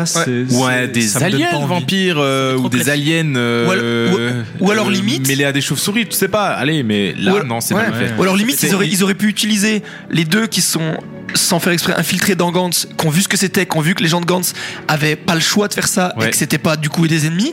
[0.50, 2.92] Ouais, des aliens vampires euh, ou des classique.
[2.92, 6.48] aliens euh, Ou alors- ou alors limite- mêlés à des chauves-souris, tu sais pas.
[6.50, 7.82] Allez, mais là Ou- non, c'est ouais.
[7.90, 8.12] mal fait.
[8.18, 10.96] Ou alors limite ils auraient, ils auraient pu utiliser les deux qui sont
[11.34, 13.94] sans faire exprès infiltrés dans Gantz, qui ont vu ce que c'était, qui ont vu
[13.94, 14.52] que les gens de Gantz
[14.88, 17.52] avaient pas le choix de faire ça et que c'était pas du coup des ennemis.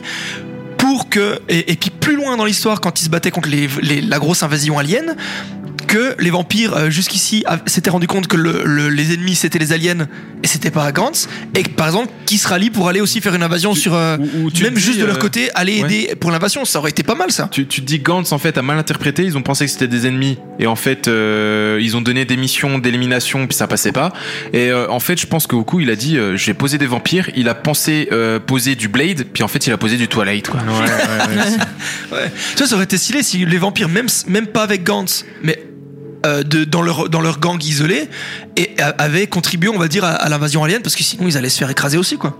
[0.78, 3.68] Pour que et, et puis plus loin dans l'histoire quand ils se battaient contre les,
[3.82, 5.16] les- la grosse invasion alien
[5.94, 9.72] que les vampires euh, jusqu'ici s'étaient rendu compte que le- le- les ennemis c'était les
[9.72, 10.08] aliens
[10.42, 13.34] et c'était pas Gantz et que par exemple qui se rallient pour aller aussi faire
[13.34, 15.50] une invasion sur euh, ou- ou tu même te juste dis, de leur euh, côté
[15.54, 15.86] aller ouais.
[15.94, 18.38] aider pour l'invasion ça aurait été pas mal ça Tu, tu te dis Gantz en
[18.38, 21.78] fait a mal interprété, ils ont pensé que c'était des ennemis et en fait euh,
[21.80, 24.12] ils ont donné des missions d'élimination puis ça passait pas
[24.52, 26.76] et euh, en fait je pense que Goku il a dit euh, je vais poser
[26.78, 29.96] des vampires, il a pensé euh, poser du Blade puis en fait il a posé
[29.96, 30.60] du Twilight quoi.
[30.60, 32.18] Ouais, ouais, ouais.
[32.18, 32.30] Ouais.
[32.52, 35.62] Tu vois, ça aurait été stylé si les vampires, même, même pas avec Gantz, mais
[36.24, 38.08] euh, de, dans, leur, dans leur gang isolé,
[38.56, 41.36] et a- avaient contribué, on va dire, à, à l'invasion alien, parce que sinon ils
[41.36, 42.36] allaient se faire écraser aussi, quoi.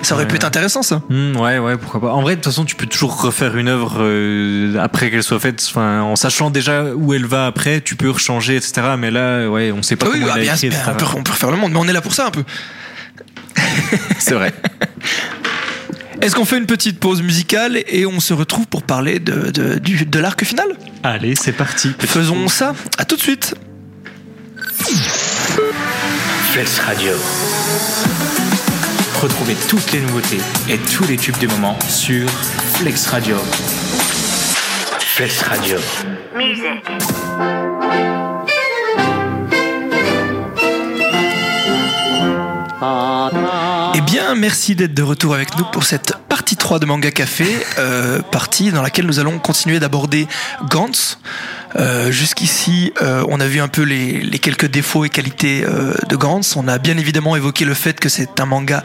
[0.00, 1.02] Ça aurait pu être intéressant, ça.
[1.10, 2.12] Hmm, ouais, ouais, pourquoi pas.
[2.12, 5.38] En vrai, de toute façon, tu peux toujours refaire une œuvre euh, après qu'elle soit
[5.38, 5.64] faite.
[5.68, 8.82] Enfin, en sachant déjà où elle va après, tu peux rechanger, etc.
[8.98, 11.22] Mais là, ouais, on sait pas oui, comment ah, elle a bien, écrit, peut, on
[11.22, 12.42] peut refaire le monde, mais on est là pour ça un peu.
[14.18, 14.52] C'est vrai.
[16.22, 19.78] Est-ce qu'on fait une petite pause musicale et on se retrouve pour parler de, de,
[19.80, 20.68] du- de l'arc final?
[21.02, 21.90] Allez, c'est parti.
[21.98, 22.74] Faisons ça.
[22.98, 23.54] À tout de suite.
[26.52, 27.12] Flex Radio.
[29.20, 30.38] Retrouvez toutes les nouveautés
[30.68, 32.28] et tous les tubes du moment sur
[32.74, 33.36] Flex Radio.
[35.00, 35.78] Flex Radio.
[42.80, 43.41] Eh
[44.34, 47.46] merci d'être de retour avec nous pour cette partie 3 de Manga Café,
[47.78, 50.26] euh, partie dans laquelle nous allons continuer d'aborder
[50.68, 51.18] Gantz.
[51.76, 55.64] Euh, Jusqu'ici, euh, on a vu un peu les, les quelques défauts et qualités
[56.08, 56.56] de Gantz.
[56.56, 58.82] On a bien évidemment évoqué le fait que c'est un manga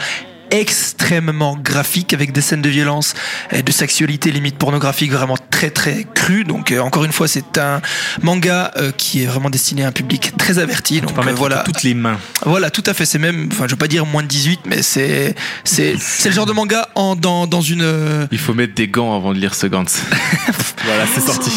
[0.52, 3.14] extrêmement graphique avec des scènes de violence
[3.52, 7.58] et de sexualité limite pornographique vraiment très très cru donc euh, encore une fois c'est
[7.58, 7.82] un
[8.22, 11.64] manga euh, qui est vraiment destiné à un public très averti donc euh, mettre voilà
[11.66, 12.18] toutes les mains.
[12.46, 13.06] voilà, tout à fait.
[13.06, 16.36] C'est même, enfin, je veux pas dire moins de 18, mais c'est, c'est, c'est le
[16.36, 17.82] genre de manga en, dans, dans une.
[17.82, 20.02] euh, Il faut mettre des gants avant de lire ce Gantz.
[20.86, 21.52] voilà, c'est sorti.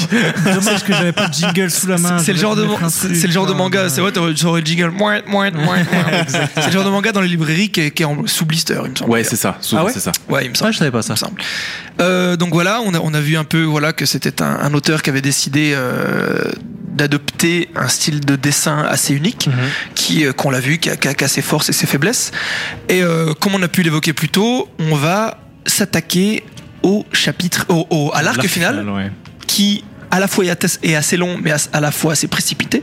[0.44, 2.18] Dommage que j'avais pas de jingle sous la main.
[2.18, 3.88] C'est le genre de, c'est le genre de manga.
[3.88, 4.90] C'est vrai, t'aurais t'aurais le jingle.
[4.90, 6.24] Moins, moins, moins, moins.
[6.54, 8.79] C'est le genre de manga dans les librairies qui est, qui est en, sous blister,
[8.86, 9.10] il me semble.
[9.10, 9.56] Ouais, c'est ça.
[9.60, 10.12] Souvent Ah ouais c'est ça.
[10.28, 10.68] Ouais, il me semble.
[10.68, 11.16] Ah, je savais pas ça.
[11.16, 11.40] semble.
[12.00, 14.72] Euh, donc voilà, on a, on a vu un peu voilà que c'était un, un
[14.74, 16.50] auteur qui avait décidé euh,
[16.88, 19.54] d'adopter un style de dessin assez unique, Mhm.
[19.94, 21.86] qui euh, qu'on l'a vu, qui a, qui a- qui a ses forces et ses
[21.86, 22.32] faiblesses.
[22.88, 26.44] Et euh, comme on a pu l'évoquer plus tôt, on va s'attaquer
[26.82, 29.10] au chapitre, au, au- à l'arc final, ouais.
[29.46, 32.82] qui à la fois est assez long, mais à, la fois assez précipité.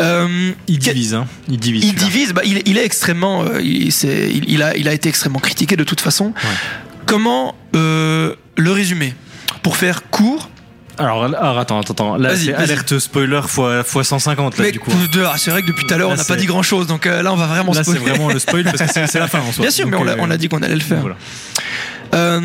[0.00, 1.26] Euh, Il divise, hein.
[1.48, 1.84] Il divise.
[1.84, 4.30] il divise, bah, il, il est extrêmement, euh, il, c'est-
[4.62, 6.32] a, il a été extrêmement critiqué de toute façon.
[7.06, 9.14] Comment euh, le résumer
[9.62, 10.48] Pour faire court,
[10.98, 12.16] Alors, alors, attends, attends, attends.
[12.16, 14.90] Là, c'est alerte spoiler fois, fois 150, là, mais du coup.
[15.26, 16.86] ah, c'est vrai que depuis tout à l'heure on n'a pas c'est- dit grand chose,
[16.86, 18.10] donc euh, là on va vraiment Là, c'est spoiler.
[18.10, 19.62] vraiment le spoil parce que c'est c'est la fin en soi.
[19.62, 21.00] Bien sûr, mais on euh, on a dit qu'on allait le faire.
[21.00, 21.16] voilà.
[22.14, 22.40] Euh,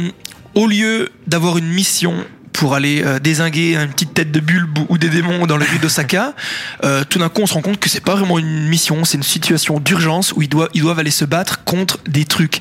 [0.55, 2.13] au lieu d'avoir une mission
[2.57, 5.77] pour aller euh, désinguer une petite tête de bulbe ou des démons dans les rues
[5.77, 6.33] d'Osaka,
[6.83, 9.17] euh, tout d'un coup on se rend compte que c'est pas vraiment une mission, c'est
[9.17, 12.59] une situation d'urgence où ils doivent, ils doivent aller se battre contre des trucs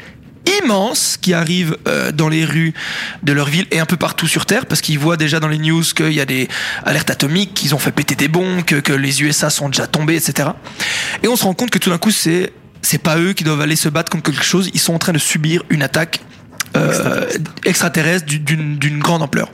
[0.62, 2.74] immenses qui arrivent euh, dans les rues
[3.22, 5.58] de leur ville et un peu partout sur Terre parce qu'ils voient déjà dans les
[5.58, 6.48] news qu'il y a des
[6.84, 10.16] alertes atomiques, qu'ils ont fait péter des bombes, que, que les USA sont déjà tombés,
[10.16, 10.50] etc.
[11.22, 12.52] Et on se rend compte que tout d'un coup c'est
[12.82, 15.14] c'est pas eux qui doivent aller se battre contre quelque chose, ils sont en train
[15.14, 16.20] de subir une attaque
[16.76, 17.26] euh,
[17.64, 19.48] extraterrestre d'une d'une grande ampleur.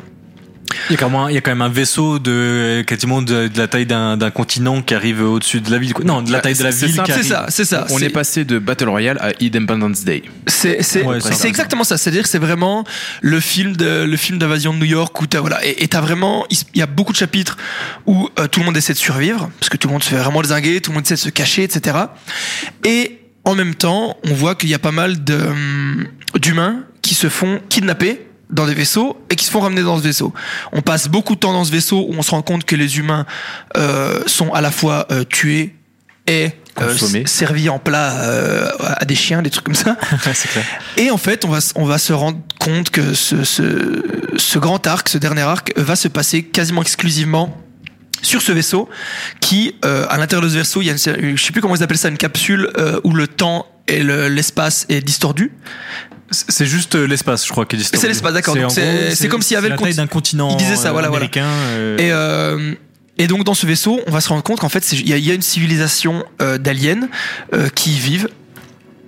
[0.91, 3.23] Il y, a quand même, un- il y a quand même un vaisseau de quasiment
[3.23, 5.93] de, de la taille d'un continent qui arrive au-dessus de la ville.
[5.95, 6.05] quoi.
[6.05, 7.01] Non, de la taille de la ville.
[7.07, 7.87] C'est ça, c'est ça.
[7.91, 10.23] On est passé de Battle Royale à Independence Day.
[10.47, 11.97] C'est c'est Ouais, exactement ça.
[11.99, 12.85] C'est-à-dire que c'est vraiment
[13.21, 16.45] le film de le film d'invasion de New York où t'as voilà et t'as vraiment
[16.51, 17.57] il y a beaucoup de chapitres
[18.07, 20.17] où euh, tout le monde essaie de survivre parce que tout le monde se fait
[20.17, 21.97] vraiment désinguer, tout le monde essaie de se cacher, etc.
[22.85, 26.07] Et en même temps, on voit qu'il y a pas mal de hum,
[26.41, 28.21] d'humains qui se font kidnapper
[28.53, 30.33] dans des vaisseaux et qui se font ramener dans ce vaisseau.
[30.73, 32.99] On passe beaucoup de temps dans ce vaisseau où on se rend compte que les
[32.99, 33.27] humains
[33.77, 35.75] euh, sont à la fois euh, tués
[36.27, 36.51] et
[36.81, 36.95] euh,
[37.27, 39.97] servis en plat euh, à des chiens, des trucs comme ça.
[40.53, 40.65] clair.
[40.97, 44.03] Et en fait, on va, on va se rendre compte que ce, ce,
[44.37, 47.57] ce grand arc, ce dernier arc, va se passer quasiment exclusivement
[48.23, 48.89] sur ce vaisseau
[49.41, 51.75] qui, euh, à l'intérieur de ce vaisseau, il y a une, je sais plus comment
[51.75, 55.51] ils appellent ça, une capsule euh, où le temps et le- l'espace est distordu.
[56.33, 57.79] C'est juste euh, l'espace, je crois, qui est.
[57.97, 58.55] C'est l'espace, d'accord.
[59.15, 60.51] c'est- comme s'il y avait la le taille d'un continent.
[60.53, 61.47] Il disait ça, euh, voilà, américain.
[61.47, 62.75] euh, Et, euh,
[63.19, 65.31] et donc dans ce vaisseau, on va se rendre compte qu'en fait, il y, y
[65.31, 67.09] a une civilisation euh, d'aliens
[67.75, 68.29] qui y vivent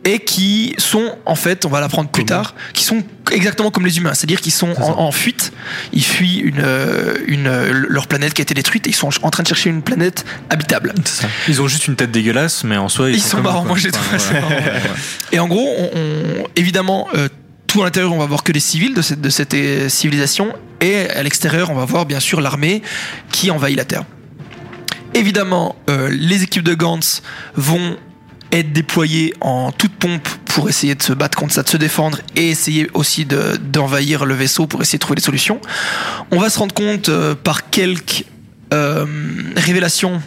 [0.04, 3.02] et qui sont en fait, on va l'apprendre plus Comment tard, qui sont
[3.32, 4.82] exactement comme les humains, c'est-à-dire qu'ils sont ça.
[4.84, 5.52] en, en fuite,
[5.92, 9.08] ils fuient une, euh, une, euh, leur planète qui a été détruite et ils sont
[9.22, 10.92] en train de chercher une planète habitable.
[11.04, 11.26] ça.
[11.48, 13.76] Ils ont juste une tête dégueulasse, mais en soi, ils, Ils sont comme marrants, moi
[13.78, 14.40] les assez voilà.
[14.40, 14.62] marrants.
[15.32, 17.28] Et en gros, on, on- évidemment, euh,
[17.66, 19.56] tout à l'intérieur, on va voir que des civils de cette, de cette
[19.90, 22.82] civilisation, et à l'extérieur, on va voir bien sûr l'armée
[23.32, 24.04] qui envahit la Terre.
[25.14, 27.22] Évidemment, euh, les équipes de Gantz
[27.54, 27.96] vont
[28.54, 32.18] être déployées en toute pompe pour essayer de se battre contre ça, de se défendre
[32.36, 35.60] et essayer aussi de- d'envahir le vaisseau pour essayer de trouver des solutions.
[36.30, 38.24] On va se rendre compte euh, par quelques
[38.72, 39.04] euh,
[39.56, 40.22] révélations,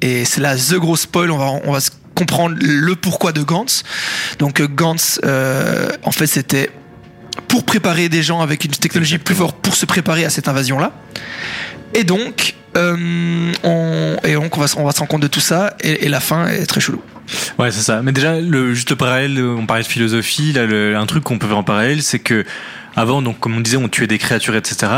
[0.00, 1.80] et c'est là the gros spoil, on va, on va
[2.14, 3.82] comprendre le pourquoi de Gantz.
[4.38, 5.20] Donc euh, Gantz,
[6.04, 6.70] en fait, c'était
[7.48, 10.92] pour préparer des gens avec une technologie plus forte pour se préparer à cette invasion-là.
[11.92, 15.26] Et donc, euh, on, et donc on, va, se- on va se rendre compte de
[15.28, 17.00] tout ça, et, et la fin est très chelou.
[17.58, 18.02] Ouais, c'est ça.
[18.02, 21.38] Mais déjà, le, juste le parallèle, on parlait de philosophie, là, le- un truc qu'on
[21.38, 22.44] peut faire en parallèle, c'est que
[22.96, 24.92] avant, donc, comme on disait, on tuait des créatures, etc.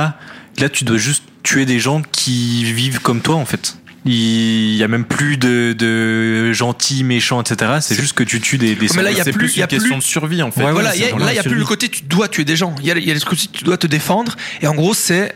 [0.59, 3.77] Là, tu dois juste tuer des gens qui vivent comme toi, en fait.
[4.09, 7.73] Il y a même plus de, de gentils, méchants, etc.
[7.81, 9.57] C'est juste que tu tues des, des Mais là, il y a c'est plus- plus
[9.57, 10.63] il y a une question plus- de survie en fait.
[10.63, 11.89] Ouais, voilà, c'est il y a- pour là, la il n'y a plus le côté
[11.89, 12.73] tu dois tuer des gens.
[12.81, 14.37] Il y a, il y a le côté tu dois te défendre.
[14.63, 15.35] Et en gros, c'est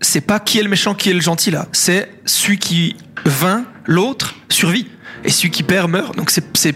[0.00, 1.66] c'est pas qui est le méchant, qui est le gentil là.
[1.72, 4.86] C'est celui qui vainc l'autre survit.
[5.24, 6.16] Et celui qui perd meurt.
[6.16, 6.74] Donc c'est c'est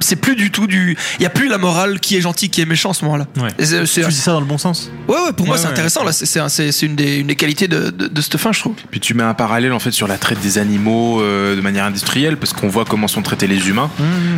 [0.00, 0.96] c'est plus du tout du.
[1.18, 3.26] Il y a plus la morale qui est gentil, qui est méchant à ce moment-là.
[3.36, 3.48] Ouais.
[3.58, 4.90] Et c'est- c'est- Tu dis ça dans le bon sens?
[5.06, 5.72] Ouais, ouais, pour moi Ouais, c'est ouais.
[5.72, 6.02] intéressant.
[6.02, 8.36] Là, c'est c'est un- c'est c'est une des une des qualités de, de, de cette
[8.38, 8.74] fin, je trouve.
[8.90, 11.84] Puis tu mets un parallèle en fait sur la traite des animaux euh, de manière
[11.84, 13.90] industrielle parce qu'on voit comment sont traités les humains.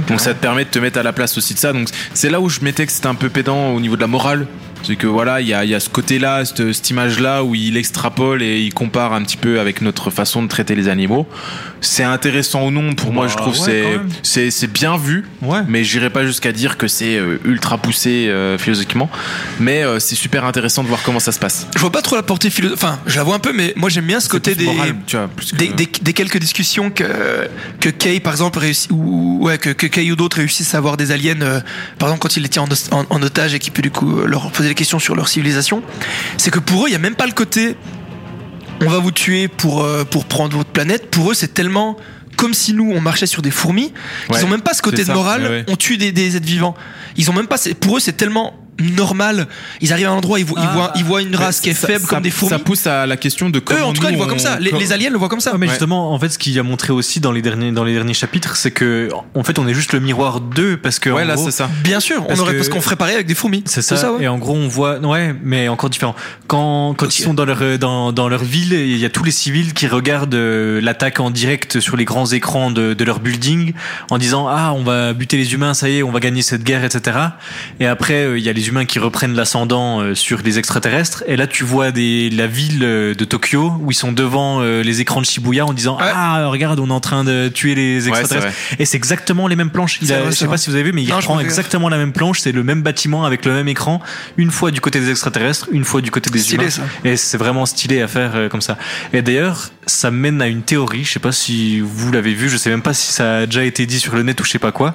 [0.09, 1.73] Donc ça te permet de te mettre à la place aussi de ça.
[1.73, 4.09] Donc c'est là où je mettais que c'était un peu pédant au niveau de la
[4.09, 4.47] morale.
[4.87, 7.55] C'est que voilà, il y a, il y a ce côté-là, cette, cette image-là où
[7.55, 11.27] il extrapole et il compare un petit peu avec notre façon de traiter les animaux.
[11.81, 15.25] C'est intéressant ou non, pour moi Bah, je trouve ouais, c'est c'est c'est bien vu.
[15.43, 15.61] Ouais.
[15.69, 19.11] Mais j'irai pas jusqu'à dire que c'est euh, ultra poussé euh, philosophiquement.
[19.61, 21.67] Mais euh, c'est super intéressant de voir comment ça se passe.
[21.75, 22.83] Je vois pas trop la portée philosophique.
[22.83, 24.65] Enfin, je la vois un peu, mais moi j'aime bien ce côté des.
[24.67, 27.05] moral, tu vois, plus que- des, des- des quelques discussions que
[27.81, 30.97] que Kay par exemple réussit ou ouais que, que Kay ou d'autres réussissent à avoir
[30.97, 31.61] des aliens euh,
[31.99, 33.91] par exemple quand il les tient en, os- en- en otage et qu'il peut du
[33.91, 35.83] coup leur poser des questions sur leur civilisation
[36.37, 37.77] c'est que pour eux il y a même pas le côté
[38.81, 41.11] on va vous tuer pour euh, pour prendre votre planète.
[41.11, 41.97] Pour eux c'est tellement
[42.37, 43.93] comme si nous on marchait sur des fourmis
[44.29, 46.37] Ouais, ils ont même pas ce côté de ça, morale ouais, on tue des, des
[46.37, 46.75] êtres vivants.
[47.17, 49.47] Ils ont même pas pour eux c'est tellement normal
[49.81, 50.73] ils arrivent à un endroit ils voient, ils Ah.
[50.75, 52.87] voient, ils voient une race qui est Ça- faible ça- comme des fourmis Ça pousse
[52.87, 54.93] à la question de comment eux en tout cas ils voient comme on- ça les,
[54.93, 55.71] aliens le voient comme ça Ouais, mais Ouais.
[55.73, 58.57] justement, en fait, ce qu'il a montré aussi dans les derniers, dans les derniers chapitres,
[58.57, 61.35] c'est que, en fait, on est juste le miroir d'eux, parce que, Ouais, en là
[61.35, 61.69] gros, c'est ça.
[61.83, 63.63] Bien sûr, on Parce aurait que- parce qu'on ferait pareil avec des fourmis.
[63.67, 64.13] C'est ça.
[64.13, 64.25] ouais.
[64.25, 66.15] Et en gros, on voit, ouais, mais encore différent.
[66.47, 69.31] Quand, quand ils sont dans leur, dans, dans leur ville, il y a tous les
[69.31, 73.73] civils qui regardent euh, l'attaque en direct sur les grands écrans de, de leur building
[74.11, 76.63] en disant, ah, on va buter les humains, ça y est, on va gagner cette
[76.65, 77.17] guerre, etc.
[77.81, 81.23] Et après, euh, il y a les humains qui reprennent l'ascendant euh, sur les extraterrestres.
[81.27, 84.83] Et là, tu vois des, la ville euh, de Tokyo où ils sont devant euh,
[84.83, 86.05] les écrans de Shibuya en disant, Ouais.
[86.15, 88.55] ah, regarde, on est en train de tuer les extraterrestres.
[88.79, 89.99] Et c'est exactement les mêmes planches.
[90.03, 91.89] Il a, vrai, je sais pas si vous avez vu, mais il Non, reprend exactement
[91.89, 92.41] la même planche.
[92.41, 94.01] C'est le même bâtiment avec le même écran.
[94.37, 96.71] Une fois du côté des extraterrestres, une fois du côté des Stylé, humains.
[96.71, 96.83] ça.
[97.05, 98.77] Et c'est vraiment stylé à faire comme ça.
[99.13, 101.05] Et d'ailleurs, ça mène à une théorie.
[101.05, 102.49] Je sais pas si vous l'avez vu.
[102.49, 104.51] Je sais même pas si ça a déjà été dit sur le net ou je
[104.51, 104.95] sais pas quoi.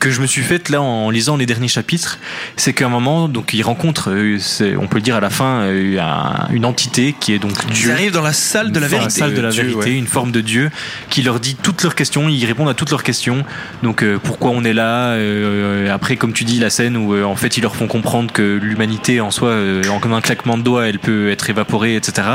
[0.00, 2.18] Que je me suis faite là en lisant les derniers chapitres.
[2.56, 4.38] C'est qu'à un moment, donc il rencontre, euh,
[4.80, 7.74] on peut le dire à la fin, euh, un- une entité qui est donc Ils
[7.74, 9.10] Dieu arrivent dans la salle de la dans vérité.
[9.20, 9.96] salle de la Dieu, vérité, ouais.
[9.98, 10.70] une forme de Dieu
[11.10, 13.44] qui leur dit toutes leurs questions, ils répondent à toutes leurs questions.
[13.82, 17.24] Donc euh, pourquoi on est là euh, Après, comme tu dis, la scène où euh,
[17.24, 19.54] en fait ils leur font comprendre que l'humanité en soi,
[19.90, 22.26] en comme un claquement de doigts, elle peut être évaporée, etc.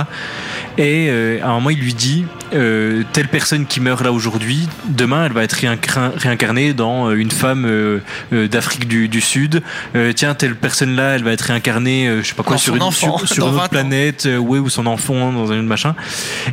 [0.77, 4.69] Et euh, à un moment, il lui dit euh, telle personne qui meurt là aujourd'hui,
[4.87, 7.99] demain, elle va être réincar- réincarnée dans euh, une femme euh,
[8.31, 9.63] euh, d'Afrique du, du Sud.
[9.95, 12.61] Euh, tiens, telle personne là, elle va être réincarnée, euh, je sais pas quoi, Dans
[12.61, 15.31] sur une, enfant, sur, sur dans une 20 autre planète, euh, ouais, ou son enfant
[15.33, 15.95] dans un machin.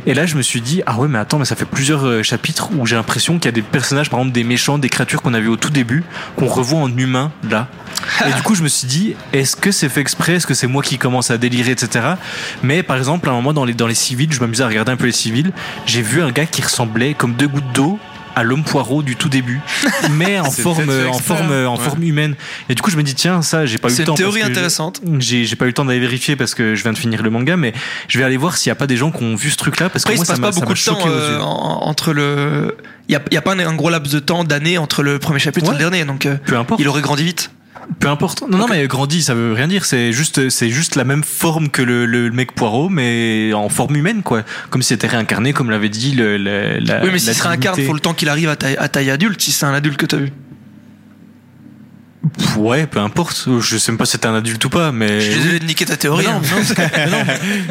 [0.07, 2.69] Et là, je me suis dit, ah ouais, mais attends, mais ça fait plusieurs chapitres
[2.75, 5.33] où j'ai l'impression qu'il y a des personnages, par exemple des méchants, des créatures qu'on
[5.35, 6.03] a vu au tout début,
[6.35, 7.67] qu'on revoit en humain là.
[8.27, 10.33] Et du coup, je me suis dit, est-ce que c'est fait exprès?
[10.35, 12.05] Est-ce que c'est moi qui commence à délirer, etc.
[12.63, 14.91] Mais par exemple, à un moment dans les, dans les civils, je m'amusais à regarder
[14.91, 15.51] un peu les civils,
[15.85, 17.99] j'ai vu un gars qui ressemblait comme deux gouttes d'eau
[18.37, 19.61] à l'homme poireau du tout début,
[20.11, 21.81] mais en C'est forme, en forme, en Ouais.
[21.81, 22.35] forme humaine.
[22.67, 24.11] Et du coup, je me dis tiens, ça, j'ai pas eu C'est le temps.
[24.11, 24.99] une théorie que intéressante.
[25.19, 27.55] J'ai pas eu le temps d'aller vérifier parce que je viens de finir le manga,
[27.55, 27.71] mais
[28.09, 29.87] je vais aller voir s'il y a pas des gens qui ont vu ce truc-là
[29.89, 32.75] parce que Après, il moi, se passe ça pas beaucoup de temps euh, entre le.
[33.07, 35.17] Il y a, y a pas un, un gros laps de temps d'années entre le
[35.17, 36.81] premier chapitre et le dernier, donc euh, Peu importe.
[36.81, 37.51] il aurait grandi vite.
[37.99, 38.43] Peu importe.
[38.49, 39.85] Non, non, mais grandi, ça veut rien dire.
[39.85, 43.95] C'est juste, c'est juste la même forme que le, le mec poireau, mais en forme
[43.95, 44.43] humaine, quoi.
[44.69, 47.03] Comme si c'était réincarné, comme l'avait dit le, le- la.
[47.03, 49.09] oui, mais si la se réincarne, faut le temps qu'il arrive à taille, à taille
[49.11, 50.31] adulte, si c'est un adulte que t'as vu.
[52.57, 53.47] Ouais, peu importe.
[53.59, 55.19] Je sais même pas si c'était un adulte ou pas, mais.
[55.21, 56.25] Je suis désolé de niquer ta Mais théorie.
[56.25, 56.41] non, hein.
[56.41, 57.17] non, mais non,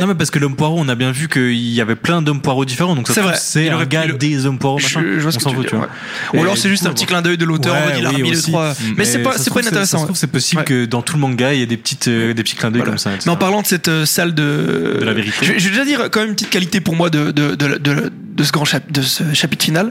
[0.01, 2.41] non, mais parce que l'homme poireau, on a bien vu qu'il y avait plein d'hommes
[2.41, 5.03] poireaux différents, donc ça C'est un gars le- des hommes poireaux, machin.
[5.17, 5.89] je vois ce on que tu veux tu dire, vois.
[6.33, 6.39] ouais.
[6.39, 8.17] Ou alors c'est juste coup, un petit clin d'œil de l'auteur Ouais, il a oui,
[8.17, 8.51] remis les aussi.
[8.51, 8.75] trois.
[8.97, 10.05] Mais c'est pas, c'est pas inintéressant.
[10.05, 10.65] Trouve, c'est possible Ouais.
[10.67, 12.81] que dans tout le manga, il y ait des petites, euh, des petits clins d'œil
[12.83, 12.93] Voilà.
[12.93, 13.11] comme ça.
[13.11, 13.25] etc.
[13.27, 15.35] Mais en parlant de cette euh, salle de, De la vérité.
[15.43, 17.55] je, vais- je vais déjà dire quand même une petite qualité pour moi de, de,
[17.55, 19.91] de, de, de ce grand chap- de ce chapitre final.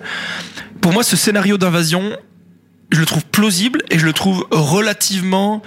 [0.82, 2.04] Pour moi, ce scénario d'invasion,
[2.94, 5.62] je le trouve plausible et je le trouve relativement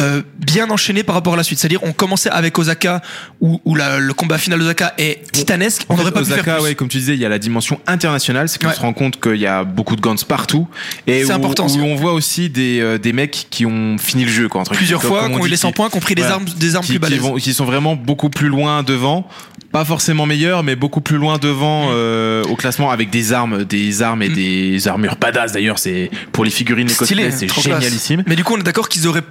[0.00, 1.58] euh, bien enchaîné par rapport à la suite.
[1.58, 3.02] C'est-à-dire, on commençait avec Osaka
[3.40, 5.82] où, où la- le combat final d'Osaka est titanesque.
[5.88, 6.62] On n'aurait pas pu faire Osaka, plus.
[6.64, 8.74] ouais, comme tu disais, il y a la dimension internationale, c'est qu'on Ouais.
[8.74, 10.66] se rend compte qu'il y a beaucoup de guns partout
[11.06, 14.24] et C'est où, important, où on voit aussi des, euh, des mecs qui ont fini
[14.24, 15.96] le jeu, quoi, entre Plusieurs fois, qui on ont eu les 100 qui- points, qui
[15.96, 17.20] ont pris des armes, des armes qui, plus qui balèzes.
[17.20, 19.28] vont- qui sont vraiment beaucoup plus loin devant,
[19.72, 24.02] pas forcément meilleurs, mais beaucoup plus loin devant euh, au classement avec des armes, des
[24.02, 24.34] armes et Mm.
[24.34, 25.52] des armures badass.
[25.52, 27.80] D'ailleurs, c'est pour les figurines, les cosplays, c'est trop classe.
[27.80, 28.22] génialissime.
[28.26, 29.22] Mais du coup, on est d'accord qu'ils auraient,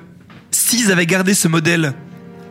[0.49, 1.93] s'ils avaient gardé ce modèle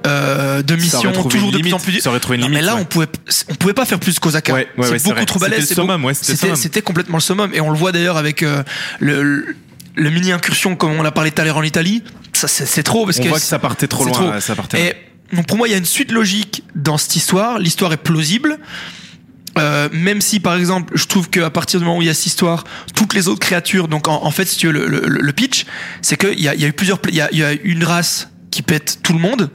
[0.07, 2.01] euh, de mission toujours de plus en limite, plus.
[2.01, 2.81] ça aurait trouvé une Non, mais là, ouais.
[2.81, 3.07] on pouvait,
[3.51, 4.55] on pouvait pas faire plus qu'Osaka.
[4.55, 5.75] Ouais, ouais, c'est beaucoup trop balèze.
[6.55, 7.51] C'était complètement le summum.
[7.53, 8.63] Et on le voit d'ailleurs avec euh,
[8.99, 9.57] le, le,
[9.97, 12.03] le mini incursion, comme on a parlé tout à l'heure en Italie.
[12.33, 14.13] Ça, c'est, trop parce On que voit que ça partait trop loin.
[14.13, 14.41] trop.
[14.41, 14.95] Ça partait et
[15.33, 17.59] donc pour moi, il y a une suite logique dans cette histoire.
[17.59, 18.59] L'histoire est plausible.
[19.59, 22.15] Euh, même si par exemple je trouve qu'à partir du moment où il y a
[22.15, 22.63] cette histoire
[22.95, 25.67] toutes les autres créatures donc en, en fait si tu veux le, le, le pitch
[26.03, 27.51] c'est qu'il y a, il y a eu plusieurs il y a, il y a
[27.65, 29.51] une race qui pète tout le monde.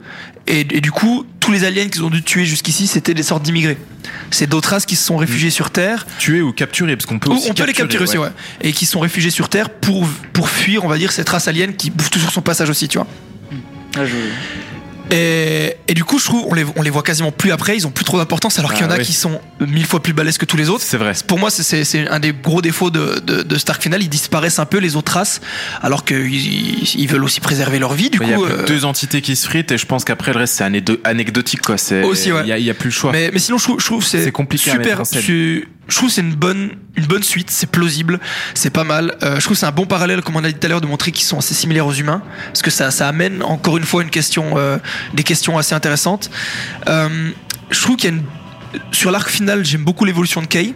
[0.46, 3.42] Et, et du coup tous les aliens qu'ils ont dû tuer jusqu'ici c'était des sortes
[3.42, 3.78] d'immigrés.
[4.30, 6.06] C'est d'autres races qui se sont réfugiées sur Terre.
[6.18, 8.28] Tuer ou capturer, parce qu'on peut aussi on peut les capturer aussi ouais.
[8.60, 11.74] et qui sont réfugiés sur Terre pour pour fuir on va dire cette race alien
[11.74, 13.06] qui bouffe toujours son passage aussi tu vois.
[13.96, 14.12] Ah, je-
[15.10, 17.86] et, et du coup, je trouve, on les, on les voit quasiment plus après, ils
[17.86, 20.12] ont plus trop d'importance, alors qu'il y en Ah a qui sont mille fois plus
[20.12, 20.84] balèzes que tous les autres.
[20.84, 21.12] C'est vrai.
[21.26, 24.64] Pour moi, c'est- un des gros défauts de, de, de Stark Final, ils disparaissent un
[24.66, 25.40] peu les autres races,
[25.82, 28.44] alors qu'ils ils, veulent aussi préserver leur vie, du Il y a coup.
[28.46, 30.64] que euh, deux entités qui se fritent et je pense qu'après le reste c'est
[31.04, 31.76] anecdotique quoi.
[32.04, 32.40] Aussi, ouais.
[32.44, 33.12] Il y, a- il plus le choix.
[33.12, 35.02] mais, mais sinon, je trouve, je trouve c'est compliqué super.
[35.88, 38.20] Je, trouve c'est une bonne, une bonne suite, c'est plausible,
[38.54, 39.16] c'est pas mal.
[39.22, 40.86] Euh, je trouve c'est un bon parallèle, comme on a dit tout à l'heure, de
[40.86, 44.02] montrer qu'ils sont assez similaires aux humains, parce que ça, ça amène encore une fois
[44.02, 44.78] une question, euh,
[45.14, 46.30] des questions assez intéressantes.
[46.88, 47.30] Euh,
[47.70, 48.24] je trouve qu'il y a une,
[48.92, 50.74] sur l'arc final, j'aime beaucoup l'évolution de Kay.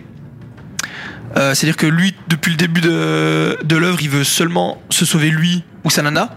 [1.36, 5.30] Euh, C'est-à-dire que lui, depuis le début de, de l'œuvre, il veut seulement se sauver
[5.30, 6.30] lui ou sa nana.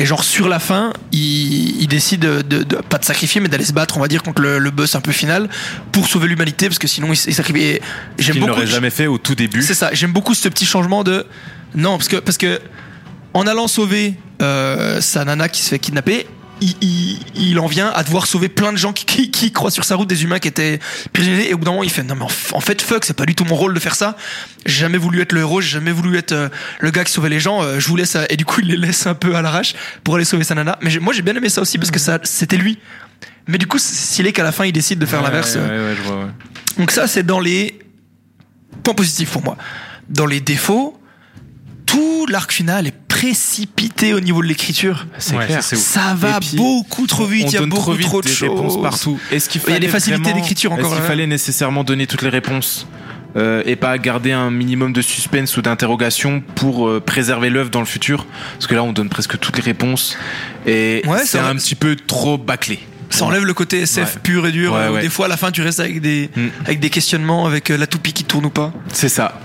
[0.00, 3.48] Et genre sur la fin, il, il décide de, de- de- pas de sacrifier, mais
[3.48, 5.48] d'aller se battre, on va dire, contre le, le boss un peu final
[5.92, 7.78] pour sauver l'humanité, parce que sinon il, il sacrifie.
[8.18, 8.46] J'aime beaucoup.
[8.48, 9.62] n'aurait jamais fait au tout début.
[9.62, 9.90] C'est ça.
[9.92, 11.26] J'aime beaucoup ce petit changement de
[11.74, 12.60] non, parce que parce que
[13.34, 16.26] en allant sauver euh, sa nana qui se fait kidnapper.
[16.60, 19.74] Il, il- il en vient à devoir sauver plein de gens qui, qui, qui croisent
[19.74, 20.78] sur sa route, des humains qui étaient
[21.12, 21.48] prisonniers.
[21.50, 23.34] Et au bout d'un moment, il fait non mais en, fait fuck, c'est pas du
[23.34, 24.16] tout mon rôle de faire ça.
[24.66, 26.48] J'ai jamais voulu être le héros, j'ai jamais voulu être euh,
[26.80, 27.62] le gars qui sauvait les gens.
[27.62, 29.74] euh, je vous laisse euh, et du coup il les laisse un peu à l'arrache
[30.04, 30.78] pour aller sauver sa nana.
[30.82, 32.78] Mais moi j'ai bien aimé ça aussi parce que ça c'était lui.
[33.48, 35.56] Mais du coup, s'il est qu'à la fin il décide de faire Ouais, l'inverse.
[35.56, 36.30] ouais, ouais, je vois, ouais.
[36.78, 37.78] donc ça, c'est dans les
[38.84, 39.56] points positifs pour moi.
[40.08, 40.99] Dans les défauts,
[41.90, 45.06] tout l'arc final est précipité au niveau de l'écriture.
[45.18, 45.62] C'est Ouais, clair.
[45.62, 48.20] ça, va puis, beaucoup trop vite, On il y a donne beaucoup trop vite trop
[48.22, 48.48] de des choses.
[48.48, 49.18] réponses partout.
[49.30, 51.08] Est-ce qu'il Il y a fallait des facilités d'écriture encore, Est-ce qu'il hein.
[51.08, 52.86] fallait nécessairement donner toutes les réponses
[53.36, 57.80] euh, et pas garder un minimum de suspense ou d'interrogation pour euh, préserver l'œuvre dans
[57.80, 58.26] le futur?
[58.54, 60.16] Parce que là, on donne presque toutes les réponses
[60.66, 62.78] et Ouais, c'est un petit peu trop bâclé.
[63.10, 64.20] Ça enlève le côté SF Ouais.
[64.22, 64.72] pur et dur.
[64.72, 65.02] Ouais, euh, où ouais.
[65.02, 66.46] Des fois, à la fin, tu restes avec des, Mm.
[66.64, 68.72] avec des questionnements, avec euh, la toupie qui tourne ou pas.
[68.92, 69.40] C'est ça.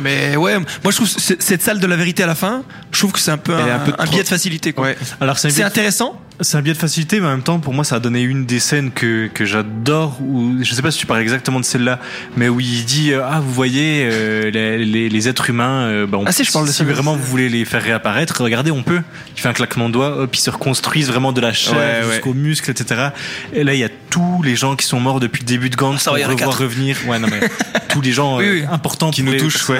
[0.00, 3.12] Mais ouais, moi je trouve cette salle de la vérité à la fin, je trouve
[3.12, 4.72] que c'est un peu un, un peu un biais de facilité.
[4.72, 4.84] Quoi.
[4.86, 4.98] Ouais.
[5.20, 6.20] Alors c'est intéressant.
[6.40, 8.44] C'est un biais de facilité, mais en même temps, pour moi, ça a donné une
[8.44, 10.18] des scènes que, que j'adore.
[10.20, 11.98] Où je sais pas si tu parles exactement de celle-là,
[12.36, 16.06] mais où il dit euh, ah vous voyez euh, les, les, les êtres humains, euh,
[16.06, 16.84] bah, on- Ah, si, je parle de si ça.
[16.84, 19.00] vraiment vous voulez les faire réapparaître, regardez, on peut.
[19.36, 22.06] Il fait un claquement de doigts, hop, ils se reconstruisent vraiment de la chair Ouais,
[22.06, 22.12] ouais.
[22.14, 23.08] jusqu'aux muscles, etc.
[23.54, 25.76] Et là, il y a tous les gens qui sont morts depuis le début de
[25.76, 26.96] Gantz Ça va, il y en a pour revoir revenir.
[27.06, 27.40] Ouais, non mais
[27.88, 28.64] tous les gens Oui, euh, oui.
[28.70, 29.78] importants Qui nous touchent, ouais.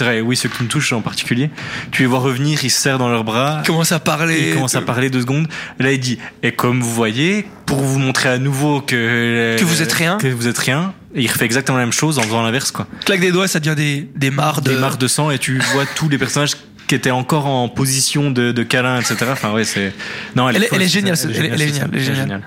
[0.00, 1.50] Vrai, oui, ceux qui nous touchent en particulier.
[1.90, 3.60] Tu les vois revenir, ils se serrent dans leurs bras.
[3.62, 4.48] Il commence à parler.
[4.48, 5.48] Il commence à parler deux secondes.
[5.78, 9.82] Là, il dit Et comme vous voyez, pour vous montrer à nouveau que Que vous
[9.82, 10.18] êtes rien.
[10.18, 12.86] que vous êtes rien, et il refait exactement la même chose en faisant l'inverse, quoi.
[13.04, 14.70] Claque des doigts, ça devient des, des mares de.
[14.72, 16.52] Des marques de sang, et tu vois tous les personnages
[16.86, 19.16] qui étaient encore en position de, de câlin, etc.
[19.30, 19.92] Enfin, ouais, c'est.
[20.34, 21.34] Non, Elle est- elle géniale, elle est-
[21.68, 22.42] géniale, elle est géniale.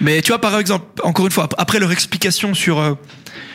[0.00, 2.78] Mais tu vois, par exemple, encore une fois, ap- après leur explication sur.
[2.80, 2.94] euh,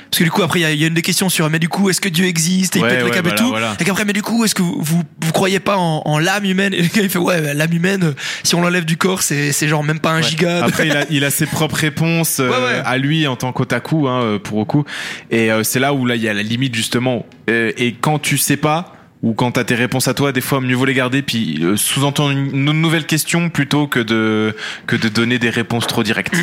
[0.09, 1.69] parce que du coup, après, il y y, a une des questions sur, mais du
[1.69, 3.49] coup, est-ce que Dieu existe Et il Ouais, pète le ouais, câble et tout.
[3.49, 3.75] voilà.
[3.79, 6.45] Et qu'après, mais du coup, est-ce que vous, vous, vous croyez pas en, en l'âme
[6.45, 6.73] humaine?
[6.73, 8.13] Et le gars, il fait, ouais, l'âme humaine,
[8.43, 10.63] si on l'enlève du corps, c'est c'est genre même pas un giga.
[10.65, 14.21] Après, il a, il a ses propres réponses euh, à lui en tant qu'otaku, hein,
[14.23, 14.83] euh, pour Oku.
[15.29, 17.25] Et euh, c'est là où là il y a la limite justement.
[17.49, 20.61] Euh, et quand tu sais pas ou quand t'as tes réponses à toi, des fois
[20.61, 24.55] mieux vaut les garder puis euh, sous-entendre une, une nouvelle question plutôt que de
[24.87, 26.35] que de donner des réponses trop directes.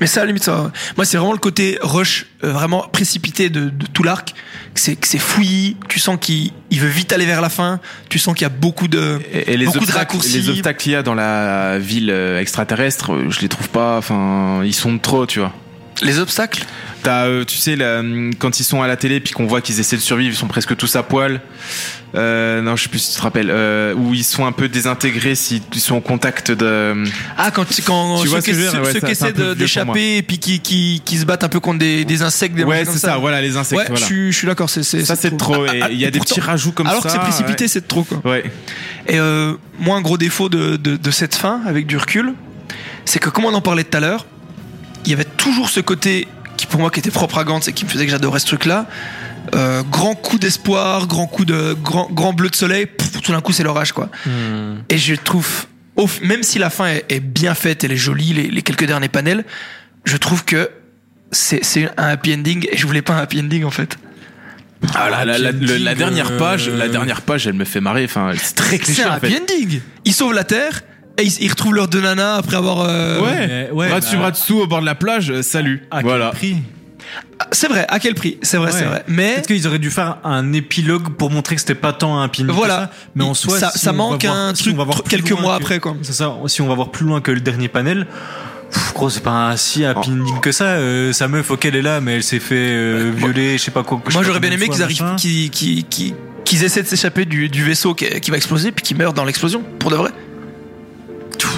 [0.00, 0.70] Mais ça, à la limite, ça.
[0.96, 4.34] Moi, c'est vraiment le côté rush, euh, vraiment précipité de, de tout l'arc.
[4.74, 5.76] C'est c'est fouillis.
[5.88, 7.80] Tu sens qu'il il veut vite aller vers la fin.
[8.08, 9.20] Tu sens qu'il y a beaucoup de.
[9.32, 10.38] Et, et les, Beaucoup de raccourcis.
[10.40, 13.96] les obstacles qu'il y a dans la ville euh, extraterrestre, euh, je les trouve pas.
[13.98, 15.52] Enfin, ils sont de trop, tu vois.
[16.02, 16.64] Les obstacles.
[17.02, 18.02] T'as, euh, tu sais, la-
[18.38, 20.48] quand ils sont à la télé, puis qu'on voit qu'ils essaient de survivre, ils sont
[20.48, 21.40] presque tous à poil.
[22.14, 23.50] Euh, non, je sais plus si tu te rappelles.
[23.50, 27.04] Euh, où ils sont un peu désintégrés s'ils ils sont en contact de.
[27.36, 29.28] Ah, quand, quand Tu ceux vois ce qui, ceux- Ouais, ceux ça, qui c'est un
[29.28, 32.22] essaient de- d'échapper et puis qui, qui, qui se battent un peu contre des, des
[32.22, 33.16] insectes, des Ouais, c'est comme ça.
[33.18, 33.78] Voilà, les insectes.
[33.80, 34.00] Ouais, voilà.
[34.00, 34.68] je suis, je suis d'accord.
[34.70, 35.66] C'est, c'est, Ça, c'est trop.
[35.66, 37.08] Et Ah, il y a des pourtant- petits rajouts comme alors ça.
[37.08, 37.68] que c'est précipité, ouais.
[37.68, 38.20] c'est trop, quoi.
[38.30, 38.44] Ouais.
[39.06, 42.34] Et euh, moi, un gros défaut de, de, de cette fin, avec du recul,
[43.04, 44.26] c'est que comme on en parlait tout à l'heure,
[45.06, 47.72] il y avait toujours ce côté qui pour moi qui était propre à Gantz et
[47.72, 48.86] qui me faisait que j'adorais ce truc-là.
[49.54, 53.40] Euh, grand coup d'espoir, grand coup de grand, grand bleu de soleil, pff, tout d'un
[53.40, 54.10] coup c'est l'orage quoi.
[54.26, 54.78] Hmm.
[54.88, 55.66] Et je trouve,
[56.22, 59.08] même si la fin est, est bien faite, elle est jolie, les, les quelques derniers
[59.08, 59.44] panels,
[60.04, 60.70] je trouve que
[61.32, 63.96] c'est un happy ending et je voulais pas un happy ending en fait.
[64.94, 67.80] Ah, la, la- la- le- la dernière euh, page, la dernière page, elle me fait
[67.80, 68.04] marrer.
[68.04, 69.80] Enfin, c'est très cliché C'est un en happy ending.
[70.04, 70.82] Ils sauvent la terre
[71.18, 72.80] et ils, ils retrouvent leurs deux nanas après avoir.
[72.80, 73.70] euh, Ouais.
[73.72, 75.30] Ouais, bras dessus, bah- bras dessous au bord de la plage.
[75.30, 75.82] euh, salut.
[75.90, 76.30] À voilà.
[76.32, 76.62] quel prix
[77.52, 78.38] C'est vrai, à quel prix?
[78.42, 78.78] C'est vrai, Ouais.
[78.78, 79.04] c'est vrai.
[79.08, 82.28] Mais Peut-être qu'ils auraient dû faire un épilogue pour montrer que c'était pas tant un
[82.28, 82.46] pin.
[82.48, 82.90] Voilà.
[83.14, 84.84] mais en soi, Ça- si ça on va manque voir- un si truc on va
[84.84, 85.96] voir tr- plus quelques loin mois que- après, quoi.
[86.02, 86.34] C'est ça.
[86.46, 88.06] Si on va voir plus loin que le dernier panel.
[88.72, 90.64] pff, Gros, c'est pas un si happy ending que ça.
[90.64, 93.70] Euh, sa meuf, ok, elle est là, mais elle s'est fait euh, violer, je sais
[93.70, 94.00] pas quoi.
[94.04, 96.14] je sais moi pas j'aurais bien combien de aimé fois, qu'ils arrivent, qu'ils qu'ils- qu'ils-
[96.44, 99.24] qu'ils essaient de s'échapper du, du vaisseau qui, qui va exploser puis qu'ils meurent dans
[99.24, 100.10] l'explosion, pour de vrai.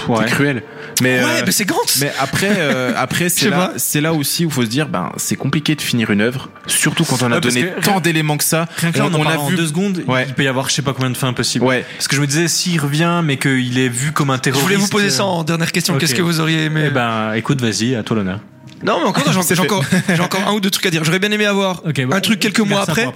[0.09, 0.25] Ouais.
[0.25, 0.63] C'est cruel.
[1.03, 4.13] Mais, ouais, euh, mais c'est Gantz mais après, euh, après Je c'est là, c'est là
[4.15, 7.23] aussi où il faut se dire, ben, c'est compliqué de finir une œuvre, surtout quand
[7.23, 8.67] on a Ouais, donné que tant d'éléments que ça.
[8.79, 9.57] Rien que là, on, en a parle en vu.
[9.57, 10.03] deux secondes.
[10.09, 10.25] Ouais.
[10.29, 11.65] Il peut y avoir je sais pas combien de fins possibles.
[11.65, 11.85] Ouais.
[11.97, 14.65] Parce que je me disais, s'il revient, mais qu'il est vu comme un Je terroriste.
[14.67, 15.97] voulais vous poser ça euh, en dernière question.
[15.99, 18.41] Qu'est-ce que vous auriez aimé Eh ben, écoute, vas-y, à toi l'honneur.
[18.83, 21.03] Non, mais encore, j'ai encore, j'ai encore un ou deux trucs à dire.
[21.05, 23.09] J'aurais bien aimé avoir bon, un truc quelques on mois après.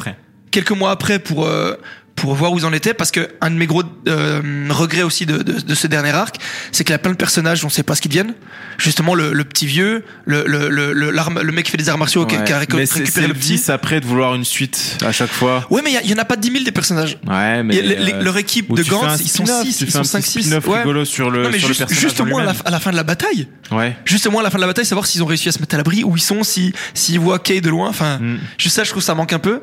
[0.51, 1.74] quelques mois après pour euh,
[2.16, 4.40] pour voir où ils en étaient parce que un de mes gros euh,
[4.70, 6.36] regrets aussi de, de, de ce dernier arc
[6.70, 8.34] c'est qu'il y a plein de personnages on sait pas ce qu'ils deviennent
[8.78, 11.98] justement le, le petit vieux le le, le, le, le mec qui fait des arts
[11.98, 12.44] martiaux qui, Ouais.
[12.44, 15.66] qui a récupéré le le petit après de vouloir une suite à chaque fois.
[15.70, 18.22] ouais mais il y en a pas 10 000 des personnages Ouais, mais les- euh,
[18.22, 20.66] leur équipe de Gantz ils sont spin-off, 6 tu ils sont petit 5 6 spin-off
[20.68, 22.66] rigolo sur le non mais sur le juste, personnage juste au moins à la, lui-même.
[22.66, 23.97] à la fin de la bataille Ouais.
[24.05, 25.59] juste au moins à la fin de la bataille savoir s'ils ont réussi à se
[25.60, 28.39] mettre à l'abri où ils sont si s'ils voient Kay de loin enfin Mm.
[28.59, 29.60] juste ça je trouve ça manque un peu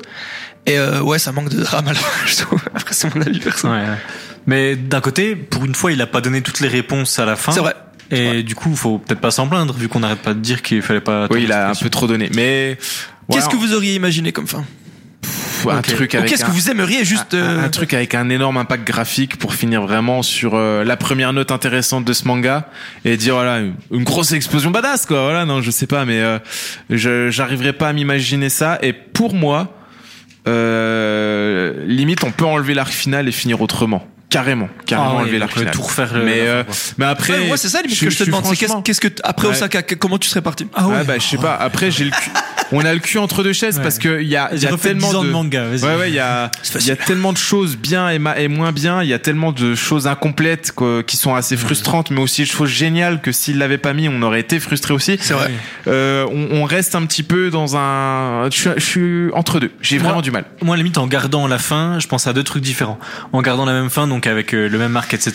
[0.66, 3.22] et euh, ouais ça manque de drame à la fin je trouve après c'est mon
[3.22, 3.86] avis perso Ouais, ouais.
[4.46, 7.36] Mais d'un côté, pour une fois, il a pas donné toutes les réponses à la
[7.36, 7.52] fin.
[7.52, 7.74] c'est vrai
[8.10, 10.80] Et du coup, faut peut-être pas s'en plaindre, vu qu'on n'arrête pas de dire qu'il
[10.80, 11.26] fallait pas.
[11.30, 12.30] Oui, il a un peu trop donné.
[12.34, 12.78] Mais
[13.30, 14.64] Qu'est-ce que vous auriez imaginé comme fin?
[15.20, 18.14] Pff, un truc avec qu'est-ce un- que vous aimeriez juste un, euh, un truc avec
[18.14, 22.26] un énorme impact graphique pour finir vraiment sur euh, la première note intéressante de ce
[22.26, 22.66] manga
[23.04, 23.60] et dire voilà
[23.90, 26.38] une grosse explosion badass quoi voilà non je sais pas mais euh,
[26.88, 29.76] je j'arriverai pas à m'imaginer ça et pour moi
[30.48, 34.06] euh, limite on peut enlever l'arc final et finir autrement.
[34.28, 34.68] Carrément.
[34.86, 35.74] Carrément Ah ouais, enlever l'arc euh, final.
[35.74, 36.62] tout refaire le- mais euh,
[36.98, 39.48] mais après Ouais, c'est ça limite que je te suis demande c'est qu'est-ce que après
[39.48, 39.54] Ouais.
[39.54, 40.68] Osaka comment tu serais parti?
[40.74, 41.56] Ah Ouais, bah, je sais pas.
[41.56, 42.30] Après, j'ai le cul-
[42.72, 43.82] on a le cul entre deux chaises Ouais.
[43.82, 45.64] parce que il y a, y a refait 10 tellement de de, manga.
[45.70, 48.48] Ouais, ouais, il y a, il y a tellement de choses bien et, ma- et
[48.48, 49.02] moins bien.
[49.02, 52.46] Il y a tellement de choses incomplètes quoi, qui sont assez frustrantes, mais aussi de
[52.46, 55.16] choses géniales que s'il l'avait pas mis, on aurait été frustré aussi.
[55.20, 55.50] c'est vrai
[55.86, 59.70] Euh, on, on reste un petit peu dans un, je suis, je suis entre deux.
[59.80, 60.44] J'ai vraiment du mal.
[60.62, 62.98] Moi, limite, en gardant la fin, je pense à deux trucs différents.
[63.32, 65.32] En gardant la même fin, donc avec euh, le même arc, etc.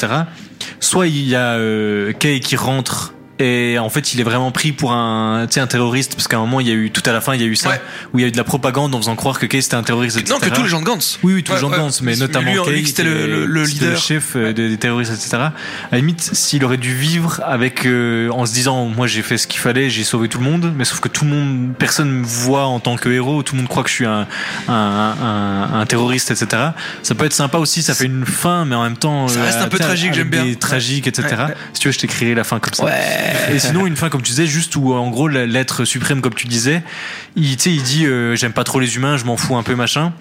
[0.79, 4.71] Soit il y a euh, Kay qui rentre Et en fait, il est vraiment pris
[4.71, 7.03] pour un, tu sais, un terroriste parce qu'à un moment, il y a eu tout
[7.05, 7.81] à la fin, il y a eu ça Ouais.
[8.13, 9.83] où il y a eu de la propagande en faisant croire que Kay c'était un
[9.83, 10.15] terroriste.
[10.29, 10.49] Non, etc.
[10.51, 11.19] que tous les gens de Gantz.
[11.21, 11.75] Oui, oui, tous les Ouais, gens de.
[11.75, 13.97] Gantz, mais notamment lui, Kay, c'était le- le- le leader.
[13.97, 15.35] chef euh, des, des terroristes, etc.
[15.35, 15.51] À
[15.91, 19.47] la limite, s'il aurait dû vivre avec, euh, en se disant, moi j'ai fait ce
[19.47, 22.23] qu'il fallait, j'ai sauvé tout le monde, mais sauf que tout le monde, personne me
[22.25, 24.27] voit en tant que héros, tout le monde croit que je suis un,
[24.69, 26.47] un, un, un terroriste, etc.
[27.03, 29.57] Ça peut être sympa aussi, ça fait une fin, mais en même temps, Ça reste
[29.59, 30.45] un peu tu sais, tragique, j'aime bien.
[30.45, 31.27] des tragiques, etc.
[31.49, 31.53] Ouais.
[31.73, 32.85] Si tu veux, je t'écrirai la fin comme ça.
[32.85, 32.91] Ouais.
[33.52, 36.47] Et sinon, une fin, comme tu disais, juste où, en gros, l'être suprême, comme tu
[36.47, 36.84] disais,
[37.35, 40.14] il, il dit euh, J'aime pas trop les humains, je m'en fous un peu, machin.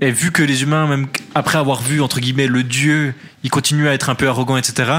[0.00, 3.14] Et vu que les humains, même après avoir vu, entre guillemets, le dieu,
[3.44, 4.90] ils continuent à être un peu arrogants, etc.,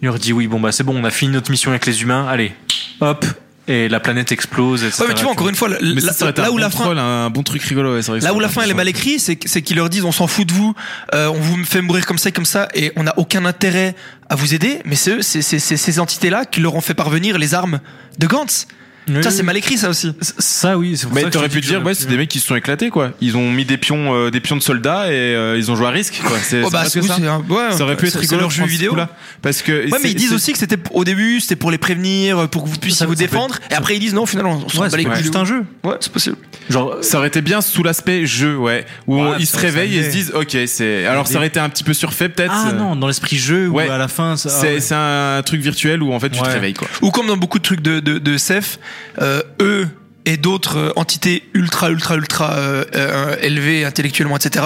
[0.00, 2.02] il leur dit Oui, bon, bah c'est bon, on a fini notre mission avec les
[2.02, 2.52] humains, allez,
[3.00, 3.26] hop,
[3.68, 5.02] et la planète explose, etc.
[5.02, 6.98] Ouais, mais tu vois, encore une fois, la- là un où bon la fin, troll,
[6.98, 7.94] un bon truc rigolo.
[7.94, 9.76] ouais, c'est vrai Là où la fin elle est mal écrite, c'est que- c'est qu'ils
[9.76, 10.74] leur disent on s'en fout de vous,
[11.14, 13.94] euh, on vous fait mourir comme ça et comme ça, et on n'a aucun intérêt
[14.28, 14.80] à vous aider.
[14.84, 17.80] Mais c'est eux, c'est c'est- c'est ces entités-là qui leur ont fait parvenir les armes
[18.18, 18.66] de Gantz.
[19.08, 19.34] Oui, Ça oui.
[19.36, 20.12] c'est mal écrit ça aussi.
[20.38, 22.16] Ça, oui, c'est pour Mais ça que t'aurais je pu dis dire, ouais, c'est des
[22.16, 23.10] mecs qui se sont éclatés, quoi.
[23.20, 25.86] Ils ont mis des pions, euh, des pions de soldats et euh, ils ont joué
[25.86, 26.36] à risque, quoi.
[26.42, 27.16] C'est Oh, c'est bah, presque oui, ça.
[27.18, 28.90] c'est un- ouais, Ça aurait pu être c'est- c'est rigolo leur jeu ce vidéo.
[28.92, 29.08] coup-là.
[29.42, 29.90] Parce que.
[29.90, 32.68] Ouais, mais ils disent aussi que c'était au début, c'était pour les prévenir, pour que
[32.68, 34.82] vous puissiez Ça- vous ça peut défendre, et après ils disent non, finalement, on s'en
[34.82, 35.18] Ouais, bat les c'est couilles.
[35.22, 35.64] juste un jeu.
[35.82, 36.36] Ouais, c'est possible.
[36.70, 38.86] Genre, Ça aurait été bien sous l'aspect jeu, ouais.
[39.08, 41.06] Où Ouais, ils se ça- réveillent et se disent, ok, c'est.
[41.06, 42.52] Alors ça aurait été un petit peu surfait, peut-être.
[42.54, 43.88] ah euh, non, dans l'esprit jeu, où Ouais.
[43.88, 46.44] à la fin, ça- ah C'est c'est un truc virtuel où en fait tu te
[46.44, 46.52] Ouais.
[46.52, 46.86] réveilles, quoi.
[47.02, 48.38] Ou comme dans beaucoup de trucs de, de, de euh,
[49.20, 49.88] eux
[50.24, 54.64] et d'autres euh, entités ultra, ultra, ultra euh, euh, élevées intellectuellement, etc.,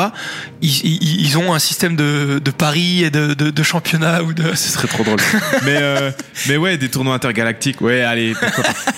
[0.62, 4.43] ils, ont un système de, paris et de, de, championnat ou de...
[4.55, 5.19] Ce serait trop drôle.
[5.65, 6.11] mais, euh,
[6.48, 8.35] mais ouais, des tournois intergalactiques, ouais, allez.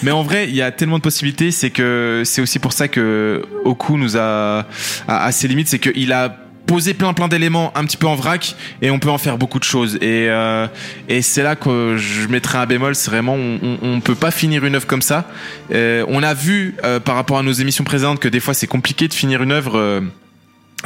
[0.02, 2.88] Mais en vrai, il y a tellement de possibilités, c'est que c'est aussi pour ça
[2.88, 4.66] que Oku nous a,
[5.08, 8.14] à, à ses limites, c'est qu'il a posé plein plein d'éléments un petit peu en
[8.14, 10.68] vrac et on peut en faire beaucoup de choses et euh,
[11.08, 14.30] et c'est là que je mettrais un bémol c'est vraiment on, on, on peut pas
[14.30, 15.24] finir une œuvre comme ça
[15.72, 18.66] Euh, on a vu euh, par rapport à nos émissions précédentes que des fois c'est
[18.66, 20.00] compliqué de finir une œuvre euh,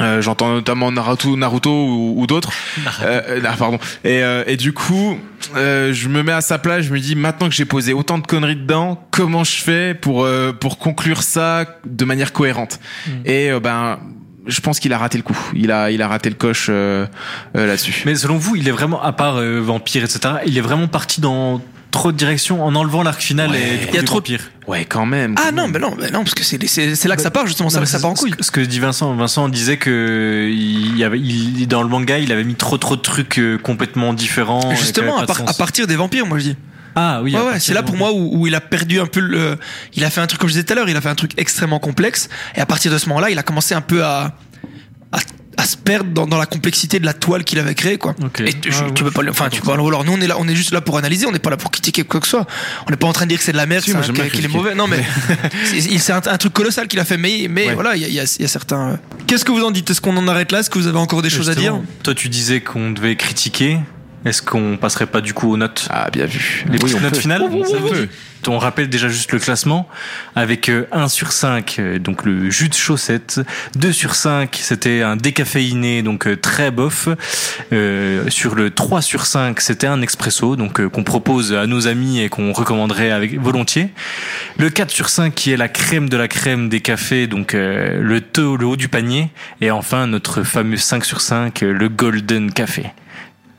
[0.01, 2.51] euh, J'entends notamment Naruto, Naruto ou, ou d'autres.
[3.03, 3.77] Euh, ah, pardon.
[4.03, 5.19] Et, euh, et du coup,
[5.55, 6.85] euh, je me mets à sa place.
[6.85, 10.23] Je me dis maintenant que j'ai posé autant de conneries dedans, comment je fais pour
[10.23, 12.79] euh, pour conclure ça de manière cohérente?
[13.25, 13.99] Et euh, ben,
[14.45, 15.37] je pense qu'il a raté le coup.
[15.55, 17.05] Il a il a raté le coche euh,
[17.55, 18.03] euh, là-dessus.
[18.05, 21.21] Mais selon vous, il est vraiment, à part euh, vampire, etc., il est vraiment parti
[21.21, 21.61] dans
[21.91, 23.57] trop de directions en enlevant l'arc final Ouais.
[23.75, 24.49] et du coup, Il y a trop- vampires.
[24.67, 25.35] Ouais, quand même.
[25.37, 26.57] Ah non, mais non, mais non, parce que c'est
[27.07, 28.33] là que ça part justement, Non, ça, ça part en couille.
[28.39, 32.31] Ce que dit Vincent, Vincent disait que il y avait, il, dans le manga, il
[32.31, 34.73] avait mis trop trop de trucs complètement différents.
[34.75, 36.55] Justement, à, de par- à partir des vampires, moi je dis.
[36.95, 37.35] Ah oui.
[37.35, 39.57] Ouais, ouais, c'est là pour moi où, où il a perdu un peu le.
[39.95, 41.15] Il a fait un truc, comme je disais tout à l'heure, il a fait un
[41.15, 42.29] truc extrêmement complexe.
[42.55, 44.35] Et à partir de ce moment-là, il a commencé un peu à.
[45.11, 45.17] à,
[45.55, 48.15] à se perdre dans, dans la complexité de la toile qu'il avait créée, quoi.
[48.23, 48.39] Ok.
[48.41, 49.21] Et tu, Ah, tu ouais, peux pas.
[49.21, 49.73] le- Enfin, tu peux pas.
[49.73, 51.57] Alors, nous, on est là, on est juste là pour analyser, on n'est pas là
[51.57, 52.47] pour critiquer quoi que ce soit.
[52.87, 53.91] On n'est pas en train de dire que c'est de la merde, Si,
[54.31, 54.73] qu'il est mauvais.
[54.75, 55.03] Non, mais
[55.65, 57.17] c'est il- c'est un, un truc colossal qu'il a fait.
[57.17, 58.89] Mais, mais voilà, il y a, y a- y a certains.
[58.93, 58.95] euh.
[59.27, 59.89] Qu'est-ce que vous en dites?
[59.91, 60.59] Est-ce qu'on en arrête là?
[60.59, 61.75] Est-ce que vous avez encore des choses à dire?
[62.03, 63.79] Toi, tu disais qu'on devait critiquer.
[64.25, 66.65] Est-ce qu'on passerait pas du coup aux notes Ah, bien vu.
[66.69, 67.19] Les on notes peut.
[67.19, 68.07] finales Ça peut.
[68.45, 69.87] On rappelle déjà juste le classement
[70.35, 73.39] avec euh, 1 sur 5, euh, donc le jus de chaussette.
[73.77, 77.07] 2 sur 5, c'était un décaféiné, donc euh, très bof.
[77.71, 81.87] Euh, sur le 3 sur 5, c'était un expresso, donc euh, qu'on propose à nos
[81.87, 83.89] amis et qu'on recommanderait avec volontiers.
[84.57, 88.01] Le 4 sur 5 qui est la crème de la crème des cafés, donc euh,
[88.01, 89.29] le, taux, le haut du panier.
[89.61, 92.87] Et enfin notre fameux 5 sur 5, euh, le golden café.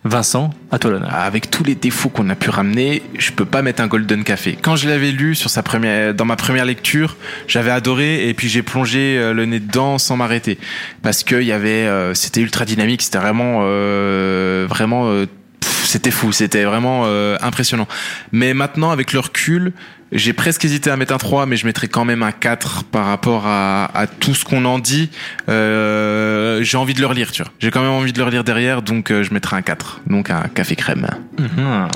[0.06, 1.14] Vincent, à toi l'honneur.
[1.14, 4.58] Avec tous les défauts qu'on a pu ramener, je peux pas mettre un Golden Café.
[4.60, 7.16] Quand je l'avais lu sur sa première, dans ma première lecture,
[7.48, 10.58] j'avais adoré et puis j'ai plongé euh, le nez dedans sans m'arrêter
[11.00, 15.24] parce que il y avait, euh, c'était ultra dynamique, c'était vraiment, euh, vraiment, euh,
[15.62, 17.88] c'était fou, c'était vraiment euh, impressionnant.
[18.30, 19.72] Mais maintenant, avec le recul,
[20.14, 23.06] j'ai presque hésité à mettre un 3, mais je mettrais quand même un 4 par
[23.06, 25.10] rapport à, à tout ce qu'on en dit.
[25.48, 27.50] Euh, j'ai envie de le relire, tu vois.
[27.58, 30.02] J'ai quand même envie de le relire derrière, donc euh, je mettrai un 4.
[30.06, 31.08] Donc un café crème.
[31.38, 31.88] Mhm.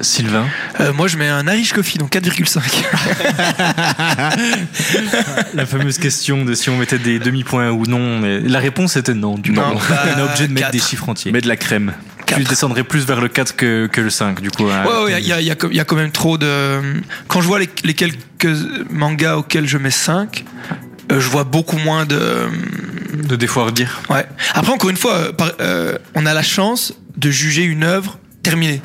[0.00, 0.46] Sylvain.
[0.80, 2.60] Euh, Moi, je mets un Irish Coffee, donc 4,5.
[5.54, 8.18] La fameuse question de si on mettait des demi-points ou non.
[8.18, 9.36] mais la réponse était non.
[9.36, 9.80] Du Non, bah,
[10.14, 11.32] on est obligé de mettre des chiffres entiers.
[11.32, 11.92] Mais de la crème.
[12.34, 12.48] Tu quatre.
[12.50, 14.66] descendrais plus vers le 4 que, que le 5, du coup.
[14.70, 14.84] hein.
[14.86, 16.80] Ouais, ouais, il y a, il y, a, y a quand même trop de.
[17.28, 18.48] Quand je vois les, les quelques
[18.90, 20.44] mangas auxquels je mets 5,
[21.12, 22.48] euh, je vois beaucoup moins de.
[23.12, 24.00] De défoir dire.
[24.08, 24.24] Ouais.
[24.54, 28.18] Après, encore une fois, euh, par- euh, on a la chance de juger une œuvre
[28.42, 28.80] terminée.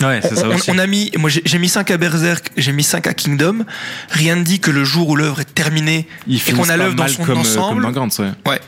[0.00, 0.70] Ouais, c'est On, ça on- aussi.
[0.70, 3.64] on a mis, moi j'ai mis 5 à Berserk, j'ai mis 5 à Kingdom.
[4.10, 7.06] Rien ne dit que le jour où l'œuvre est terminée et qu'on a l'œuvre dans
[7.08, 7.82] son comme, ensemble.
[7.82, 8.32] Comme Gantz, ouais.
[8.46, 8.60] Ouais.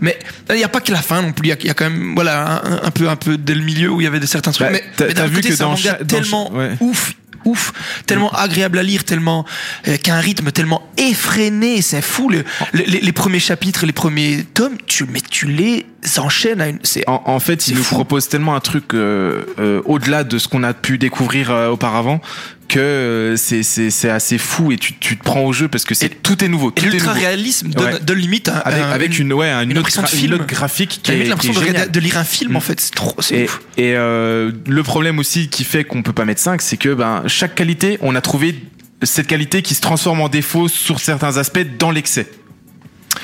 [0.00, 0.18] Mais
[0.50, 1.46] il n'y a pas que la fin non plus.
[1.46, 3.54] Il y a- il y, a quand même voilà un, un peu un peu dès
[3.54, 4.66] le milieu où il y avait de certains trucs.
[4.66, 6.06] Bah, mais t'as- mais d'un t'as vu côté, que c'est un dans manga cha- dans
[6.06, 6.70] tellement ouais.
[6.80, 7.12] ouf.
[7.44, 7.72] ouf,
[8.06, 9.44] tellement agréable à lire, tellement
[9.88, 12.30] euh, qu'un rythme tellement effréné, c'est fou.
[12.30, 15.84] Le- le- les, les premiers chapitres, les premiers tomes, tu mais tu les
[16.18, 16.78] enchaînes à une.
[17.06, 17.94] En, en fait, il nous fou.
[17.94, 22.20] propose tellement un truc euh, euh, au-delà de ce qu'on a pu découvrir euh, auparavant
[22.68, 26.42] que c'est assez fou et tu, tu te prends au jeu parce que c'est tout
[26.42, 26.72] est nouveau.
[26.76, 28.00] et l'ultra réalisme donne, Ouais.
[28.00, 30.32] donne limite un, Avec, un- avec une ouais une, une autre, de gra- une film.
[30.34, 32.62] autre graphique qui est, l'impression de, de lire un film en Mm.
[32.62, 32.80] fait.
[32.80, 33.14] C'est trop.
[33.20, 33.60] C'est Et, ouf.
[33.76, 37.54] et, le problème aussi qui fait qu'on peut pas mettre 5, c'est que ben, chaque
[37.54, 38.54] qualité, on a trouvé
[39.02, 42.26] cette qualité qui se transforme en défaut sur certains aspects dans l'excès.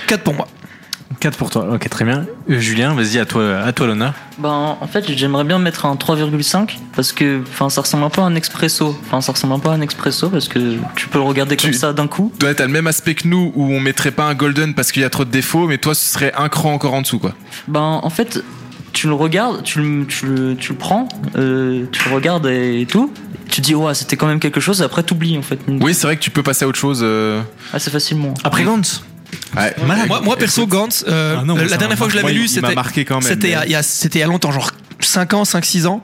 [0.07, 0.49] 4 pour moi.
[1.19, 1.67] 4 pour toi.
[1.73, 2.25] Ok, très bien.
[2.49, 4.15] Euh, Julien, vas-y, à toi, à toi l'honneur.
[4.39, 8.21] Ben, en fait, j'aimerais bien mettre un 3,5 parce que enfin, ça ressemble un peu
[8.23, 8.97] à un expresso.
[9.07, 11.71] Enfin, ça ressemble un peu à un expresso parce que tu peux le regarder comme
[11.71, 12.33] Tu- ça d'un coup.
[12.39, 15.03] Toi, t'as le même aspect que nous où on mettrait pas un golden parce qu'il
[15.03, 17.35] y a trop de défauts, mais toi, ce serait un cran encore en dessous, quoi.
[17.69, 18.43] Ben, en fait,
[18.93, 22.87] tu le regardes, tu le, tu le, tu le prends, euh, tu le regardes et
[22.89, 23.13] tout.
[23.49, 25.59] Tu te dis, ouais, c'était quand même quelque chose, et après, t'oublies en fait.
[25.69, 27.01] Oui, c'est vrai que tu peux passer à autre chose.
[27.03, 27.43] euh,
[27.75, 28.33] Assez facilement.
[28.45, 29.03] Après Gantz.
[29.57, 29.75] Ouais.
[30.09, 33.49] Moi, moi, perso, Gantz, euh, Ah non, la dernière fois que je l'avais lu, c'était
[33.49, 34.71] il y a- mais- il y a, c'était il y a longtemps, genre
[35.01, 36.03] 5 ans, 5, 6 ans.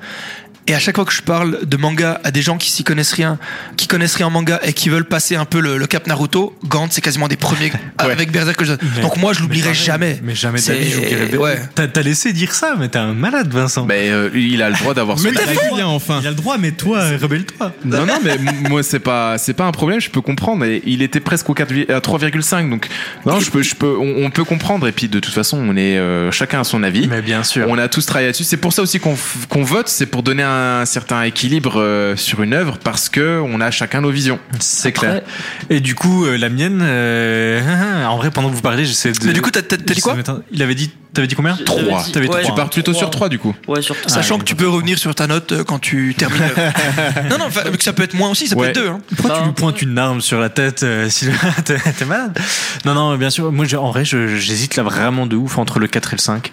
[0.69, 3.13] Et à chaque fois que je parle de manga à des gens qui s'y connaissent
[3.13, 3.39] rien,
[3.77, 6.57] qui connaissent rien en manga et qui veulent passer un peu le, le cap Naruto,
[6.65, 8.73] Gantz c'est quasiment des premiers avec Berserk que je...
[8.97, 10.19] Mais- Donc moi je l'oublierai jamais.
[10.25, 11.37] Mais jamais C'est- vie, j'oublierai.
[11.37, 11.61] ouais.
[11.75, 13.87] T'as t'as laissé dire ça, mais t'es un malade, Vincent.
[13.87, 16.19] Mais euh, il a le droit d'avoir son fou enfin.
[16.21, 17.73] Il a le droit, mais toi, rebelle-toi.
[17.85, 18.37] Non, non, mais
[18.69, 20.65] moi, c'est pas, c'est pas un problème, je peux comprendre.
[20.65, 22.69] Et il était presque au 4, vi- à 3,5.
[22.71, 22.89] Donc,
[23.25, 24.89] non, je peux, je peux, on, on peut comprendre.
[24.89, 27.07] Et puis, de toute façon, on est, euh, chacun a son avis.
[27.07, 27.67] Mais bien sûr.
[27.69, 28.45] On a tous travaillé là-dessus.
[28.45, 29.17] C'est pour ça aussi qu'on
[29.49, 33.61] qu'on vote, c'est pour donner un, certain équilibre euh, sur une œuvre parce que on
[33.61, 34.39] a chacun nos visions.
[34.61, 35.23] C'est clair.
[35.70, 39.19] Et du coup, euh, la mienne, euh, en vrai, pendant que vous parlez, j'essaie de.
[39.27, 40.15] Mais du coup, t'as dit quoi?
[40.15, 40.91] mettre un- Il avait dit.
[41.17, 42.03] T'avais dit combien J'avais Trois.
[42.05, 42.51] dit- T'avais ouais, trois.
[42.55, 43.55] Tu pars plutôt sur 3 du coup.
[43.67, 46.43] Ouais, sur Sachant Ah, que tu peux revenir sur ta note euh, quand tu termines.
[47.31, 48.89] non, non, que ça peut être moins aussi, ça peut être deux.
[48.89, 49.01] Hein.
[49.17, 51.27] Pourquoi tu lui pointes une arme sur la tête euh, si
[51.65, 52.39] t'es malade
[52.85, 53.51] Non, non, bien sûr.
[53.51, 56.51] Moi, en vrai, j'hésite là vraiment de ouf entre le 4 et le 5.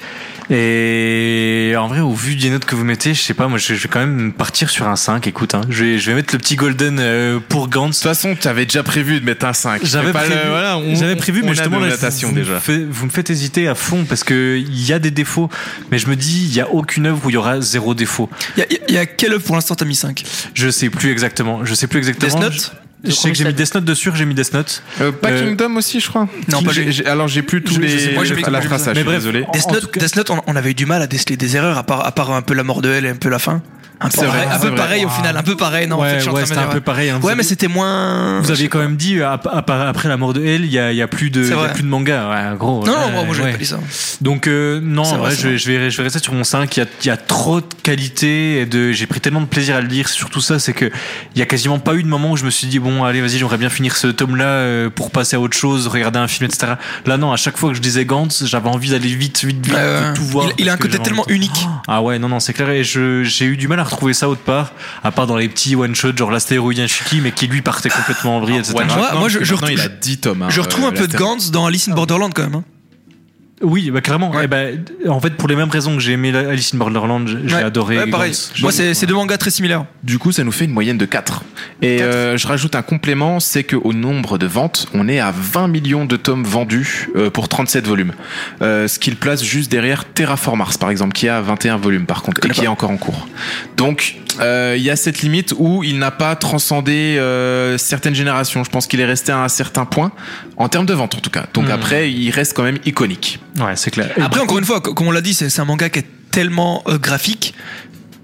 [0.49, 3.73] Et en vrai, au vu des notes que vous mettez, je sais pas, moi, je,
[3.73, 5.25] vais quand même partir sur un 5.
[5.27, 7.89] Écoute, hein, je, vais, je vais mettre le petit golden euh, pour Gantz.
[7.89, 9.81] De toute façon, tu avais déjà prévu de mettre un 5.
[9.83, 12.53] J'avais prévu, le- voilà, on- j'avais prévu, on mais a justement, là, vous, déjà.
[12.53, 15.49] Me faites, vous me faites hésiter à fond parce que il y a des défauts,
[15.91, 18.29] mais je me dis, il y a aucune œuvre où il y aura zéro défaut.
[18.57, 20.23] Il y a, il y a quelle œuvre pour l'instant t'as mis 5
[20.53, 21.65] Je sais plus exactement.
[21.65, 22.31] Je sais plus exactement.
[22.39, 22.75] Death Note?
[23.05, 24.81] Je, je sais que j'ai mis Death Note dessus, j'ai mis Death Note.
[25.01, 26.29] Euh, pas Euh, Kingdom aussi, je crois.
[26.49, 26.93] Non, pas j'ai- lui.
[26.93, 28.13] j'ai- Alors, j'ai plus tous Je- les.
[28.13, 29.45] moi, j'ai la traçage, Mais je suis bref, désolé.
[29.51, 31.77] Death Note, cas- Death Note, on, on avait eu du mal à déceler des erreurs,
[31.77, 33.61] à part, à part un peu la mort de elle et un peu la fin.
[34.03, 34.75] Un peu, C'est vrai, pareil- un peu vrai.
[34.77, 35.87] pareil au final, un peu pareil.
[35.87, 37.09] Non, en ouais, fait, en ouais, train de c'était un peu pareil.
[37.09, 37.19] hein.
[37.23, 38.39] Ouais, mais c'était moins.
[38.41, 41.01] Vous aviez quand même dit après la mort de Elle, il y a, il y
[41.01, 42.29] a plus de, y a plus de manga.
[42.29, 42.85] Ouais, gros.
[42.85, 43.51] Non, ouais, non, moi, moi j'avais ouais.
[43.53, 43.79] pas dit ça.
[44.21, 46.75] Donc euh, non, vrai, je, vais, je vais, je vais rester sur mon 5.
[46.75, 49.45] Il y a, il y a trop de qualité et de, j'ai pris tellement de
[49.45, 50.07] plaisir à le lire.
[50.09, 50.89] C'est Surtout ça, c'est que
[51.35, 53.21] il y a quasiment pas eu de moment où je me suis dit bon, allez,
[53.21, 56.49] vas-y, j'aimerais bien finir ce tome-là euh, pour passer à autre chose, regarder un film,
[56.49, 56.73] etc.
[57.05, 59.73] Là, non, à chaque fois que je disais Gantz, j'avais envie d'aller vite, vite, vite,
[59.75, 60.09] Ouais, ouais.
[60.11, 60.47] de tout voir.
[60.57, 61.67] Il- il a un côté tellement unique.
[61.87, 62.69] Ah ouais, non, non, c'est clair.
[62.69, 65.47] Et je, j'ai eu du mal à retrouver ça autre part, à part dans les
[65.49, 68.73] petits one-shots, genre l'astéro Yashiki, mais qui lui partait complètement en vrille, etc.
[68.75, 70.41] One Moi- moi, non, je- parce je que maintenant, retrouve- il a 10 tomes.
[70.43, 72.55] hein, Je retrouve euh, un peu de Gantz dans Alice in Borderland quand même.
[72.55, 72.63] hein.
[73.63, 74.29] Oui, bah carrément.
[74.31, 74.41] Ouais.
[74.43, 77.55] Eh ben, en fait, pour les mêmes raisons que j'ai aimé Alice in Borderland, j'ai
[77.55, 77.63] Ouais.
[77.63, 77.97] adoré.
[77.97, 78.33] Ouais, pareil.
[78.61, 79.85] Moi, c'est deux mangas très similaires.
[80.03, 81.43] Du coup, ça nous fait une moyenne de 4.
[81.81, 82.05] Et Quatre.
[82.07, 86.05] euh, je rajoute un complément, c'est qu'au nombre de ventes, on est à 20 millions
[86.05, 88.13] de tomes vendus euh, pour 37 volumes.
[88.61, 92.05] Euh, ce qui le place juste derrière Terraform Mars, par exemple, qui a 21 volumes
[92.05, 92.65] par contre, et qui pas.
[92.65, 93.27] est encore en cours.
[93.77, 98.63] Donc, euh, il y a cette limite où il n'a pas transcendé euh, certaines générations.
[98.63, 100.11] Je pense qu'il est resté à un certain point,
[100.57, 101.45] en termes de vente en tout cas.
[101.53, 101.71] Donc Hmm.
[101.71, 103.39] après, il reste quand même iconique.
[103.59, 104.11] Ouais, c'est clair.
[104.21, 106.05] Après, encore une fois, co- comme on l'a dit, c'est c'est un manga qui est
[106.31, 107.53] tellement euh, graphique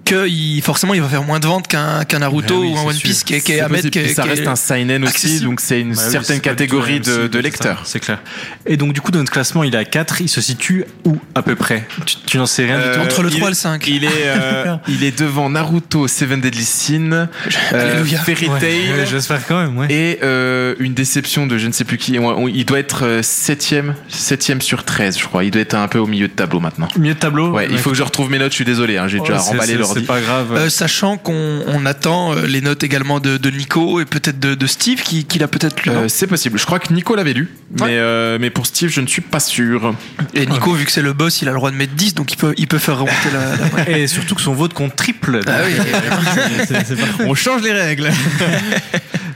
[0.10, 2.84] que il- forcément il va faire moins de ventes qu'un qu'un Naruto oui, ou un
[2.86, 2.95] One.
[2.98, 3.90] Piece qui est, qui est C'est à mettre.
[3.90, 7.40] qui ça qui reste un seinen aussi, donc c'est une Bah oui, certaine catégorie de,
[7.40, 7.81] lecteurs.
[7.86, 8.19] C'est clair.
[8.65, 10.22] Et donc, du coup, dans notre classement, il est à 4.
[10.22, 11.88] Il se situe où, à peu près?
[12.06, 13.88] Tu, tu n'en sais rien Euh, du tout Entre le il 3 et le 5.
[13.88, 17.27] Il est, euh, il est devant Naruto, Seven Deadly Sin,
[17.73, 18.03] euh.
[18.26, 19.88] Fairy Tail ouais, J'espère quand même, ouais.
[19.90, 22.18] et euh, une déception de je ne sais plus qui.
[22.53, 25.44] Il doit être euh, septième, septième sur 13, je crois.
[25.44, 26.88] Il doit être un peu au milieu de tableau maintenant.
[26.98, 28.52] Mieux de tableau Ouais, il faut que je retrouve mes notes.
[28.52, 29.98] Je suis désolé, hein, j'ai déjà remballé l'ordi.
[29.99, 30.53] C'est pas grave.
[30.55, 34.55] Euh, sachant qu'on on attend euh, les notes également de, de Nico et peut-être de,
[34.55, 35.91] de Steve qui, qui l'a peut-être lu.
[35.91, 36.57] Euh, c'est possible.
[36.59, 37.49] Je crois que Nico l'avait lu,
[37.80, 39.93] mais, euh, mais pour Steve, je ne suis pas sûr.
[40.34, 42.31] et Nico, vu que c'est le boss, il a le droit de mettre 10, donc
[42.34, 43.85] il peut, il peut faire remonter la.
[43.85, 45.39] la- Et surtout que son vote compte triple.
[45.47, 46.76] Ah oui.
[47.26, 48.09] On change les règles.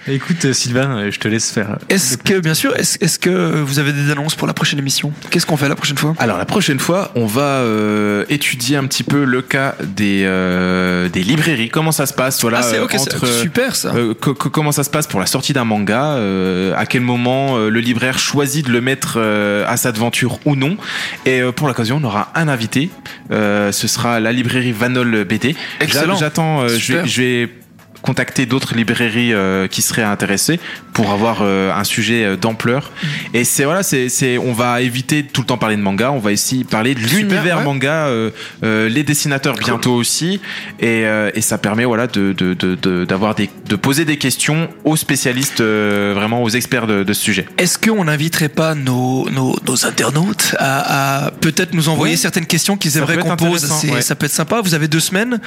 [0.08, 1.78] Écoute, Sylvain, je te laisse faire.
[1.90, 5.14] Est-ce que, bien sûr, est-ce est-ce que vous avez des annonces pour la prochaine émission?
[5.30, 6.14] Qu'est-ce qu'on fait la prochaine fois?
[6.20, 11.08] Alors la prochaine fois, on va euh, étudier un petit peu le cas des euh,
[11.08, 11.70] des librairies.
[11.70, 13.94] Comment ça se passe, voilà, Ah, c'est euh, ok, c'est entre, super ça.
[13.96, 17.02] euh, co- co- comment ça se passe pour la sortie d'un manga euh, À quel
[17.02, 20.76] moment euh, le libraire choisit de le mettre euh, à sa devanture ou non
[21.26, 22.90] Et euh, pour l'occasion, on aura un invité.
[23.32, 25.56] Euh, ce sera la librairie Vanol BD.
[25.80, 26.16] Excellent.
[26.16, 26.62] J'a- J'attends.
[26.64, 27.04] euh, je Super.
[27.04, 27.50] vais, je vais
[28.04, 30.60] contacter d'autres librairies euh, qui seraient intéressées
[30.94, 32.92] pour avoir euh, un sujet euh, d'ampleur.
[33.34, 36.12] Et c'est voilà, c'est c'est on va éviter de tout le temps parler de manga,
[36.12, 37.64] on va ici parler de l'univers ouais.
[37.64, 38.08] manga,
[38.62, 40.40] les dessinateurs bientôt aussi,
[40.80, 44.18] et, euh, et ça permet voilà de de de de- d'avoir des de poser des
[44.18, 47.46] questions aux spécialistes, euh, vraiment aux experts de, de ce sujet.
[47.58, 52.76] Est-ce qu'on n'inviterait pas nos, nos, nos internautes à, à peut-être nous envoyer certaines questions
[52.78, 54.02] qu'ils aimeraient qu'on pose ouais.
[54.02, 54.62] Ça peut être sympa.
[54.62, 55.40] Vous avez deux semaines.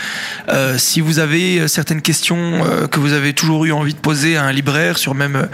[0.48, 4.36] Euh, si vous avez certaines questions euh, que vous avez toujours eu envie de poser
[4.36, 5.36] à un libraire sur même.
[5.36, 5.46] euh,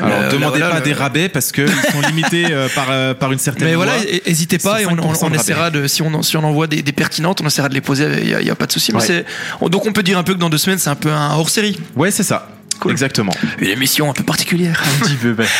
[0.00, 3.32] Alors demandez voilà, pas le- des rabais parce que ils sont limités euh, par par
[3.32, 3.84] une certaine Mais loi.
[3.86, 6.22] voilà, hé- hésitez pas et on, on- 5% on de essaiera de si on en-
[6.22, 8.06] si on envoie des, des pertinentes, on essaiera de les poser.
[8.22, 8.92] Il y y a pas de souci.
[8.92, 9.24] Ouais.
[9.68, 11.50] donc on peut dire un peu que dans deux semaines c'est un peu un hors
[11.50, 12.48] série, Ouais, c'est ça.
[12.80, 12.92] Cool.
[12.92, 13.32] Exactement.
[13.58, 14.82] une émission un peu particulière.
[15.00, 15.46] Un petit peu, ben.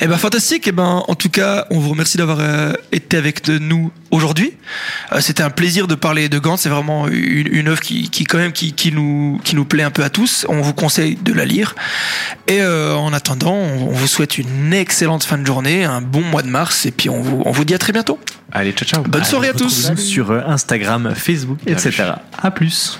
[0.00, 0.64] Eh ben fantastique.
[0.68, 4.52] Eh ben en tout cas, on vous remercie d'avoir euh, été avec de nous aujourd'hui.
[5.12, 6.60] Euh, C'était un plaisir de parler de Gantz.
[6.62, 9.82] C'est vraiment une, une œuvre qui, qui quand même qui, qui nous qui nous plaît
[9.84, 10.44] un peu à tous.
[10.50, 11.74] On vous conseille de la lire.
[12.46, 16.20] Et euh, en attendant, on, on vous souhaite une excellente fin de journée, un bon
[16.22, 18.18] mois de mars, et puis on vous on vous dit à très bientôt.
[18.52, 19.02] Allez, ciao ciao.
[19.02, 19.92] Bonne soirée à tous.
[19.96, 22.12] Sur Instagram, Facebook, etc.
[22.42, 22.98] À plus.